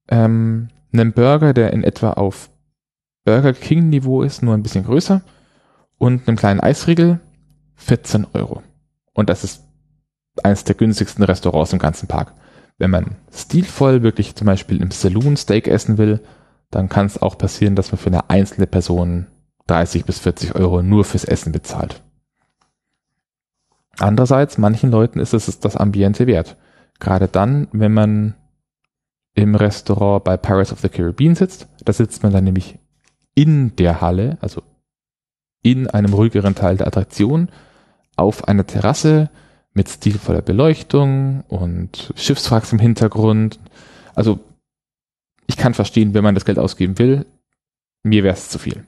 ähm, 0.09 0.69
einem 0.93 1.13
Burger, 1.13 1.55
der 1.55 1.73
in 1.73 1.85
etwa 1.85 2.15
auf 2.15 2.51
Burger 3.25 3.53
King 3.53 3.89
Niveau 3.91 4.23
ist, 4.23 4.43
nur 4.43 4.55
ein 4.55 4.63
bisschen 4.63 4.85
größer 4.85 5.23
und 6.01 6.27
einem 6.27 6.39
kleinen 6.39 6.61
Eisriegel, 6.61 7.21
14 7.77 8.27
Euro. 8.33 8.63
Und 9.13 9.29
das 9.29 9.45
ist 9.45 9.63
eines 10.43 10.65
der 10.65 10.75
günstigsten 10.75 11.23
Restaurants 11.23 11.75
im 11.75 11.79
ganzen 11.79 12.09
Park. 12.09 12.33
Wenn 12.79 12.91
man 12.91 13.17
stilvoll 13.31 14.03
wirklich 14.03 14.35
zum 14.35 14.47
Beispiel 14.47 14.81
im 14.81 14.91
Saloon 14.91 15.37
Steak 15.37 15.69
essen 15.69 15.99
will, 15.99 16.21
dann 16.71 16.89
kann 16.89 17.05
es 17.05 17.21
auch 17.21 17.37
passieren, 17.37 17.77
dass 17.77 17.93
man 17.93 17.99
für 17.99 18.09
eine 18.09 18.31
einzelne 18.31 18.67
Person 18.67 19.27
30 19.67 20.07
bis 20.07 20.21
40 20.21 20.55
Euro 20.55 20.83
nur 20.83 21.05
fürs 21.05 21.25
Essen 21.25 21.53
bezahlt. 21.53 22.03
Andererseits, 23.99 24.57
manchen 24.57 24.91
Leuten 24.91 25.21
ist 25.21 25.35
es 25.35 25.61
das 25.61 25.77
Ambiente 25.77 26.27
wert. 26.27 26.57
Gerade 26.99 27.29
dann, 27.29 27.69
wenn 27.73 27.93
man 27.93 28.35
im 29.35 29.55
Restaurant 29.55 30.25
bei 30.25 30.39
Pirates 30.39 30.73
of 30.73 30.81
the 30.81 30.89
Caribbean 30.89 31.35
sitzt, 31.35 31.69
da 31.85 31.93
sitzt 31.93 32.23
man 32.23 32.33
dann 32.33 32.45
nämlich 32.45 32.79
in 33.35 33.77
der 33.77 34.01
Halle, 34.01 34.39
also 34.41 34.63
in 35.63 35.89
einem 35.89 36.13
ruhigeren 36.15 36.55
Teil 36.55 36.77
der 36.77 36.87
Attraktion, 36.87 37.51
auf 38.17 38.49
einer 38.49 38.67
Terrasse 38.67 39.31
mit 39.73 39.89
stilvoller 39.89 40.43
Beleuchtung 40.43 41.43
und 41.49 42.13
Schiffswracks 42.17 42.73
im 42.73 42.79
Hintergrund. 42.79 43.61
Also 44.15 44.41
ich 45.47 45.57
kann 45.57 45.75
verstehen, 45.75 46.15
wenn 46.15 46.25
man 46.25 46.35
das 46.35 46.45
Geld 46.45 46.59
ausgeben 46.59 46.99
will. 46.99 47.27
Mir 48.03 48.25
wäre 48.25 48.35
es 48.35 48.49
zu 48.49 48.59
viel. 48.59 48.87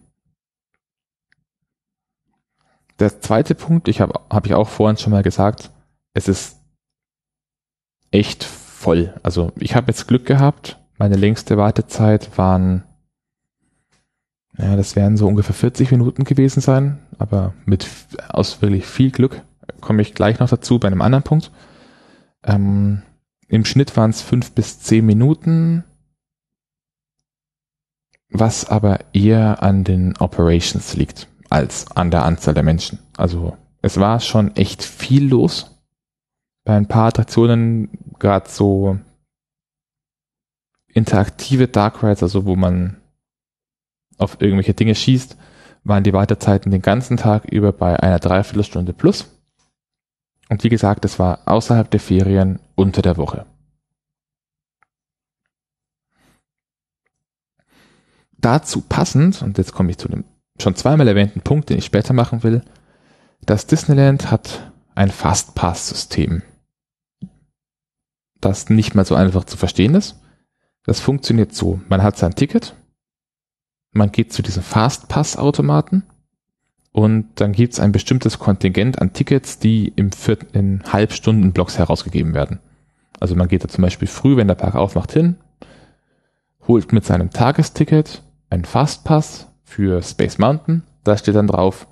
Der 2.99 3.21
zweite 3.21 3.55
Punkt, 3.55 3.89
ich 3.89 4.01
habe 4.01 4.21
hab 4.31 4.47
ich 4.47 4.55
auch 4.55 4.69
vorhin 4.69 4.97
schon 4.97 5.13
mal 5.13 5.23
gesagt, 5.23 5.71
es 6.15 6.29
ist 6.29 6.59
echt 8.11 8.45
voll. 8.45 9.15
Also 9.23 9.53
ich 9.57 9.75
habe 9.75 9.89
jetzt 9.89 10.07
Glück 10.07 10.27
gehabt. 10.27 10.79
Meine 10.99 11.17
längste 11.17 11.57
Wartezeit 11.57 12.37
waren, 12.39 12.85
ja, 14.59 14.77
das 14.77 14.97
wären 14.97 15.17
so 15.17 15.27
ungefähr 15.27 15.55
40 15.55 15.91
Minuten 15.91 16.25
gewesen 16.25 16.61
sein, 16.61 16.99
aber 17.19 17.55
mit 17.65 17.87
aus 18.29 18.61
wirklich 18.61 18.87
viel 18.87 19.11
Glück 19.11 19.43
komme 19.81 20.03
ich 20.03 20.15
gleich 20.15 20.39
noch 20.39 20.49
dazu 20.49 20.79
bei 20.79 20.89
einem 20.89 21.03
anderen 21.03 21.25
Punkt. 21.25 21.51
Ähm, 22.45 23.03
Im 23.49 23.65
Schnitt 23.65 23.97
waren 23.97 24.11
es 24.11 24.23
fünf 24.23 24.53
bis 24.53 24.81
zehn 24.81 25.05
Minuten, 25.05 25.85
was 28.31 28.65
aber 28.69 29.01
eher 29.13 29.63
an 29.63 29.85
den 29.85 30.17
Operations 30.17 30.95
liegt 30.97 31.29
als 31.51 31.91
an 31.91 32.11
der 32.11 32.25
Anzahl 32.25 32.55
der 32.55 32.63
Menschen. 32.63 32.99
Also 33.17 33.59
es 33.83 33.99
war 33.99 34.21
schon 34.21 34.57
echt 34.57 34.83
viel 34.83 35.29
los. 35.29 35.83
Bei 36.65 36.77
ein 36.77 36.89
paar 36.89 37.09
Attraktionen 37.09 37.91
gerade 38.19 38.49
so 38.49 38.99
interaktive 40.89 41.69
Dark 41.69 42.03
Rides, 42.03 42.23
also 42.23 42.47
wo 42.47 42.57
man 42.57 43.02
auf 44.19 44.41
irgendwelche 44.41 44.75
Dinge 44.75 44.95
schießt, 44.95 45.37
waren 45.85 46.05
die 46.05 46.13
Wartezeiten 46.13 46.71
den 46.71 46.83
ganzen 46.83 47.17
Tag 47.17 47.45
über 47.47 47.73
bei 47.73 47.99
einer 47.99 48.19
Dreiviertelstunde 48.19 48.93
plus. 48.93 49.31
Und 50.49 50.65
wie 50.65 50.69
gesagt, 50.69 51.05
es 51.05 51.19
war 51.19 51.41
außerhalb 51.47 51.91
der 51.91 52.01
Ferien 52.01 52.61
unter 52.75 53.03
der 53.03 53.17
Woche. 53.17 53.47
Dazu 58.37 58.83
passend, 58.83 59.41
und 59.43 59.57
jetzt 59.59 59.73
komme 59.73 59.91
ich 59.91 59.99
zu 59.99 60.09
dem 60.09 60.25
schon 60.61 60.75
zweimal 60.77 61.09
erwähnten 61.09 61.41
Punkt, 61.41 61.71
den 61.71 61.79
ich 61.79 61.85
später 61.85 62.13
machen 62.13 62.43
will, 62.43 62.63
das 63.47 63.67
Disneyland 63.67 64.31
hat 64.31 64.73
ein 64.95 65.11
Fastpass-System, 65.11 66.43
das 68.41 68.69
nicht 68.69 68.95
mal 68.95 69.05
so 69.05 69.15
einfach 69.15 69.45
zu 69.45 69.57
verstehen 69.57 69.95
ist. 69.95 70.21
Das 70.85 71.01
funktioniert 71.01 71.55
so, 71.55 71.81
man 71.89 72.03
hat 72.03 72.17
sein 72.17 72.35
Ticket, 72.35 72.75
man 73.93 74.11
geht 74.11 74.33
zu 74.33 74.43
diesem 74.43 74.63
Fastpass-Automaten 74.63 76.05
und 76.93 77.29
dann 77.37 77.53
gibt 77.53 77.75
es 77.75 77.81
ein 77.81 77.93
bestimmtes 77.93 78.39
Kontingent 78.39 79.01
an 79.01 79.13
Tickets, 79.13 79.59
die 79.59 79.93
im 79.97 80.13
Viert 80.13 80.45
in 80.53 80.83
Halbstunden-Blocks 80.91 81.79
herausgegeben 81.79 82.35
werden. 82.35 82.59
Also 83.21 83.35
man 83.35 83.49
geht 83.49 83.65
da 83.65 83.69
zum 83.69 83.83
Beispiel 83.83 84.09
früh, 84.09 84.37
wenn 84.37 84.49
der 84.49 84.57
Park 84.57 84.75
aufmacht, 84.75 85.13
hin, 85.13 85.37
holt 86.67 86.93
mit 86.93 87.05
seinem 87.05 87.31
Tagesticket 87.31 88.23
einen 88.51 88.65
Fastpass 88.65 89.49
für 89.63 90.03
Space 90.03 90.39
Mountain. 90.39 90.83
Da 91.05 91.17
steht 91.17 91.35
dann 91.35 91.47
drauf, 91.47 91.87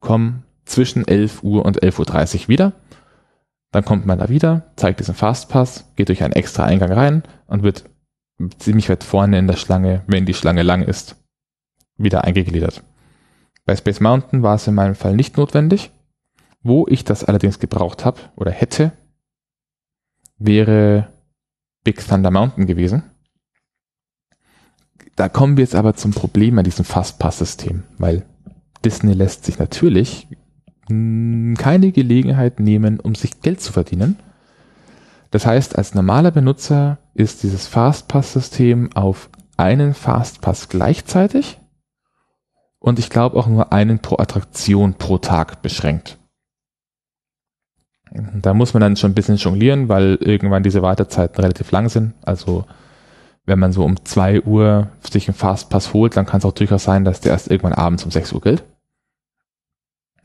komm 0.00 0.42
zwischen 0.64 1.06
11 1.06 1.42
Uhr 1.42 1.64
und 1.64 1.82
11.30 1.82 2.42
Uhr 2.42 2.48
wieder. 2.48 2.72
Dann 3.70 3.84
kommt 3.84 4.04
man 4.04 4.18
da 4.18 4.28
wieder, 4.28 4.70
zeigt 4.76 5.00
diesen 5.00 5.14
Fastpass, 5.14 5.92
geht 5.96 6.08
durch 6.08 6.22
einen 6.22 6.34
extra 6.34 6.64
Eingang 6.64 6.92
rein 6.92 7.22
und 7.46 7.62
wird 7.62 7.84
ziemlich 8.58 8.88
weit 8.90 9.04
vorne 9.04 9.38
in 9.38 9.46
der 9.46 9.56
Schlange, 9.56 10.02
wenn 10.06 10.26
die 10.26 10.34
Schlange 10.34 10.62
lang 10.62 10.82
ist, 10.82 11.16
wieder 11.96 12.24
eingegliedert. 12.24 12.82
Bei 13.64 13.76
Space 13.76 14.00
Mountain 14.00 14.42
war 14.42 14.56
es 14.56 14.66
in 14.66 14.74
meinem 14.74 14.94
Fall 14.94 15.14
nicht 15.14 15.36
notwendig. 15.36 15.90
Wo 16.64 16.86
ich 16.88 17.04
das 17.04 17.24
allerdings 17.24 17.58
gebraucht 17.58 18.04
habe 18.04 18.20
oder 18.36 18.52
hätte, 18.52 18.92
wäre 20.38 21.12
Big 21.82 22.06
Thunder 22.06 22.30
Mountain 22.30 22.66
gewesen. 22.66 23.02
Da 25.16 25.28
kommen 25.28 25.56
wir 25.56 25.64
jetzt 25.64 25.74
aber 25.74 25.94
zum 25.94 26.12
Problem 26.12 26.58
an 26.58 26.64
diesem 26.64 26.84
Fastpass-System, 26.84 27.82
weil 27.98 28.24
Disney 28.84 29.12
lässt 29.12 29.44
sich 29.44 29.58
natürlich 29.58 30.28
keine 30.86 31.92
Gelegenheit 31.92 32.60
nehmen, 32.60 33.00
um 33.00 33.14
sich 33.14 33.40
Geld 33.40 33.60
zu 33.60 33.72
verdienen. 33.72 34.18
Das 35.30 35.46
heißt, 35.46 35.76
als 35.76 35.94
normaler 35.94 36.30
Benutzer 36.30 36.98
ist 37.14 37.42
dieses 37.42 37.66
Fastpass-System 37.66 38.92
auf 38.94 39.30
einen 39.56 39.94
Fastpass 39.94 40.68
gleichzeitig 40.68 41.58
und 42.82 42.98
ich 42.98 43.10
glaube 43.10 43.38
auch 43.38 43.46
nur 43.46 43.72
einen 43.72 44.00
pro 44.00 44.18
Attraktion 44.18 44.94
pro 44.94 45.18
Tag 45.18 45.62
beschränkt. 45.62 46.18
Da 48.10 48.52
muss 48.52 48.74
man 48.74 48.80
dann 48.80 48.96
schon 48.96 49.12
ein 49.12 49.14
bisschen 49.14 49.36
jonglieren, 49.36 49.88
weil 49.88 50.16
irgendwann 50.20 50.64
diese 50.64 50.82
Wartezeiten 50.82 51.36
relativ 51.36 51.70
lang 51.70 51.88
sind. 51.88 52.12
Also 52.22 52.66
wenn 53.46 53.60
man 53.60 53.72
so 53.72 53.84
um 53.84 54.04
zwei 54.04 54.42
Uhr 54.42 54.90
sich 55.08 55.28
einen 55.28 55.36
Fastpass 55.36 55.94
holt, 55.94 56.16
dann 56.16 56.26
kann 56.26 56.38
es 56.38 56.44
auch 56.44 56.52
durchaus 56.52 56.82
sein, 56.82 57.04
dass 57.04 57.20
der 57.20 57.32
erst 57.32 57.50
irgendwann 57.50 57.72
abends 57.72 58.04
um 58.04 58.10
sechs 58.10 58.32
Uhr 58.32 58.40
gilt. 58.40 58.64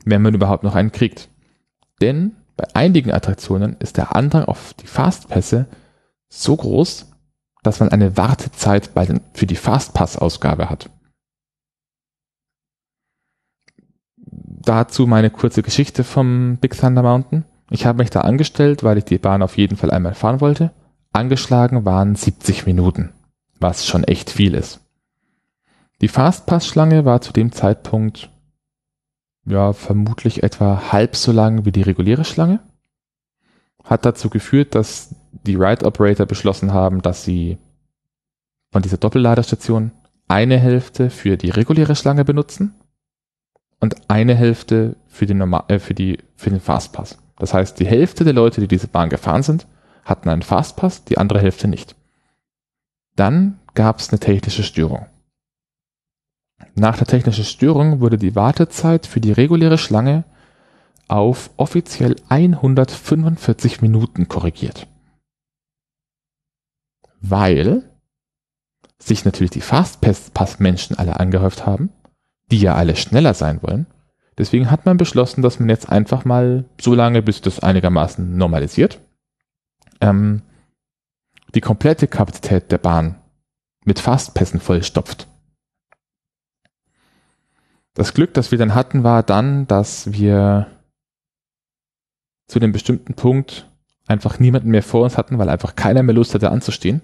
Wenn 0.04 0.20
man 0.20 0.34
überhaupt 0.34 0.64
noch 0.64 0.74
einen 0.74 0.92
kriegt. 0.92 1.28
Denn 2.00 2.32
bei 2.56 2.64
einigen 2.74 3.12
Attraktionen 3.12 3.76
ist 3.78 3.96
der 3.96 4.16
Andrang 4.16 4.44
auf 4.44 4.74
die 4.74 4.86
Fastpässe 4.86 5.66
so 6.28 6.56
groß, 6.56 7.06
dass 7.62 7.78
man 7.78 7.88
eine 7.90 8.16
Wartezeit 8.16 8.94
bei 8.94 9.06
den, 9.06 9.20
für 9.32 9.46
die 9.46 9.56
Fastpass-Ausgabe 9.56 10.68
hat. 10.68 10.90
Dazu 14.68 15.06
meine 15.06 15.30
kurze 15.30 15.62
Geschichte 15.62 16.04
vom 16.04 16.58
Big 16.58 16.76
Thunder 16.76 17.00
Mountain. 17.00 17.46
Ich 17.70 17.86
habe 17.86 18.02
mich 18.02 18.10
da 18.10 18.20
angestellt, 18.20 18.84
weil 18.84 18.98
ich 18.98 19.06
die 19.06 19.16
Bahn 19.16 19.40
auf 19.40 19.56
jeden 19.56 19.78
Fall 19.78 19.90
einmal 19.90 20.12
fahren 20.12 20.42
wollte. 20.42 20.72
Angeschlagen 21.10 21.86
waren 21.86 22.14
70 22.14 22.66
Minuten, 22.66 23.14
was 23.58 23.86
schon 23.86 24.04
echt 24.04 24.28
viel 24.28 24.52
ist. 24.52 24.80
Die 26.02 26.08
Fastpass-Schlange 26.08 27.06
war 27.06 27.22
zu 27.22 27.32
dem 27.32 27.50
Zeitpunkt 27.50 28.28
ja 29.46 29.72
vermutlich 29.72 30.42
etwa 30.42 30.92
halb 30.92 31.16
so 31.16 31.32
lang 31.32 31.64
wie 31.64 31.72
die 31.72 31.80
reguläre 31.80 32.26
Schlange. 32.26 32.60
Hat 33.84 34.04
dazu 34.04 34.28
geführt, 34.28 34.74
dass 34.74 35.14
die 35.46 35.54
Ride 35.54 35.86
Operator 35.86 36.26
beschlossen 36.26 36.74
haben, 36.74 37.00
dass 37.00 37.24
sie 37.24 37.56
von 38.70 38.82
dieser 38.82 38.98
Doppelladerstation 38.98 39.92
eine 40.28 40.58
Hälfte 40.58 41.08
für 41.08 41.38
die 41.38 41.48
reguläre 41.48 41.96
Schlange 41.96 42.26
benutzen 42.26 42.74
und 43.80 44.10
eine 44.10 44.34
Hälfte 44.34 44.96
für 45.06 45.26
den, 45.26 45.38
Normal 45.38 45.64
äh, 45.68 45.78
für 45.78 45.94
die, 45.94 46.18
für 46.36 46.50
den 46.50 46.60
Fastpass. 46.60 47.18
Das 47.38 47.54
heißt, 47.54 47.78
die 47.78 47.86
Hälfte 47.86 48.24
der 48.24 48.32
Leute, 48.32 48.60
die 48.60 48.68
diese 48.68 48.88
Bahn 48.88 49.08
gefahren 49.08 49.42
sind, 49.42 49.66
hatten 50.04 50.28
einen 50.28 50.42
Fastpass, 50.42 51.04
die 51.04 51.18
andere 51.18 51.40
Hälfte 51.40 51.68
nicht. 51.68 51.94
Dann 53.14 53.58
gab 53.74 53.98
es 53.98 54.10
eine 54.10 54.18
technische 54.18 54.62
Störung. 54.62 55.06
Nach 56.74 56.96
der 56.96 57.06
technischen 57.06 57.44
Störung 57.44 58.00
wurde 58.00 58.18
die 58.18 58.34
Wartezeit 58.34 59.06
für 59.06 59.20
die 59.20 59.32
reguläre 59.32 59.78
Schlange 59.78 60.24
auf 61.06 61.50
offiziell 61.56 62.16
145 62.28 63.80
Minuten 63.80 64.28
korrigiert. 64.28 64.86
Weil 67.20 67.82
sich 68.98 69.24
natürlich 69.24 69.50
die 69.50 69.60
Fastpass-Menschen 69.60 70.98
alle 70.98 71.18
angehäuft 71.18 71.66
haben, 71.66 71.90
die 72.50 72.60
ja 72.60 72.74
alle 72.74 72.96
schneller 72.96 73.34
sein 73.34 73.62
wollen. 73.62 73.86
Deswegen 74.38 74.70
hat 74.70 74.86
man 74.86 74.96
beschlossen, 74.96 75.42
dass 75.42 75.58
man 75.58 75.68
jetzt 75.68 75.88
einfach 75.88 76.24
mal 76.24 76.64
so 76.80 76.94
lange, 76.94 77.22
bis 77.22 77.40
das 77.40 77.60
einigermaßen 77.60 78.36
normalisiert, 78.36 79.00
ähm, 80.00 80.42
die 81.54 81.60
komplette 81.60 82.06
Kapazität 82.06 82.70
der 82.70 82.78
Bahn 82.78 83.16
mit 83.84 83.98
Fastpässen 83.98 84.60
vollstopft. 84.60 85.26
Das 87.94 88.14
Glück, 88.14 88.32
das 88.34 88.52
wir 88.52 88.58
dann 88.58 88.76
hatten, 88.76 89.02
war 89.02 89.24
dann, 89.24 89.66
dass 89.66 90.12
wir 90.12 90.68
zu 92.46 92.60
dem 92.60 92.70
bestimmten 92.70 93.14
Punkt 93.14 93.68
einfach 94.06 94.38
niemanden 94.38 94.70
mehr 94.70 94.82
vor 94.82 95.02
uns 95.02 95.18
hatten, 95.18 95.38
weil 95.38 95.48
einfach 95.48 95.74
keiner 95.74 96.02
mehr 96.02 96.14
Lust 96.14 96.34
hatte 96.34 96.50
anzustehen. 96.50 97.02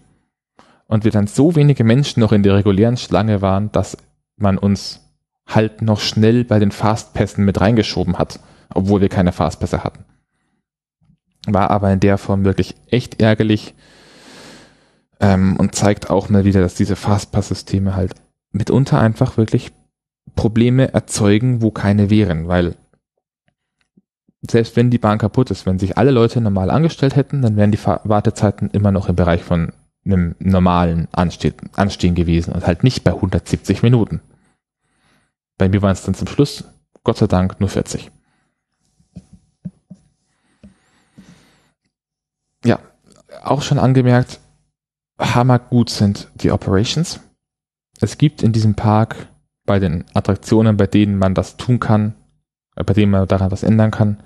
Und 0.87 1.05
wir 1.05 1.11
dann 1.11 1.27
so 1.27 1.57
wenige 1.57 1.83
Menschen 1.83 2.21
noch 2.21 2.33
in 2.33 2.43
der 2.43 2.55
regulären 2.55 2.97
Schlange 2.97 3.43
waren, 3.43 3.73
dass 3.73 3.97
man 4.37 4.59
uns 4.59 5.04
halt 5.47 5.83
noch 5.83 6.01
schnell 6.01 6.45
bei 6.45 6.59
den 6.59 6.71
Fastpässen 6.71 7.45
mit 7.45 7.61
reingeschoben 7.61 8.19
hat, 8.19 8.41
obwohl 8.73 9.01
wir 9.01 9.09
keine 9.09 9.33
Fastpässe 9.33 9.85
hatten. 9.85 10.05
War 11.47 11.71
aber 11.71 11.93
in 11.93 12.01
der 12.01 12.19
Form 12.19 12.45
wirklich 12.45 12.75
echt 12.91 13.21
ärgerlich 13.21 13.75
ähm, 15.21 15.57
und 15.57 15.75
zeigt 15.75 16.11
auch 16.11 16.29
mal 16.29 16.45
wieder, 16.45 16.61
dass 16.61 16.75
diese 16.75 16.97
Fastpass-Systeme 16.97 17.95
halt 17.95 18.15
mitunter 18.53 18.99
einfach 18.99 19.37
wirklich 19.37 19.73
Probleme 20.35 20.93
erzeugen, 20.93 21.61
wo 21.61 21.71
keine 21.71 22.11
wären, 22.11 22.49
weil 22.49 22.77
selbst 24.51 24.77
wenn 24.77 24.91
die 24.91 24.99
Bahn 24.99 25.19
kaputt 25.19 25.51
ist, 25.51 25.67
wenn 25.67 25.79
sich 25.79 25.97
alle 25.97 26.11
Leute 26.11 26.41
normal 26.41 26.71
angestellt 26.71 27.17
hätten, 27.17 27.43
dann 27.43 27.57
wären 27.57 27.71
die 27.71 27.79
Wartezeiten 27.79 28.71
immer 28.71 28.91
noch 28.91 29.09
im 29.09 29.17
Bereich 29.17 29.43
von 29.43 29.73
einem 30.05 30.35
normalen 30.39 31.09
Anstehen, 31.13 31.55
Anstehen 31.77 32.15
gewesen 32.15 32.53
und 32.53 32.67
halt 32.67 32.85
nicht 32.85 33.05
bei 33.05 33.13
170 33.13 33.83
Minuten. 33.83 34.21
Bei 35.59 35.69
mir 35.69 35.83
waren 35.83 35.93
es 35.93 36.03
dann 36.03 36.15
zum 36.15 36.27
Schluss, 36.27 36.65
Gott 37.05 37.19
sei 37.19 37.27
Dank, 37.27 37.61
nur 37.61 37.69
40. 37.69 38.11
Ja, 42.65 42.81
auch 43.43 43.63
schon 43.63 43.79
angemerkt, 43.79 44.41
hammergut 45.19 45.91
sind 45.91 46.31
die 46.35 46.51
Operations. 46.51 47.21
Es 48.01 48.19
gibt 48.19 48.43
in 48.43 48.53
diesem 48.53 48.75
Park 48.75 49.29
bei 49.65 49.79
den 49.79 50.05
Attraktionen, 50.15 50.77
bei 50.77 50.87
denen 50.87 51.19
man 51.19 51.35
das 51.35 51.57
tun 51.57 51.79
kann, 51.79 52.15
bei 52.75 52.95
denen 52.95 53.13
man 53.13 53.29
daran 53.29 53.51
was 53.51 53.63
ändern 53.63 53.91
kann, 53.91 54.23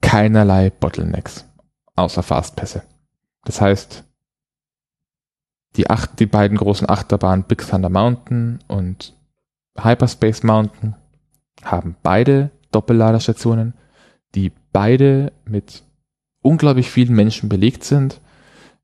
keinerlei 0.00 0.70
Bottlenecks, 0.70 1.46
außer 1.94 2.22
Fastpässe. 2.22 2.82
Das 3.44 3.60
heißt, 3.60 4.04
die, 5.76 5.90
acht, 5.90 6.18
die 6.20 6.26
beiden 6.26 6.56
großen 6.56 6.88
Achterbahnen 6.88 7.44
Big 7.44 7.66
Thunder 7.66 7.88
Mountain 7.88 8.62
und 8.68 9.14
Hyperspace 9.78 10.42
Mountain 10.42 10.94
haben 11.64 11.96
beide 12.02 12.50
Doppelladerstationen, 12.70 13.74
die 14.34 14.52
beide 14.72 15.32
mit 15.44 15.82
unglaublich 16.42 16.90
vielen 16.90 17.14
Menschen 17.14 17.48
belegt 17.48 17.84
sind 17.84 18.20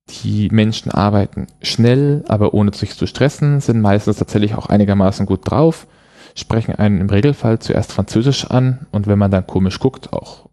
die 0.09 0.49
Menschen 0.51 0.91
arbeiten 0.91 1.47
schnell, 1.62 2.24
aber 2.28 2.55
ohne 2.55 2.72
sich 2.72 2.97
zu 2.97 3.07
stressen, 3.07 3.61
sind 3.61 3.80
meistens 3.80 4.16
tatsächlich 4.16 4.55
auch 4.55 4.66
einigermaßen 4.66 5.26
gut 5.26 5.51
drauf, 5.51 5.86
sprechen 6.34 6.74
einen 6.74 7.01
im 7.01 7.11
Regelfall 7.11 7.59
zuerst 7.59 7.93
Französisch 7.93 8.47
an 8.47 8.86
und 8.91 9.07
wenn 9.07 9.18
man 9.18 9.30
dann 9.30 9.47
komisch 9.47 9.78
guckt, 9.78 10.12
auch 10.12 10.49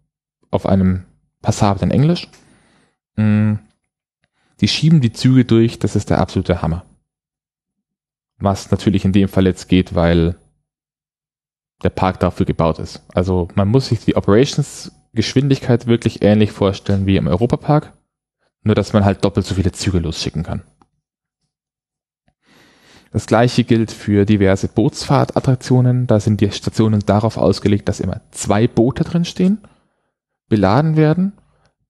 auf 0.50 0.66
einem 0.66 1.04
passablen 1.42 1.90
Englisch. 1.90 2.28
Mm, 3.16 3.54
die 4.60 4.68
schieben 4.68 5.00
die 5.00 5.12
Züge 5.12 5.44
durch, 5.44 5.78
das 5.78 5.96
ist 5.96 6.10
der 6.10 6.20
absolute 6.20 6.62
Hammer. 6.62 6.84
Was 8.38 8.70
natürlich 8.70 9.04
in 9.04 9.12
dem 9.12 9.28
Fall 9.28 9.46
jetzt 9.46 9.68
geht, 9.68 9.94
weil 9.94 10.36
der 11.82 11.90
Park 11.90 12.20
dafür 12.20 12.46
gebaut 12.46 12.78
ist. 12.78 13.02
Also 13.14 13.48
man 13.54 13.68
muss 13.68 13.88
sich 13.88 14.04
die 14.04 14.16
Operations-Geschwindigkeit 14.16 15.86
wirklich 15.86 16.22
ähnlich 16.22 16.52
vorstellen 16.52 17.06
wie 17.06 17.16
im 17.16 17.26
Europapark. 17.26 17.92
Nur, 18.62 18.74
dass 18.74 18.92
man 18.92 19.04
halt 19.04 19.24
doppelt 19.24 19.46
so 19.46 19.54
viele 19.54 19.72
Züge 19.72 19.98
losschicken 19.98 20.42
kann. 20.42 20.62
Das 23.12 23.26
gleiche 23.26 23.64
gilt 23.64 23.92
für 23.92 24.24
diverse 24.24 24.68
Bootsfahrtattraktionen. 24.68 26.06
Da 26.06 26.20
sind 26.20 26.40
die 26.40 26.50
Stationen 26.50 27.00
darauf 27.06 27.38
ausgelegt, 27.38 27.88
dass 27.88 28.00
immer 28.00 28.20
zwei 28.30 28.66
Boote 28.66 29.04
drin 29.04 29.24
stehen, 29.24 29.58
beladen 30.48 30.96
werden, 30.96 31.32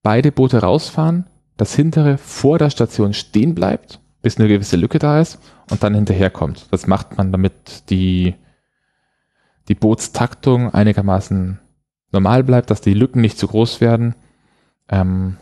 beide 0.03 0.31
Boote 0.31 0.59
rausfahren, 0.59 1.27
das 1.57 1.75
hintere 1.75 2.17
vor 2.17 2.59
der 2.59 2.69
Station 2.69 3.13
stehen 3.13 3.55
bleibt, 3.55 3.99
bis 4.27 4.37
eine 4.37 4.49
gewisse 4.49 4.75
Lücke 4.75 4.99
da 4.99 5.21
ist 5.21 5.39
und 5.71 5.83
dann 5.83 5.95
hinterherkommt. 5.95 6.67
Das 6.71 6.85
macht 6.85 7.17
man, 7.17 7.31
damit 7.31 7.89
die, 7.89 8.35
die 9.69 9.73
Bootstaktung 9.73 10.73
einigermaßen 10.73 11.61
normal 12.11 12.43
bleibt, 12.43 12.69
dass 12.69 12.81
die 12.81 12.93
Lücken 12.93 13.21
nicht 13.21 13.37
zu 13.37 13.47
groß 13.47 13.79
werden. 13.79 14.15
Ähm, 14.89 15.37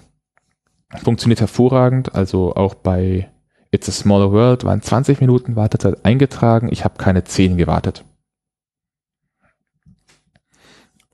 funktioniert 1.04 1.40
hervorragend, 1.40 2.14
also 2.14 2.56
auch 2.56 2.76
bei 2.76 3.28
It's 3.72 3.90
a 3.90 3.92
Smaller 3.92 4.32
World 4.32 4.66
waren 4.66 4.84
20 4.84 5.20
Minuten 5.20 5.56
Wartezeit 5.56 6.06
eingetragen, 6.06 6.70
ich 6.72 6.84
habe 6.86 7.00
keine 7.00 7.24
10 7.24 7.58
gewartet. 7.58 8.06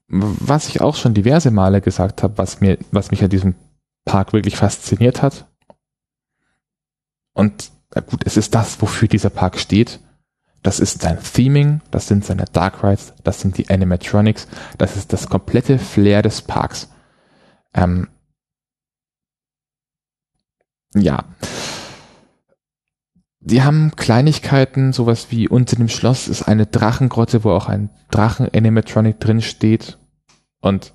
Was 0.09 0.67
ich 0.67 0.81
auch 0.81 0.97
schon 0.97 1.13
diverse 1.13 1.51
Male 1.51 1.79
gesagt 1.79 2.21
habe, 2.21 2.37
was 2.37 2.59
was 2.91 3.11
mich 3.11 3.23
an 3.23 3.29
diesem 3.29 3.55
Park 4.03 4.33
wirklich 4.33 4.57
fasziniert 4.57 5.21
hat. 5.21 5.45
Und 7.33 7.71
gut, 8.07 8.23
es 8.25 8.37
ist 8.37 8.55
das, 8.55 8.81
wofür 8.81 9.07
dieser 9.07 9.29
Park 9.29 9.57
steht. 9.57 9.99
Das 10.63 10.79
ist 10.79 11.01
sein 11.01 11.17
Theming, 11.21 11.81
das 11.89 12.07
sind 12.07 12.23
seine 12.23 12.45
Dark 12.45 12.83
Rides, 12.83 13.13
das 13.23 13.41
sind 13.41 13.57
die 13.57 13.69
Animatronics, 13.69 14.47
das 14.77 14.95
ist 14.95 15.11
das 15.11 15.27
komplette 15.27 15.79
Flair 15.79 16.21
des 16.21 16.43
Parks. 16.43 16.89
Ähm, 17.73 18.09
ja. 20.93 21.25
Die 23.39 23.63
haben 23.63 23.95
Kleinigkeiten, 23.95 24.93
sowas 24.93 25.31
wie 25.31 25.47
unter 25.47 25.75
dem 25.75 25.89
Schloss 25.89 26.27
ist 26.27 26.43
eine 26.43 26.67
Drachengrotte, 26.67 27.43
wo 27.43 27.51
auch 27.51 27.67
ein 27.67 27.89
Drachen-Animatronic 28.11 29.19
drin 29.19 29.41
steht 29.41 29.97
und 30.59 30.93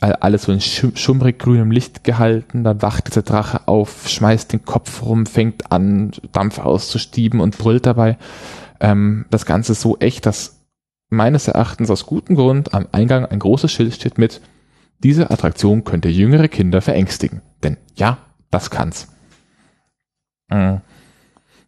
alles 0.00 0.44
so 0.44 0.52
in 0.52 0.60
schummrig 0.60 1.38
grünem 1.38 1.70
Licht 1.70 2.04
gehalten. 2.04 2.64
Dann 2.64 2.82
wacht 2.82 3.08
dieser 3.08 3.22
Drache 3.22 3.68
auf, 3.68 4.08
schmeißt 4.08 4.52
den 4.52 4.64
Kopf 4.64 5.02
rum, 5.02 5.26
fängt 5.26 5.70
an, 5.70 6.12
Dampf 6.32 6.58
auszustieben 6.58 7.40
und 7.40 7.58
brüllt 7.58 7.86
dabei 7.86 8.16
ähm, 8.80 9.26
das 9.30 9.46
Ganze 9.46 9.74
so 9.74 9.98
echt, 9.98 10.26
dass 10.26 10.66
meines 11.10 11.48
Erachtens 11.48 11.90
aus 11.90 12.06
gutem 12.06 12.36
Grund 12.36 12.74
am 12.74 12.88
Eingang 12.92 13.26
ein 13.26 13.38
großes 13.38 13.70
Schild 13.70 13.94
steht 13.94 14.18
mit, 14.18 14.40
diese 15.02 15.30
Attraktion 15.30 15.84
könnte 15.84 16.08
jüngere 16.08 16.48
Kinder 16.48 16.80
verängstigen. 16.80 17.42
Denn 17.62 17.76
ja, 17.94 18.18
das 18.50 18.70
kann's. 18.70 19.08
Mhm. 20.48 20.80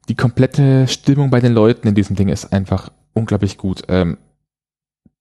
Die 0.08 0.16
komplette 0.16 0.88
Stimmung 0.88 1.30
bei 1.30 1.40
den 1.40 1.52
Leuten 1.52 1.88
in 1.88 1.94
diesem 1.94 2.16
Ding 2.16 2.28
ist 2.28 2.52
einfach 2.52 2.90
unglaublich 3.12 3.56
gut. 3.56 3.82
Ähm, 3.88 4.18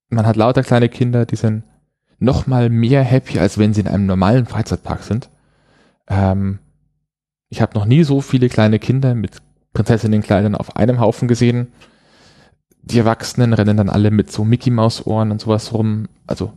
man 0.10 0.26
hat 0.26 0.36
lauter 0.36 0.64
kleine 0.64 0.90
Kinder, 0.90 1.26
die 1.26 1.36
sind 1.36 1.64
noch 2.22 2.46
mal 2.46 2.70
mehr 2.70 3.04
happy, 3.04 3.40
als 3.40 3.58
wenn 3.58 3.74
sie 3.74 3.82
in 3.82 3.88
einem 3.88 4.06
normalen 4.06 4.46
Freizeitpark 4.46 5.04
sind. 5.04 5.30
Ähm, 6.08 6.60
ich 7.50 7.62
habe 7.62 7.78
noch 7.78 7.86
nie 7.86 8.04
so 8.04 8.22
viele 8.22 8.48
kleine 8.48 8.78
Kinder 8.78 9.16
mit 9.16 9.38
Prinzessinnenkleidern 9.74 10.56
auf 10.56 10.76
einem 10.76 11.00
Haufen 11.00 11.28
gesehen. 11.28 11.74
Die 12.84 13.00
Erwachsenen 13.00 13.54
rennen 13.54 13.76
dann 13.76 13.90
alle 13.90 14.12
mit 14.12 14.32
so 14.32 14.46
Mickey 14.46 14.70
Maus 14.70 15.06
Ohren 15.06 15.32
und 15.32 15.42
sowas 15.42 15.74
rum. 15.74 16.10
Also 16.28 16.54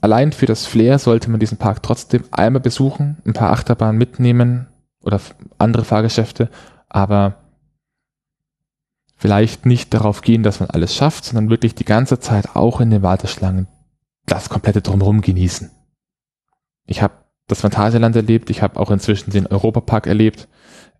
allein 0.00 0.32
für 0.32 0.46
das 0.46 0.64
Flair 0.64 1.00
sollte 1.00 1.28
man 1.28 1.40
diesen 1.40 1.58
Park 1.58 1.82
trotzdem 1.82 2.22
einmal 2.30 2.60
besuchen, 2.60 3.18
ein 3.26 3.32
paar 3.32 3.50
Achterbahnen 3.50 3.98
mitnehmen 3.98 4.68
oder 5.02 5.20
andere 5.58 5.84
Fahrgeschäfte, 5.84 6.50
aber 6.88 7.34
vielleicht 9.16 9.66
nicht 9.66 9.92
darauf 9.92 10.22
gehen, 10.22 10.44
dass 10.44 10.60
man 10.60 10.70
alles 10.70 10.94
schafft, 10.94 11.24
sondern 11.24 11.50
wirklich 11.50 11.74
die 11.74 11.84
ganze 11.84 12.20
Zeit 12.20 12.54
auch 12.54 12.80
in 12.80 12.90
den 12.90 13.02
Warteschlangen 13.02 13.66
das 14.30 14.48
komplette 14.48 14.82
drumherum 14.82 15.20
genießen. 15.20 15.70
Ich 16.86 17.02
habe 17.02 17.14
das 17.46 17.60
Phantasialand 17.60 18.16
erlebt, 18.16 18.50
ich 18.50 18.62
habe 18.62 18.78
auch 18.78 18.90
inzwischen 18.90 19.30
den 19.30 19.46
Europapark 19.46 20.06
erlebt. 20.06 20.48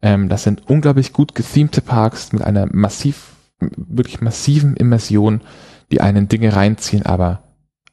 Ähm, 0.03 0.29
das 0.29 0.43
sind 0.43 0.69
unglaublich 0.69 1.13
gut 1.13 1.35
gethemte 1.35 1.81
Parks 1.81 2.33
mit 2.33 2.43
einer 2.43 2.67
massiv, 2.73 3.37
wirklich 3.61 4.21
massiven 4.21 4.77
Immersion, 4.77 5.43
die 5.93 6.01
einen 6.01 6.29
Dinge 6.29 6.55
reinziehen, 6.55 7.07
aber 7.07 7.43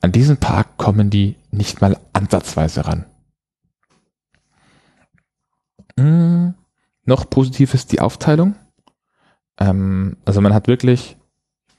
an 0.01 0.11
diesen 0.11 0.37
Park 0.37 0.77
kommen 0.77 1.09
die 1.09 1.35
nicht 1.51 1.81
mal 1.81 1.97
ansatzweise 2.13 2.85
ran. 2.85 3.05
Hm, 5.99 6.53
noch 7.05 7.29
positiv 7.29 7.73
ist 7.73 7.91
die 7.91 7.99
Aufteilung. 7.99 8.55
Ähm, 9.59 10.17
also 10.25 10.41
man 10.41 10.53
hat 10.53 10.67
wirklich 10.67 11.17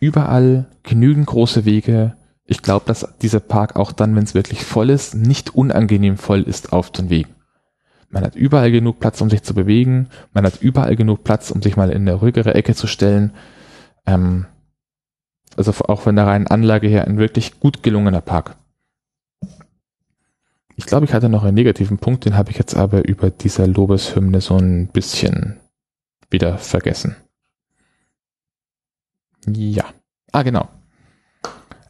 überall 0.00 0.66
genügend 0.82 1.26
große 1.26 1.64
Wege. 1.64 2.16
Ich 2.51 2.62
glaube, 2.62 2.86
dass 2.86 3.07
dieser 3.20 3.40
Park 3.40 3.76
auch 3.76 3.92
dann, 3.92 4.16
wenn 4.16 4.24
es 4.24 4.34
wirklich 4.34 4.64
voll 4.64 4.88
ist, 4.88 5.14
nicht 5.14 5.55
unangenehm 5.55 6.16
voll 6.16 6.40
ist 6.40 6.72
auf 6.72 6.90
den 6.90 7.11
Wegen. 7.11 7.28
Man 8.09 8.24
hat 8.24 8.36
überall 8.36 8.70
genug 8.70 9.01
Platz, 9.01 9.20
um 9.20 9.28
sich 9.28 9.42
zu 9.42 9.53
bewegen. 9.53 10.09
Man 10.32 10.46
hat 10.46 10.62
überall 10.62 10.96
genug 10.96 11.24
Platz, 11.24 11.51
um 11.51 11.61
sich 11.61 11.76
mal 11.76 11.90
in 11.90 12.09
eine 12.09 12.14
ruhigere 12.14 12.55
Ecke 12.55 12.74
zu 12.74 12.86
stellen. 12.86 13.34
Ähm, 14.07 14.46
also 15.59 15.72
auch 15.88 16.01
von 16.01 16.16
der 16.16 16.26
reinen 16.26 16.46
Anlage 16.46 16.88
her 16.88 17.07
ein 17.07 17.18
wirklich 17.18 17.61
gut 17.61 17.82
gelungener 17.82 18.22
Park. 18.22 18.57
Ich 20.74 20.86
glaube, 20.86 21.05
ich 21.05 21.12
hatte 21.12 21.28
noch 21.28 21.44
einen 21.44 21.55
negativen 21.55 21.99
Punkt, 21.99 22.24
den 22.24 22.34
habe 22.34 22.51
ich 22.51 22.57
jetzt 22.57 22.74
aber 22.74 23.07
über 23.07 23.30
dieser 23.30 23.66
Lobeshymne 23.66 24.40
so 24.40 24.57
ein 24.57 24.86
bisschen 24.86 25.61
wieder 26.30 26.57
vergessen. 26.57 27.14
Ja. 29.46 29.84
Ah, 30.32 30.42
genau. 30.42 30.70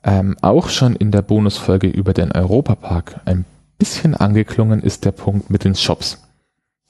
Ähm, 0.09 0.39
auch 0.41 0.71
schon 0.71 0.97
in 0.97 1.11
der 1.11 1.21
Bonusfolge 1.21 1.87
über 1.87 2.15
den 2.15 2.33
Europapark 2.33 3.21
ein 3.27 3.45
bisschen 3.77 4.15
angeklungen 4.15 4.81
ist 4.81 5.05
der 5.05 5.13
Punkt 5.13 5.51
mit 5.51 5.65
den 5.65 5.75
Shops. 5.75 6.23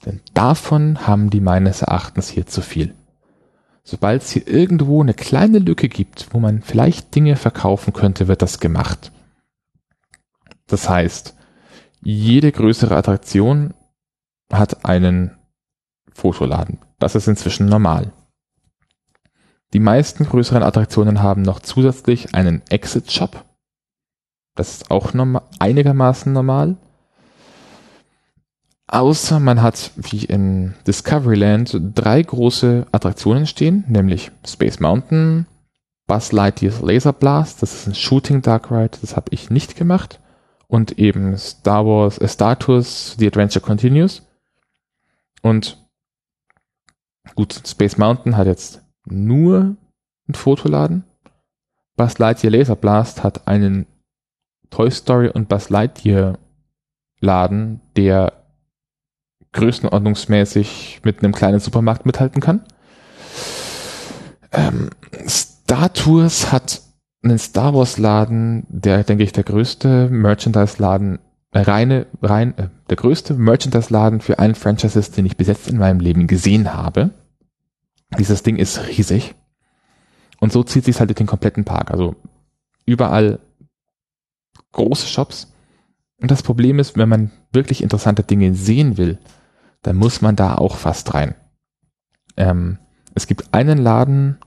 Denn 0.05 0.21
davon 0.33 1.05
haben 1.05 1.29
die 1.29 1.41
meines 1.41 1.81
Erachtens 1.81 2.29
hier 2.29 2.47
zu 2.47 2.61
viel. 2.61 2.95
Sobald 3.83 4.21
es 4.21 4.31
hier 4.31 4.47
irgendwo 4.47 5.01
eine 5.01 5.13
kleine 5.13 5.59
Lücke 5.59 5.89
gibt, 5.89 6.29
wo 6.31 6.39
man 6.39 6.61
vielleicht 6.61 7.13
Dinge 7.13 7.35
verkaufen 7.35 7.91
könnte, 7.91 8.29
wird 8.29 8.41
das 8.41 8.61
gemacht. 8.61 9.11
Das 10.67 10.87
heißt, 10.87 11.35
jede 12.01 12.53
größere 12.53 12.95
Attraktion 12.95 13.73
hat 14.49 14.85
einen 14.85 15.31
Fotoladen. 16.13 16.77
Das 16.99 17.15
ist 17.15 17.27
inzwischen 17.27 17.65
normal. 17.65 18.13
Die 19.73 19.79
meisten 19.79 20.25
größeren 20.25 20.63
Attraktionen 20.63 21.21
haben 21.21 21.43
noch 21.43 21.59
zusätzlich 21.59 22.33
einen 22.33 22.61
Exit-Shop, 22.69 23.45
das 24.59 24.73
ist 24.73 24.91
auch 24.91 25.13
normal, 25.13 25.43
einigermaßen 25.59 26.33
normal. 26.33 26.75
Außer 28.87 29.39
man 29.39 29.61
hat, 29.61 29.91
wie 29.95 30.25
in 30.25 30.73
Discoveryland, 30.85 31.79
drei 31.95 32.21
große 32.21 32.85
Attraktionen 32.91 33.47
stehen, 33.47 33.85
nämlich 33.87 34.31
Space 34.45 34.81
Mountain, 34.81 35.45
Buzz 36.07 36.33
Lightyear's 36.33 36.81
Laser 36.81 37.13
Blast, 37.13 37.61
das 37.61 37.73
ist 37.73 37.87
ein 37.87 37.95
Shooting 37.95 38.41
Dark 38.41 38.69
Ride, 38.69 38.97
das 38.99 39.15
habe 39.15 39.27
ich 39.29 39.49
nicht 39.49 39.77
gemacht, 39.77 40.19
und 40.67 40.99
eben 40.99 41.37
Star 41.37 41.85
Wars, 41.85 42.17
äh, 42.17 42.27
Star 42.27 42.59
Tours, 42.59 43.15
The 43.17 43.27
Adventure 43.27 43.63
Continues. 43.63 44.27
Und 45.41 45.77
gut, 47.35 47.61
Space 47.65 47.97
Mountain 47.97 48.35
hat 48.35 48.47
jetzt 48.47 48.81
nur 49.11 49.75
einen 50.27 50.35
Fotoladen. 50.35 51.03
Buzz 51.95 52.17
Lightyear 52.17 52.51
Laser 52.51 52.75
Blast 52.75 53.23
hat 53.23 53.47
einen 53.47 53.85
Toy 54.69 54.89
Story 54.91 55.29
und 55.29 55.49
Buzz 55.49 55.69
Lightyear 55.69 56.37
Laden, 57.19 57.81
der 57.95 58.33
größenordnungsmäßig 59.51 61.01
mit 61.03 61.23
einem 61.23 61.33
kleinen 61.33 61.59
Supermarkt 61.59 62.05
mithalten 62.05 62.41
kann. 62.41 62.63
Ähm, 64.51 64.89
Star 65.27 65.91
Tours 65.93 66.51
hat 66.51 66.81
einen 67.23 67.37
Star 67.37 67.73
Wars 67.73 67.97
Laden, 67.97 68.65
der, 68.69 69.03
denke 69.03 69.23
ich, 69.23 69.33
der 69.33 69.43
größte 69.43 70.09
Merchandise 70.09 70.81
Laden, 70.81 71.19
äh, 71.51 71.59
reine, 71.59 72.05
rein, 72.21 72.57
äh, 72.57 72.69
der 72.89 72.97
größte 72.97 73.33
Merchandise 73.33 73.91
Laden 73.91 74.21
für 74.21 74.39
allen 74.39 74.55
Franchises, 74.55 75.11
den 75.11 75.25
ich 75.25 75.35
bis 75.35 75.47
jetzt 75.47 75.67
in 75.67 75.77
meinem 75.77 75.99
Leben 75.99 76.27
gesehen 76.27 76.73
habe. 76.73 77.11
Dieses 78.17 78.43
Ding 78.43 78.55
ist 78.55 78.87
riesig. 78.87 79.35
Und 80.39 80.51
so 80.51 80.63
zieht 80.63 80.85
sich 80.85 80.99
halt 80.99 81.09
durch 81.09 81.17
den 81.17 81.27
kompletten 81.27 81.65
Park. 81.65 81.91
Also 81.91 82.15
überall 82.85 83.39
große 84.71 85.07
Shops. 85.07 85.53
Und 86.17 86.31
das 86.31 86.43
Problem 86.43 86.79
ist, 86.79 86.97
wenn 86.97 87.09
man 87.09 87.31
wirklich 87.51 87.83
interessante 87.83 88.23
Dinge 88.23 88.55
sehen 88.55 88.97
will, 88.97 89.19
dann 89.81 89.95
muss 89.95 90.21
man 90.21 90.35
da 90.35 90.55
auch 90.55 90.75
fast 90.75 91.13
rein. 91.13 91.35
Ähm, 92.35 92.77
es 93.15 93.27
gibt 93.27 93.53
einen 93.53 93.77
Laden, 93.77 94.37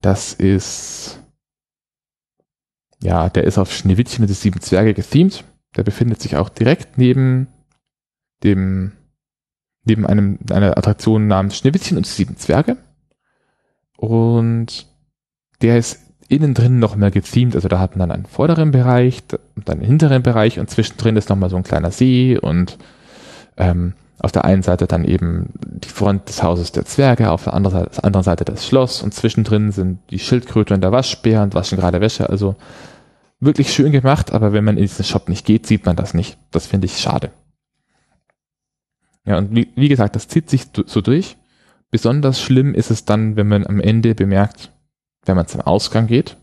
das 0.00 0.32
ist, 0.32 1.20
ja, 3.02 3.28
der 3.28 3.44
ist 3.44 3.58
auf 3.58 3.72
Schneewittchen 3.72 4.22
mit 4.22 4.30
den 4.30 4.34
sieben 4.34 4.60
Zwerge 4.60 4.94
gethemed. 4.94 5.44
Der 5.76 5.82
befindet 5.82 6.20
sich 6.20 6.36
auch 6.36 6.48
direkt 6.48 6.98
neben 6.98 7.48
dem, 8.42 8.92
neben 9.84 10.06
einem, 10.06 10.38
einer 10.50 10.76
Attraktion 10.76 11.26
namens 11.26 11.56
Schneewittchen 11.56 11.96
und 11.96 12.06
sieben 12.06 12.36
Zwerge. 12.36 12.76
Und 13.96 14.86
der 15.62 15.78
ist 15.78 16.00
innen 16.28 16.54
drin 16.54 16.78
noch 16.78 16.96
mehr 16.96 17.10
gethemed. 17.10 17.54
Also 17.54 17.68
da 17.68 17.78
hat 17.78 17.96
man 17.96 18.08
dann 18.08 18.16
einen 18.16 18.26
vorderen 18.26 18.70
Bereich 18.70 19.22
und 19.56 19.68
einen 19.68 19.82
hinteren 19.82 20.22
Bereich 20.22 20.58
und 20.58 20.70
zwischendrin 20.70 21.16
ist 21.16 21.28
nochmal 21.28 21.50
so 21.50 21.56
ein 21.56 21.64
kleiner 21.64 21.90
See 21.90 22.38
und 22.38 22.78
ähm, 23.56 23.94
Auf 24.22 24.32
der 24.32 24.44
einen 24.44 24.62
Seite 24.62 24.86
dann 24.86 25.04
eben 25.04 25.48
die 25.64 25.88
Front 25.88 26.28
des 26.28 26.42
Hauses 26.42 26.72
der 26.72 26.84
Zwerge, 26.84 27.30
auf 27.30 27.44
der 27.44 27.54
anderen 27.54 27.78
Seite, 27.78 27.90
der 27.96 28.04
anderen 28.04 28.24
Seite 28.24 28.44
das 28.44 28.66
Schloss 28.66 29.02
und 29.02 29.14
zwischendrin 29.14 29.72
sind 29.72 29.98
die 30.10 30.18
Schildkröte 30.18 30.74
und 30.74 30.82
der 30.82 30.92
Waschbär 30.92 31.42
und 31.42 31.54
waschen 31.54 31.78
gerade 31.78 32.02
Wäsche. 32.02 32.28
Also 32.28 32.56
wirklich 33.40 33.72
schön 33.72 33.92
gemacht, 33.92 34.32
aber 34.32 34.52
wenn 34.52 34.64
man 34.64 34.76
in 34.76 34.82
diesen 34.82 35.06
Shop 35.06 35.30
nicht 35.30 35.46
geht, 35.46 35.66
sieht 35.66 35.86
man 35.86 35.96
das 35.96 36.12
nicht. 36.12 36.36
Das 36.50 36.66
finde 36.66 36.84
ich 36.84 36.98
schade. 36.98 37.30
Ja, 39.30 39.38
und 39.38 39.54
wie, 39.54 39.70
wie 39.76 39.88
gesagt, 39.88 40.16
das 40.16 40.26
zieht 40.26 40.50
sich 40.50 40.66
so 40.86 41.00
durch. 41.00 41.36
Besonders 41.92 42.40
schlimm 42.40 42.74
ist 42.74 42.90
es 42.90 43.04
dann, 43.04 43.36
wenn 43.36 43.46
man 43.46 43.64
am 43.64 43.78
Ende 43.78 44.16
bemerkt, 44.16 44.72
wenn 45.24 45.36
man 45.36 45.46
zum 45.46 45.60
Ausgang 45.60 46.08
geht 46.08 46.36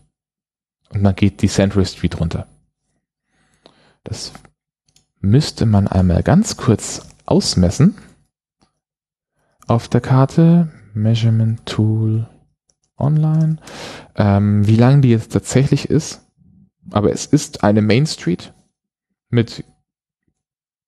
und 0.88 1.02
man 1.02 1.14
geht 1.14 1.42
die 1.42 1.48
Central 1.48 1.84
Street 1.84 2.18
runter. 2.18 2.46
Das 4.04 4.32
müsste 5.20 5.66
man 5.66 5.86
einmal 5.86 6.22
ganz 6.22 6.56
kurz 6.56 7.06
ausmessen. 7.26 7.98
Auf 9.66 9.88
der 9.88 10.00
Karte 10.00 10.72
Measurement 10.94 11.66
Tool 11.66 12.26
online. 12.96 13.58
Ähm, 14.14 14.66
wie 14.66 14.76
lang 14.76 15.02
die 15.02 15.10
jetzt 15.10 15.34
tatsächlich 15.34 15.90
ist. 15.90 16.22
Aber 16.90 17.12
es 17.12 17.26
ist 17.26 17.64
eine 17.64 17.82
Main 17.82 18.06
Street 18.06 18.54
mit 19.28 19.62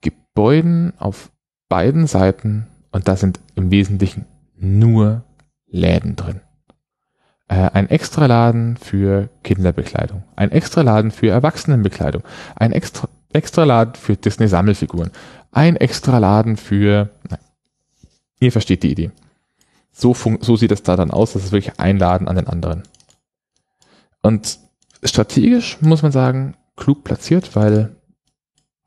Gebäuden 0.00 0.94
auf 0.98 1.30
beiden 1.70 2.06
Seiten 2.06 2.66
und 2.92 3.08
da 3.08 3.16
sind 3.16 3.40
im 3.54 3.70
Wesentlichen 3.70 4.26
nur 4.58 5.22
Läden 5.66 6.16
drin. 6.16 6.40
Äh, 7.48 7.70
ein 7.72 7.88
extra 7.88 8.26
Laden 8.26 8.76
für 8.76 9.30
Kinderbekleidung, 9.42 10.24
ein 10.36 10.50
extra 10.50 10.82
Laden 10.82 11.10
für 11.10 11.28
Erwachsenenbekleidung, 11.28 12.22
ein 12.56 12.72
extra, 12.72 13.08
extra 13.32 13.64
Laden 13.64 13.94
für 13.94 14.16
Disney-Sammelfiguren, 14.16 15.10
ein 15.52 15.76
extra 15.76 16.18
Laden 16.18 16.58
für, 16.58 17.08
na, 17.30 17.38
ihr 18.40 18.52
versteht 18.52 18.82
die 18.82 18.92
Idee. 18.92 19.10
So, 19.92 20.14
so 20.40 20.56
sieht 20.56 20.72
es 20.72 20.82
da 20.82 20.96
dann 20.96 21.10
aus, 21.10 21.32
das 21.32 21.44
ist 21.44 21.52
wirklich 21.52 21.78
ein 21.78 21.98
Laden 21.98 22.28
an 22.28 22.36
den 22.36 22.48
anderen. 22.48 22.82
Und 24.22 24.58
strategisch 25.02 25.80
muss 25.80 26.02
man 26.02 26.12
sagen, 26.12 26.56
klug 26.76 27.04
platziert, 27.04 27.54
weil 27.54 27.96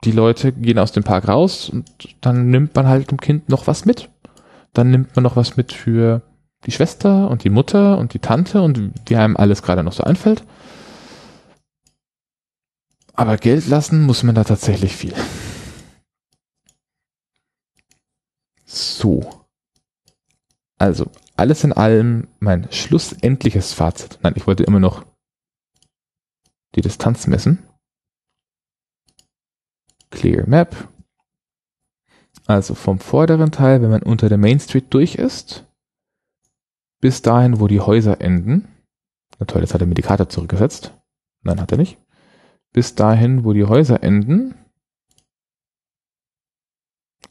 die 0.04 0.12
Leute 0.12 0.52
gehen 0.52 0.78
aus 0.78 0.92
dem 0.92 1.04
Park 1.04 1.28
raus 1.28 1.68
und 1.68 1.90
dann 2.20 2.50
nimmt 2.50 2.74
man 2.74 2.86
halt 2.86 3.10
dem 3.10 3.20
Kind 3.20 3.48
noch 3.48 3.66
was 3.66 3.84
mit. 3.84 4.10
Dann 4.72 4.90
nimmt 4.90 5.14
man 5.16 5.22
noch 5.22 5.36
was 5.36 5.56
mit 5.56 5.72
für 5.72 6.22
die 6.66 6.72
Schwester 6.72 7.30
und 7.30 7.44
die 7.44 7.50
Mutter 7.50 7.98
und 7.98 8.14
die 8.14 8.18
Tante 8.18 8.62
und 8.62 8.92
wie 9.06 9.16
einem 9.16 9.36
alles 9.36 9.62
gerade 9.62 9.82
noch 9.82 9.92
so 9.92 10.02
einfällt. 10.04 10.44
Aber 13.12 13.36
Geld 13.36 13.68
lassen 13.68 14.02
muss 14.02 14.22
man 14.22 14.34
da 14.34 14.44
tatsächlich 14.44 14.96
viel. 14.96 15.14
So. 18.64 19.44
Also, 20.78 21.10
alles 21.36 21.62
in 21.62 21.72
allem 21.72 22.26
mein 22.40 22.66
schlussendliches 22.72 23.72
Fazit. 23.72 24.18
Nein, 24.22 24.34
ich 24.36 24.46
wollte 24.48 24.64
immer 24.64 24.80
noch 24.80 25.04
die 26.74 26.80
Distanz 26.80 27.28
messen. 27.28 27.62
Clear 30.24 30.48
Map. 30.48 30.88
Also 32.46 32.74
vom 32.74 32.98
vorderen 32.98 33.52
Teil, 33.52 33.82
wenn 33.82 33.90
man 33.90 34.02
unter 34.02 34.30
der 34.30 34.38
Main 34.38 34.58
Street 34.58 34.86
durch 34.88 35.16
ist, 35.16 35.66
bis 36.98 37.20
dahin, 37.20 37.60
wo 37.60 37.68
die 37.68 37.80
Häuser 37.80 38.22
enden. 38.22 38.66
Na 39.38 39.44
toll, 39.44 39.60
jetzt 39.60 39.74
hat 39.74 39.82
er 39.82 39.86
mir 39.86 39.94
die 39.94 40.00
Karte 40.00 40.26
zurückgesetzt. 40.26 40.94
Nein, 41.42 41.60
hat 41.60 41.72
er 41.72 41.76
nicht. 41.76 41.98
Bis 42.72 42.94
dahin, 42.94 43.44
wo 43.44 43.52
die 43.52 43.66
Häuser 43.66 44.02
enden, 44.02 44.54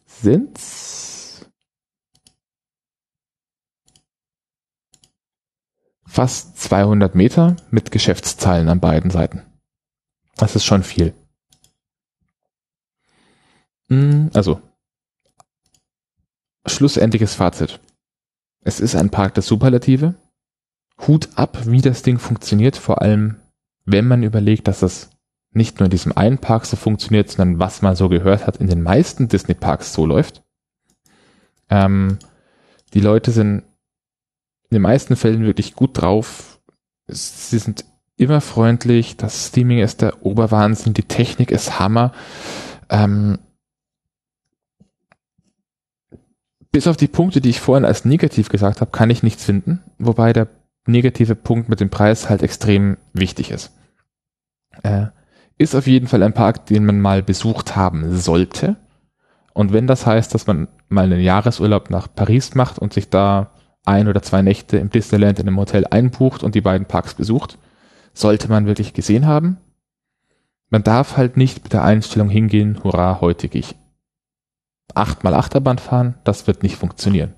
sind's 0.06 1.50
fast 6.06 6.60
200 6.62 7.16
Meter 7.16 7.56
mit 7.72 7.90
Geschäftszahlen 7.90 8.70
an 8.70 8.80
beiden 8.80 9.10
Seiten. 9.10 9.42
Das 10.38 10.56
ist 10.56 10.66
schon 10.66 10.84
viel. 10.84 11.16
Hm, 13.90 14.30
also, 14.34 14.62
schlussendliches 16.66 17.36
Fazit. 17.36 17.80
Es 18.62 18.80
ist 18.80 18.96
ein 18.96 19.10
Park 19.10 19.34
der 19.34 19.44
Superlative. 19.44 20.16
Hut 21.08 21.30
ab, 21.36 21.66
wie 21.66 21.82
das 21.82 22.02
Ding 22.02 22.20
funktioniert, 22.20 22.78
vor 22.78 23.02
allem 23.02 23.38
wenn 23.86 24.08
man 24.08 24.24
überlegt, 24.24 24.68
dass 24.68 24.80
das 24.80 25.10
nicht 25.52 25.80
nur 25.80 25.86
in 25.86 25.92
diesem 25.92 26.16
einen 26.16 26.38
Park 26.38 26.66
so 26.66 26.78
funktioniert, 26.78 27.30
sondern 27.30 27.60
was 27.60 27.82
man 27.82 27.96
so 27.96 28.10
gehört 28.10 28.48
hat, 28.48 28.58
in 28.58 28.68
den 28.68 28.82
meisten 28.82 29.28
Disney-Parks 29.28 29.94
so 29.94 30.06
läuft. 30.06 30.42
Ähm, 31.70 32.18
die 32.94 33.02
Leute 33.02 33.32
sind 33.32 33.64
in 34.70 34.76
den 34.76 34.82
meisten 34.82 35.16
Fällen 35.16 35.46
wirklich 35.46 35.76
gut 35.76 36.02
drauf. 36.02 36.60
Sie 37.08 37.60
sind 37.60 37.86
immer 38.16 38.42
freundlich. 38.42 39.18
Das 39.18 39.48
Steaming 39.48 39.80
ist 39.80 40.02
der 40.02 40.26
Oberwahnsinn. 40.26 40.94
Die 40.94 41.04
Technik 41.04 41.52
ist 41.52 41.80
Hammer. 41.80 42.14
Ähm, 42.90 43.40
bis 46.74 46.88
auf 46.88 46.98
die 46.98 47.08
Punkte, 47.08 47.40
die 47.40 47.52
ich 47.52 47.62
vorhin 47.62 47.86
als 47.86 48.04
negativ 48.04 48.50
gesagt 48.50 48.82
habe, 48.82 48.92
kann 48.92 49.12
ich 49.12 49.24
nichts 49.24 49.46
finden, 49.46 49.84
wobei 50.00 50.34
der 50.34 50.48
negative 50.88 51.36
Punkt 51.36 51.70
mit 51.70 51.80
dem 51.80 51.90
Preis 51.90 52.30
halt 52.30 52.42
extrem 52.42 52.98
wichtig 53.14 53.52
ist. 53.52 53.72
Äh, 54.82 55.06
ist 55.60 55.76
auf 55.76 55.86
jeden 55.86 56.08
Fall 56.08 56.24
ein 56.24 56.34
Park, 56.34 56.66
den 56.66 56.84
man 56.84 57.00
mal 57.00 57.22
besucht 57.22 57.76
haben 57.76 58.18
sollte. 58.18 58.76
Und 59.54 59.72
wenn 59.72 59.86
das 59.86 60.08
heißt, 60.08 60.34
dass 60.34 60.48
man 60.48 60.68
mal 60.90 61.06
einen 61.06 61.22
Jahresurlaub 61.22 61.92
nach 61.92 62.08
Paris 62.14 62.56
macht 62.56 62.80
und 62.80 62.92
sich 62.92 63.08
da 63.12 63.52
ein 63.86 64.08
oder 64.08 64.24
zwei 64.24 64.42
Nächte 64.42 64.78
im 64.78 64.90
Disneyland 64.90 65.40
in 65.40 65.48
einem 65.48 65.60
Hotel 65.60 65.86
einbucht 65.86 66.42
und 66.42 66.56
die 66.56 66.62
beiden 66.62 66.88
Parks 66.88 67.14
besucht, 67.14 67.60
sollte 68.16 68.50
man 68.50 68.66
wirklich 68.66 68.96
gesehen 68.96 69.28
haben. 69.28 69.58
Man 70.70 70.84
darf 70.84 71.18
halt 71.18 71.38
nicht 71.38 71.64
mit 71.64 71.74
der 71.74 71.84
Einstellung 71.84 72.30
hingehen, 72.30 72.84
hurra, 72.84 73.22
heute 73.22 73.48
gehe 73.48 73.60
ich 73.60 73.76
achtmal 74.96 75.34
Achterbahn 75.34 75.78
fahren, 75.78 76.16
das 76.24 76.48
wird 76.48 76.64
nicht 76.64 76.76
funktionieren. 76.76 77.34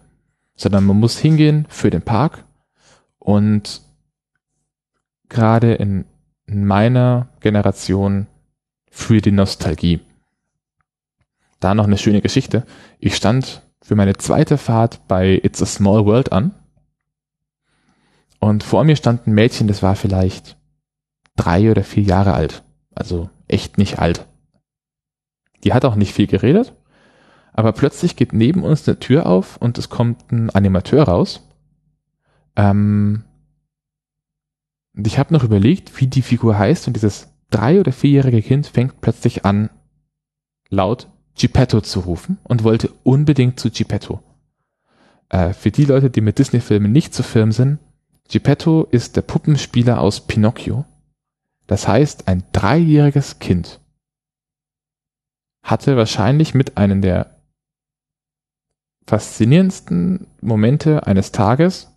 Sondern 0.56 0.86
man 0.86 0.99
muss 0.99 1.18
hingehen 1.18 1.66
für 1.70 1.89
den 1.89 2.01
Park 2.01 2.45
und 3.20 3.82
gerade 5.30 5.74
in, 5.74 6.06
in 6.45 6.66
meiner 6.66 7.28
Generation 7.39 8.28
für 8.89 9.22
die 9.22 9.32
Nostalgie. 9.32 9.99
Da 11.60 11.74
noch 11.74 11.86
eine 11.86 11.97
schöne 11.97 12.22
Geschichte. 12.22 12.66
Ich 12.99 13.16
stand 13.16 13.62
für 13.82 13.95
meine 13.95 14.16
zweite 14.16 14.58
Fahrt 14.58 15.08
bei 15.08 15.39
It's 15.43 15.62
a 15.62 15.66
Small 15.66 16.06
World 16.06 16.32
an 16.32 16.53
und 18.39 18.64
vor 18.64 18.84
mir 18.84 18.95
stand 18.95 19.28
ein 19.28 19.34
Mädchen, 19.34 19.68
das 19.68 19.82
war 19.82 19.95
vielleicht 19.95 20.58
drei 21.36 21.72
oder 21.72 21.84
vier 21.84 22.03
Jahre 22.03 22.34
alt. 22.34 22.64
Also 22.93 23.30
echt 23.47 23.78
nicht 23.78 23.99
alt. 23.99 24.26
Die 25.64 25.74
hat 25.74 25.84
auch 25.84 25.95
nicht 25.95 26.14
viel 26.14 26.28
geredet 26.28 26.74
aber 27.58 27.72
plötzlich 27.72 28.18
geht 28.18 28.34
neben 28.34 28.64
uns 28.64 28.86
eine 28.86 28.99
Tür 28.99 29.26
auf 29.28 29.56
und 29.56 29.78
es 29.78 29.88
kommt 29.89 30.30
ein 30.30 30.49
Animateur 30.49 31.03
raus. 31.03 31.41
Ähm, 32.58 33.24
und 34.93 35.08
ich 35.08 35.18
habe 35.18 35.34
noch 35.34 35.45
überlegt, 35.45 35.99
wie 36.01 36.08
die 36.08 36.22
Figur 36.22 36.58
heißt 36.58 36.88
und 36.88 36.95
dieses 36.97 37.30
drei- 37.49 37.80
oder 37.80 37.93
vierjährige 37.93 38.41
Kind 38.41 38.68
fängt 38.68 38.99
plötzlich 38.99 39.45
an, 39.45 39.70
laut 40.70 41.08
Geppetto 41.38 41.80
zu 41.80 42.01
rufen 42.01 42.39
und 42.43 42.66
wollte 42.66 42.91
unbedingt 43.03 43.58
zu 43.58 43.72
Geppetto. 43.72 44.22
Äh, 45.30 45.53
für 45.53 45.72
die 45.72 45.86
Leute, 45.86 46.10
die 46.10 46.22
mit 46.22 46.39
Disney-Filmen 46.39 46.91
nicht 46.91 47.14
zu 47.14 47.24
firm 47.24 47.53
sind, 47.53 47.80
Geppetto 48.30 48.86
ist 48.91 49.16
der 49.16 49.22
Puppenspieler 49.22 50.01
aus 50.01 50.28
Pinocchio. 50.28 50.84
Das 51.68 51.88
heißt, 51.88 52.28
ein 52.28 52.43
dreijähriges 52.51 53.39
Kind 53.39 53.80
hatte 55.64 55.95
wahrscheinlich 55.95 56.53
mit 56.53 56.78
einem 56.78 57.01
der 57.01 57.35
faszinierendsten 59.08 60.28
Momente 60.41 61.06
eines 61.06 61.32
Tages, 61.32 61.91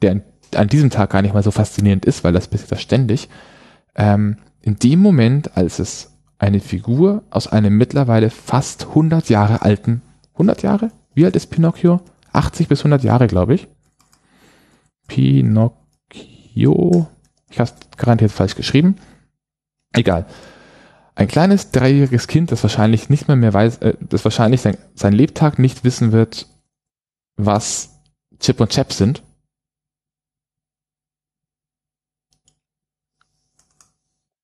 der 0.00 0.22
an, 0.54 0.68
diesem 0.68 0.90
Tag 0.90 1.10
gar 1.10 1.22
nicht 1.22 1.34
mal 1.34 1.42
so 1.42 1.50
faszinierend 1.50 2.04
ist, 2.04 2.24
weil 2.24 2.32
das 2.32 2.48
passiert 2.48 2.72
ja 2.72 2.78
ständig, 2.78 3.28
ähm, 3.94 4.36
in 4.60 4.76
dem 4.76 5.00
Moment, 5.00 5.56
als 5.56 5.78
es 5.78 6.12
eine 6.38 6.60
Figur 6.60 7.22
aus 7.30 7.46
einem 7.46 7.76
mittlerweile 7.76 8.30
fast 8.30 8.88
100 8.88 9.28
Jahre 9.28 9.62
alten, 9.62 10.02
100 10.34 10.62
Jahre? 10.62 10.90
Wie 11.14 11.24
alt 11.24 11.36
ist 11.36 11.48
Pinocchio? 11.48 12.00
80 12.32 12.68
bis 12.68 12.80
100 12.80 13.04
Jahre, 13.04 13.28
glaube 13.28 13.54
ich. 13.54 13.68
Pinocchio, 15.06 17.08
ich 17.50 17.60
habe 17.60 17.70
es 17.70 17.96
garantiert 17.96 18.32
falsch 18.32 18.56
geschrieben. 18.56 18.96
Egal. 19.92 20.26
Ein 21.14 21.28
kleines 21.28 21.70
dreijähriges 21.70 22.26
Kind, 22.26 22.52
das 22.52 22.62
wahrscheinlich 22.62 23.10
nicht 23.10 23.28
mehr 23.28 23.36
mehr 23.36 23.52
weiß, 23.52 23.78
äh, 23.78 23.94
das 24.00 24.24
wahrscheinlich 24.24 24.62
sein, 24.62 24.78
sein 24.94 25.12
Lebtag 25.12 25.58
nicht 25.58 25.84
wissen 25.84 26.12
wird, 26.12 26.46
was 27.36 28.00
Chip 28.38 28.60
und 28.60 28.70
Chap 28.70 28.92
sind. 28.92 29.22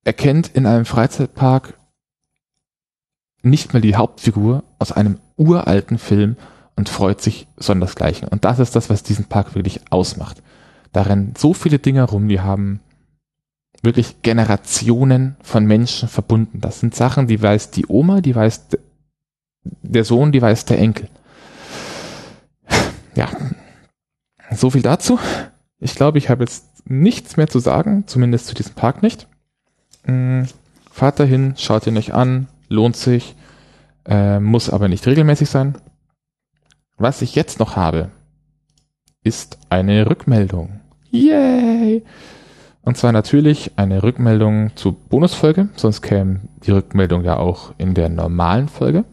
Erkennt 0.05 0.49
in 0.49 0.67
einem 0.67 0.85
Freizeitpark 0.85 1.79
nicht 3.43 3.73
mal 3.73 3.81
die 3.81 3.97
Hauptfigur 3.97 4.65
aus 4.79 4.93
einem 4.93 5.21
uralten 5.37 5.99
Film 5.99 6.37
und 6.77 6.89
freut 6.89 7.21
sich 7.21 7.49
sondersgleichen. 7.57 8.29
Und 8.29 8.45
das 8.45 8.59
ist 8.59 8.77
das, 8.77 8.91
was 8.91 9.03
diesen 9.03 9.27
Park 9.27 9.55
wirklich 9.55 9.81
ausmacht. 9.91 10.43
Da 10.93 11.03
rennen 11.03 11.35
so 11.37 11.55
viele 11.55 11.79
Dinge 11.79 12.03
rum, 12.05 12.29
die 12.29 12.41
haben 12.41 12.81
wirklich 13.83 14.23
Generationen 14.23 15.37
von 15.43 15.65
Menschen 15.65 16.09
verbunden. 16.09 16.61
Das 16.61 16.81
sind 16.81 16.95
Sachen, 16.95 17.27
die 17.27 17.41
weiß 17.41 17.71
die 17.71 17.87
Oma, 17.89 18.21
die 18.21 18.35
weiß 18.35 18.67
der 19.63 20.05
Sohn, 20.05 20.33
die 20.33 20.43
weiß 20.43 20.65
der 20.65 20.79
Enkel. 20.79 21.09
Ja, 23.15 23.29
so 24.53 24.71
viel 24.71 24.83
dazu. 24.83 25.19
Ich 25.79 25.95
glaube, 25.95 26.19
ich 26.19 26.29
habe 26.29 26.45
jetzt 26.45 26.89
nichts 26.89 27.37
mehr 27.37 27.49
zu 27.49 27.59
sagen, 27.59 28.05
zumindest 28.07 28.47
zu 28.47 28.55
diesem 28.55 28.75
Park 28.75 29.03
nicht. 29.03 29.29
Fahrt 30.91 31.21
dahin, 31.21 31.55
schaut 31.57 31.87
ihn 31.87 31.97
euch 31.97 32.15
an, 32.15 32.49
lohnt 32.69 32.97
sich, 32.97 33.37
äh, 34.07 34.41
muss 34.41 34.71
aber 34.71 34.89
nicht 34.89 35.07
regelmäßig 35.07 35.51
sein. 35.51 35.77
Was 36.97 37.23
ich 37.23 37.35
jetzt 37.35 37.61
noch 37.61 37.77
habe, 37.77 38.11
ist 39.23 39.59
eine 39.69 40.09
Rückmeldung. 40.09 40.81
Yay! 41.11 42.05
Und 42.89 42.97
zwar 42.97 43.13
natürlich 43.13 43.73
eine 43.77 44.03
Rückmeldung 44.03 44.71
zur 44.75 44.95
Bonusfolge, 44.95 45.69
sonst 45.77 46.01
käme 46.01 46.41
die 46.65 46.71
Rückmeldung 46.71 47.23
ja 47.23 47.37
auch 47.37 47.75
in 47.77 47.93
der 47.93 48.09
normalen 48.09 48.69
Folge. 48.69 49.05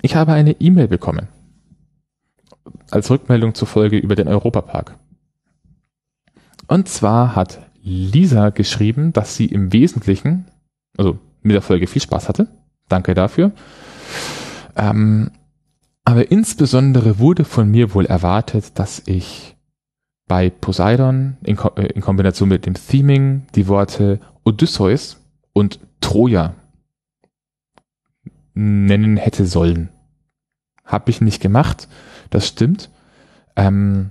Ich 0.00 0.14
habe 0.14 0.32
eine 0.32 0.52
E-Mail 0.60 0.86
bekommen. 0.86 1.26
Als 2.92 3.10
Rückmeldung 3.10 3.52
zur 3.56 3.66
Folge 3.66 3.98
über 3.98 4.14
den 4.14 4.28
Europapark. 4.28 4.96
Und 6.68 6.88
zwar 6.88 7.34
hat 7.34 7.68
Lisa 7.82 8.50
geschrieben, 8.50 9.12
dass 9.12 9.34
sie 9.34 9.46
im 9.46 9.72
Wesentlichen, 9.72 10.44
also 10.96 11.18
mit 11.42 11.56
der 11.56 11.62
Folge 11.62 11.88
viel 11.88 12.02
Spaß 12.02 12.28
hatte. 12.28 12.46
Danke 12.88 13.14
dafür. 13.14 13.50
Ähm, 14.76 15.32
aber 16.04 16.30
insbesondere 16.30 17.18
wurde 17.18 17.44
von 17.44 17.68
mir 17.68 17.92
wohl 17.92 18.06
erwartet, 18.06 18.78
dass 18.78 19.02
ich 19.06 19.53
bei 20.26 20.50
Poseidon 20.50 21.36
in, 21.42 21.56
Ko 21.56 21.70
äh, 21.76 21.86
in 21.86 22.00
Kombination 22.00 22.48
mit 22.48 22.66
dem 22.66 22.74
Theming 22.74 23.46
die 23.54 23.68
Worte 23.68 24.20
Odysseus 24.44 25.20
und 25.52 25.80
Troja 26.00 26.54
nennen 28.54 29.16
hätte 29.16 29.46
sollen. 29.46 29.90
Hab 30.84 31.08
ich 31.08 31.20
nicht 31.20 31.42
gemacht, 31.42 31.88
das 32.30 32.46
stimmt. 32.46 32.90
Ähm, 33.56 34.10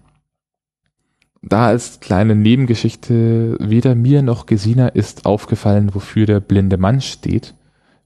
da 1.42 1.68
als 1.68 2.00
kleine 2.00 2.36
Nebengeschichte, 2.36 3.58
weder 3.60 3.96
mir 3.96 4.22
noch 4.22 4.46
Gesina 4.46 4.88
ist 4.88 5.26
aufgefallen, 5.26 5.94
wofür 5.94 6.26
der 6.26 6.40
blinde 6.40 6.78
Mann 6.78 7.02
steht. 7.02 7.54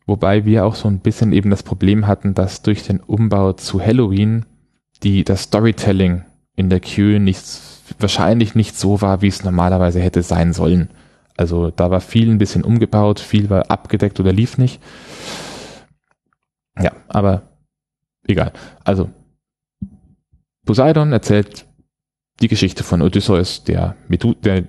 Wobei 0.07 0.45
wir 0.45 0.65
auch 0.65 0.75
so 0.75 0.87
ein 0.87 0.99
bisschen 0.99 1.33
eben 1.33 1.49
das 1.49 1.63
Problem 1.63 2.07
hatten, 2.07 2.33
dass 2.33 2.63
durch 2.63 2.83
den 2.83 2.99
Umbau 2.99 3.53
zu 3.53 3.79
Halloween 3.79 4.45
die, 5.03 5.23
das 5.23 5.43
Storytelling 5.43 6.23
in 6.55 6.69
der 6.69 6.79
Queue 6.79 7.19
nicht, 7.19 7.43
wahrscheinlich 7.99 8.55
nicht 8.55 8.77
so 8.77 9.01
war, 9.01 9.21
wie 9.21 9.27
es 9.27 9.43
normalerweise 9.43 9.99
hätte 9.99 10.23
sein 10.23 10.53
sollen. 10.53 10.89
Also 11.35 11.69
da 11.69 11.91
war 11.91 12.01
viel 12.01 12.29
ein 12.29 12.39
bisschen 12.39 12.63
umgebaut, 12.63 13.19
viel 13.19 13.49
war 13.49 13.69
abgedeckt 13.69 14.19
oder 14.19 14.33
lief 14.33 14.57
nicht. 14.57 14.81
Ja, 16.79 16.91
aber 17.07 17.43
egal. 18.27 18.53
Also 18.83 19.09
Poseidon 20.65 21.13
erzählt 21.13 21.65
die 22.41 22.47
Geschichte 22.47 22.83
von 22.83 23.01
Odysseus, 23.01 23.63
der, 23.63 23.95
Medu 24.07 24.33
der 24.33 24.65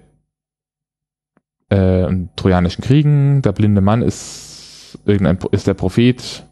äh, 1.71 2.09
trojanischen 2.37 2.83
Kriegen. 2.83 3.43
Der 3.43 3.53
blinde 3.53 3.81
Mann 3.81 4.03
ist 4.03 4.99
irgendein 5.05 5.39
ist 5.51 5.67
der 5.67 5.75
Prophet 5.75 6.48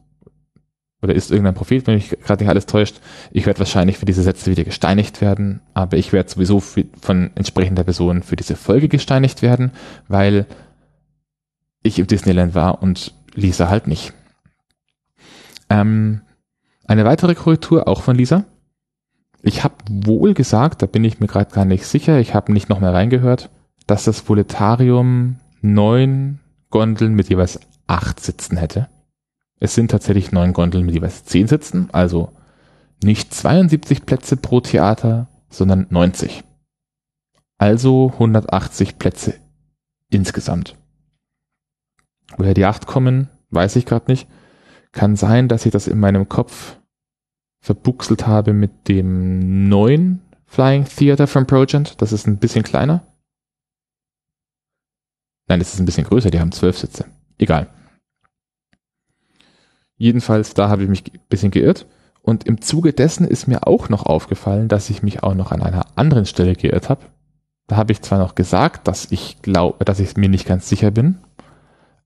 oder 1.07 1.15
ist 1.15 1.31
irgendein 1.31 1.55
Prophet, 1.55 1.87
wenn 1.87 1.95
mich 1.95 2.11
gerade 2.11 2.43
nicht 2.43 2.51
alles 2.51 2.67
täuscht. 2.67 2.97
Ich 3.31 3.47
werde 3.47 3.61
wahrscheinlich 3.61 3.97
für 3.97 4.07
diese 4.07 4.23
Sätze 4.23 4.51
wieder 4.51 4.65
gesteinigt 4.65 5.21
werden, 5.21 5.61
aber 5.73 5.97
ich 5.97 6.13
werde 6.13 6.29
sowieso 6.29 6.59
von 6.59 7.31
entsprechender 7.37 7.85
Person 7.85 8.25
für 8.25 8.35
diese 8.35 8.57
Folge 8.57 8.89
gesteinigt 8.89 9.41
werden, 9.41 9.71
weil 10.09 10.47
ich 11.85 12.01
im 12.01 12.09
Disneyland 12.09 12.57
war 12.57 12.83
und 12.83 13.15
Lisa 13.35 13.69
halt 13.69 13.87
nicht. 13.87 14.13
Ähm, 15.71 16.23
eine 16.87 17.05
weitere 17.05 17.37
Korrektur, 17.37 17.87
auch 17.87 18.03
von 18.03 18.17
Lisa. 18.17 18.45
Ich 19.43 19.63
habe 19.63 19.77
wohl 19.89 20.35
gesagt, 20.35 20.83
da 20.83 20.87
bin 20.87 21.05
ich 21.05 21.21
mir 21.21 21.29
gerade 21.29 21.53
gar 21.53 21.65
nicht 21.65 21.87
sicher, 21.87 22.19
ich 22.19 22.35
habe 22.35 22.53
nicht 22.53 22.69
noch 22.69 22.81
mehr 22.81 22.93
reingehört, 22.93 23.49
dass 23.87 24.05
das 24.05 24.29
Voletarium 24.29 25.37
neun 25.63 26.41
Gondeln 26.71 27.15
mit 27.15 27.29
jeweils 27.29 27.61
acht 27.87 28.19
Sitzen 28.19 28.57
hätte. 28.57 28.89
Es 29.59 29.75
sind 29.75 29.91
tatsächlich 29.91 30.33
neun 30.33 30.53
Gondeln 30.53 30.85
mit 30.85 30.95
jeweils 30.95 31.25
zehn 31.25 31.49
Sitzen, 31.49 31.89
also 31.93 32.33
nicht 33.03 33.33
72 33.33 34.05
Plätze 34.05 34.37
pro 34.37 34.61
Theater, 34.61 35.29
sondern 35.49 35.87
90. 35.91 36.45
Also 37.59 38.11
180 38.15 38.99
Plätze 38.99 39.35
insgesamt. 40.11 40.77
Woher 42.37 42.55
die 42.55 42.65
acht 42.65 42.87
kommen, 42.87 43.31
weiß 43.51 43.77
ich 43.77 43.87
gerade 43.87 44.11
nicht. 44.11 44.29
Kann 44.93 45.17
sein, 45.17 45.49
dass 45.49 45.67
ich 45.67 45.73
das 45.73 45.89
in 45.89 45.99
meinem 45.99 46.29
Kopf 46.29 46.79
verbuchselt 47.61 48.27
habe 48.27 48.53
mit 48.53 48.89
dem 48.89 49.69
neuen 49.69 50.23
Flying 50.47 50.85
Theater 50.85 51.27
from 51.27 51.47
Progent. 51.47 52.01
Das 52.01 52.13
ist 52.13 52.27
ein 52.27 52.39
bisschen 52.39 52.63
kleiner. 52.63 53.07
Nein, 55.49 55.61
das 55.61 55.75
ist 55.75 55.81
ein 55.81 55.87
bisschen 55.87 56.07
größer, 56.07 56.31
die 56.31 56.41
haben 56.41 56.53
zwölf 56.53 56.79
Sitze. 56.79 57.07
Egal. 57.39 57.69
Jedenfalls, 59.97 60.55
da 60.55 60.69
habe 60.69 60.83
ich 60.83 60.89
mich 60.89 61.05
ein 61.13 61.21
bisschen 61.29 61.51
geirrt. 61.51 61.87
Und 62.23 62.45
im 62.45 62.61
Zuge 62.61 62.93
dessen 62.93 63.27
ist 63.27 63.47
mir 63.47 63.67
auch 63.67 63.89
noch 63.89 64.05
aufgefallen, 64.05 64.69
dass 64.69 64.91
ich 64.91 65.03
mich 65.03 65.23
auch 65.23 65.35
noch 65.35 65.53
an 65.53 65.63
einer 65.63 65.87
anderen 65.97 66.27
Stelle 66.27 66.55
geirrt 66.55 66.89
habe. 66.89 67.03
Da 67.69 67.77
habe 67.77 67.93
ich 67.93 68.03
zwar 68.03 68.19
noch 68.19 68.35
gesagt, 68.35 68.89
dass 68.89 69.11
ich 69.11 69.43
glaube, 69.43 69.85
dass 69.85 70.01
ich 70.01 70.17
mir 70.17 70.29
nicht 70.29 70.47
ganz 70.47 70.69
sicher 70.69 70.91
bin, 70.91 71.19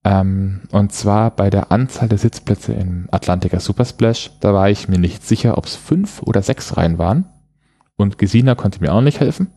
ähm, 0.03 0.63
und 0.71 0.93
zwar 0.93 1.31
bei 1.31 1.51
der 1.51 1.71
Anzahl 1.71 2.09
der 2.09 2.19
Sitzplätze 2.19 2.73
im 2.73 3.09
Atlantica 3.11 3.61
Super 3.61 3.85
Splash. 3.85 4.31
Da 4.41 4.55
war 4.55 4.71
ich 4.71 4.89
mir 4.89 4.99
nicht 4.99 5.27
sicher, 5.27 5.59
ob 5.59 5.67
es 5.67 5.77
fünf 5.77 6.23
oder 6.23 6.43
sechs 6.43 6.77
Reihen 6.77 6.99
waren. 6.99 7.27
Und 7.97 8.17
Gesina 8.17 8.55
konnte 8.55 8.81
mir 8.81 8.95
auch 8.95 9.03
nicht 9.03 9.21
helfen. 9.21 9.49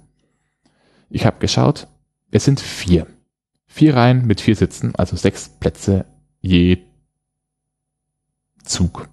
Ich 1.10 1.26
habe 1.26 1.40
geschaut, 1.40 1.88
es 2.32 2.44
sind 2.44 2.60
vier. 2.60 3.08
Vier 3.68 3.96
Reihen 3.96 4.28
mit 4.28 4.42
vier 4.42 4.56
Sitzen, 4.56 4.94
also 4.96 5.16
sechs 5.16 5.50
Plätze 5.50 6.06
je 6.42 6.80
Zug 8.64 9.07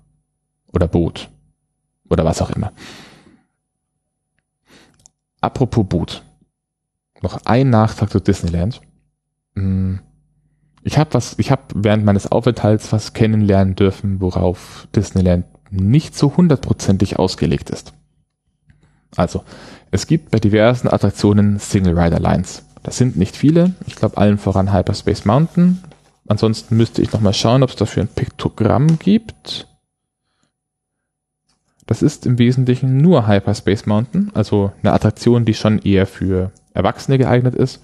oder 0.72 0.88
Boot 0.88 1.28
oder 2.09 2.24
was 2.24 2.42
auch 2.42 2.51
immer. 2.51 2.72
Apropos 5.40 5.86
Boot. 5.88 6.22
Noch 7.22 7.44
ein 7.44 7.70
Nachtrag 7.70 8.11
zu 8.11 8.20
Disneyland. 8.20 8.80
Hm 9.55 10.01
ich 10.82 10.98
habe 10.98 11.14
was, 11.14 11.34
ich 11.38 11.51
habe 11.51 11.62
während 11.74 12.05
meines 12.05 12.30
Aufenthalts 12.30 12.92
was 12.92 13.12
kennenlernen 13.12 13.76
dürfen, 13.76 14.20
worauf 14.20 14.88
Disneyland 14.94 15.44
nicht 15.70 16.16
so 16.16 16.36
hundertprozentig 16.36 17.18
ausgelegt 17.18 17.70
ist. 17.70 17.92
Also, 19.16 19.44
es 19.90 20.07
gibt 20.07 20.30
bei 20.30 20.38
diversen 20.38 20.88
Attraktionen 20.88 21.59
Single 21.59 21.98
Rider 21.98 22.20
Lines. 22.20 22.64
Das 22.82 22.96
sind 22.96 23.16
nicht 23.16 23.36
viele. 23.36 23.74
Ich 23.86 23.96
glaube 23.96 24.16
allen 24.16 24.38
voran 24.38 24.72
Hyperspace 24.72 25.24
Mountain. 25.24 25.82
Ansonsten 26.31 26.76
müsste 26.76 27.03
ich 27.03 27.12
nochmal 27.12 27.35
schauen, 27.35 27.62
ob 27.62 27.70
es 27.70 27.76
dafür 27.76 28.05
ein 28.05 28.09
Piktogramm 28.09 28.99
gibt. 28.99 29.66
Das 31.87 32.03
ist 32.03 32.24
im 32.24 32.39
Wesentlichen 32.39 32.97
nur 32.97 33.26
Hyperspace 33.26 33.87
Mountain, 33.87 34.31
also 34.33 34.72
eine 34.83 34.93
Attraktion, 34.93 35.45
die 35.45 35.55
schon 35.55 35.81
eher 35.81 36.07
für 36.07 36.53
Erwachsene 36.72 37.18
geeignet 37.18 37.55
ist 37.55 37.83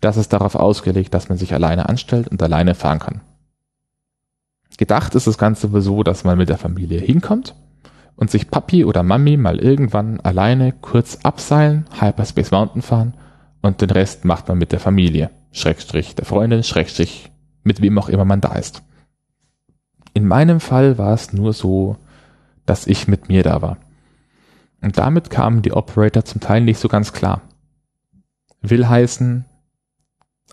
das 0.00 0.16
ist 0.16 0.32
darauf 0.32 0.54
ausgelegt, 0.54 1.14
dass 1.14 1.28
man 1.28 1.38
sich 1.38 1.54
alleine 1.54 1.88
anstellt 1.88 2.28
und 2.28 2.42
alleine 2.42 2.74
fahren 2.74 2.98
kann. 2.98 3.20
Gedacht 4.76 5.14
ist 5.16 5.26
das 5.26 5.38
Ganze 5.38 5.68
so, 5.80 6.02
dass 6.04 6.22
man 6.22 6.38
mit 6.38 6.48
der 6.48 6.58
Familie 6.58 7.00
hinkommt 7.00 7.56
und 8.14 8.30
sich 8.30 8.48
Papi 8.48 8.84
oder 8.84 9.02
Mami 9.02 9.36
mal 9.36 9.58
irgendwann 9.58 10.20
alleine 10.20 10.72
kurz 10.72 11.18
abseilen, 11.24 11.86
Hyperspace 11.98 12.52
Mountain 12.52 12.82
fahren 12.82 13.14
und 13.60 13.80
den 13.80 13.90
Rest 13.90 14.24
macht 14.24 14.46
man 14.46 14.58
mit 14.58 14.70
der 14.70 14.78
Familie, 14.78 15.30
Schrägstrich 15.50 16.14
der 16.14 16.26
Freundin, 16.26 16.62
Schrägstrich 16.62 17.32
mit 17.68 17.80
wem 17.80 17.96
auch 17.98 18.08
immer 18.08 18.24
man 18.24 18.40
da 18.40 18.54
ist. 18.54 18.82
In 20.14 20.26
meinem 20.26 20.58
Fall 20.58 20.98
war 20.98 21.14
es 21.14 21.32
nur 21.32 21.52
so, 21.52 21.96
dass 22.66 22.88
ich 22.88 23.06
mit 23.06 23.28
mir 23.28 23.44
da 23.44 23.62
war. 23.62 23.78
Und 24.80 24.98
damit 24.98 25.30
kamen 25.30 25.62
die 25.62 25.72
Operator 25.72 26.24
zum 26.24 26.40
Teil 26.40 26.62
nicht 26.62 26.80
so 26.80 26.88
ganz 26.88 27.12
klar. 27.12 27.42
Will 28.60 28.88
heißen, 28.88 29.44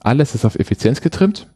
alles 0.01 0.35
ist 0.35 0.45
auf 0.45 0.55
Effizienz 0.55 1.01
getrimmt, 1.01 1.51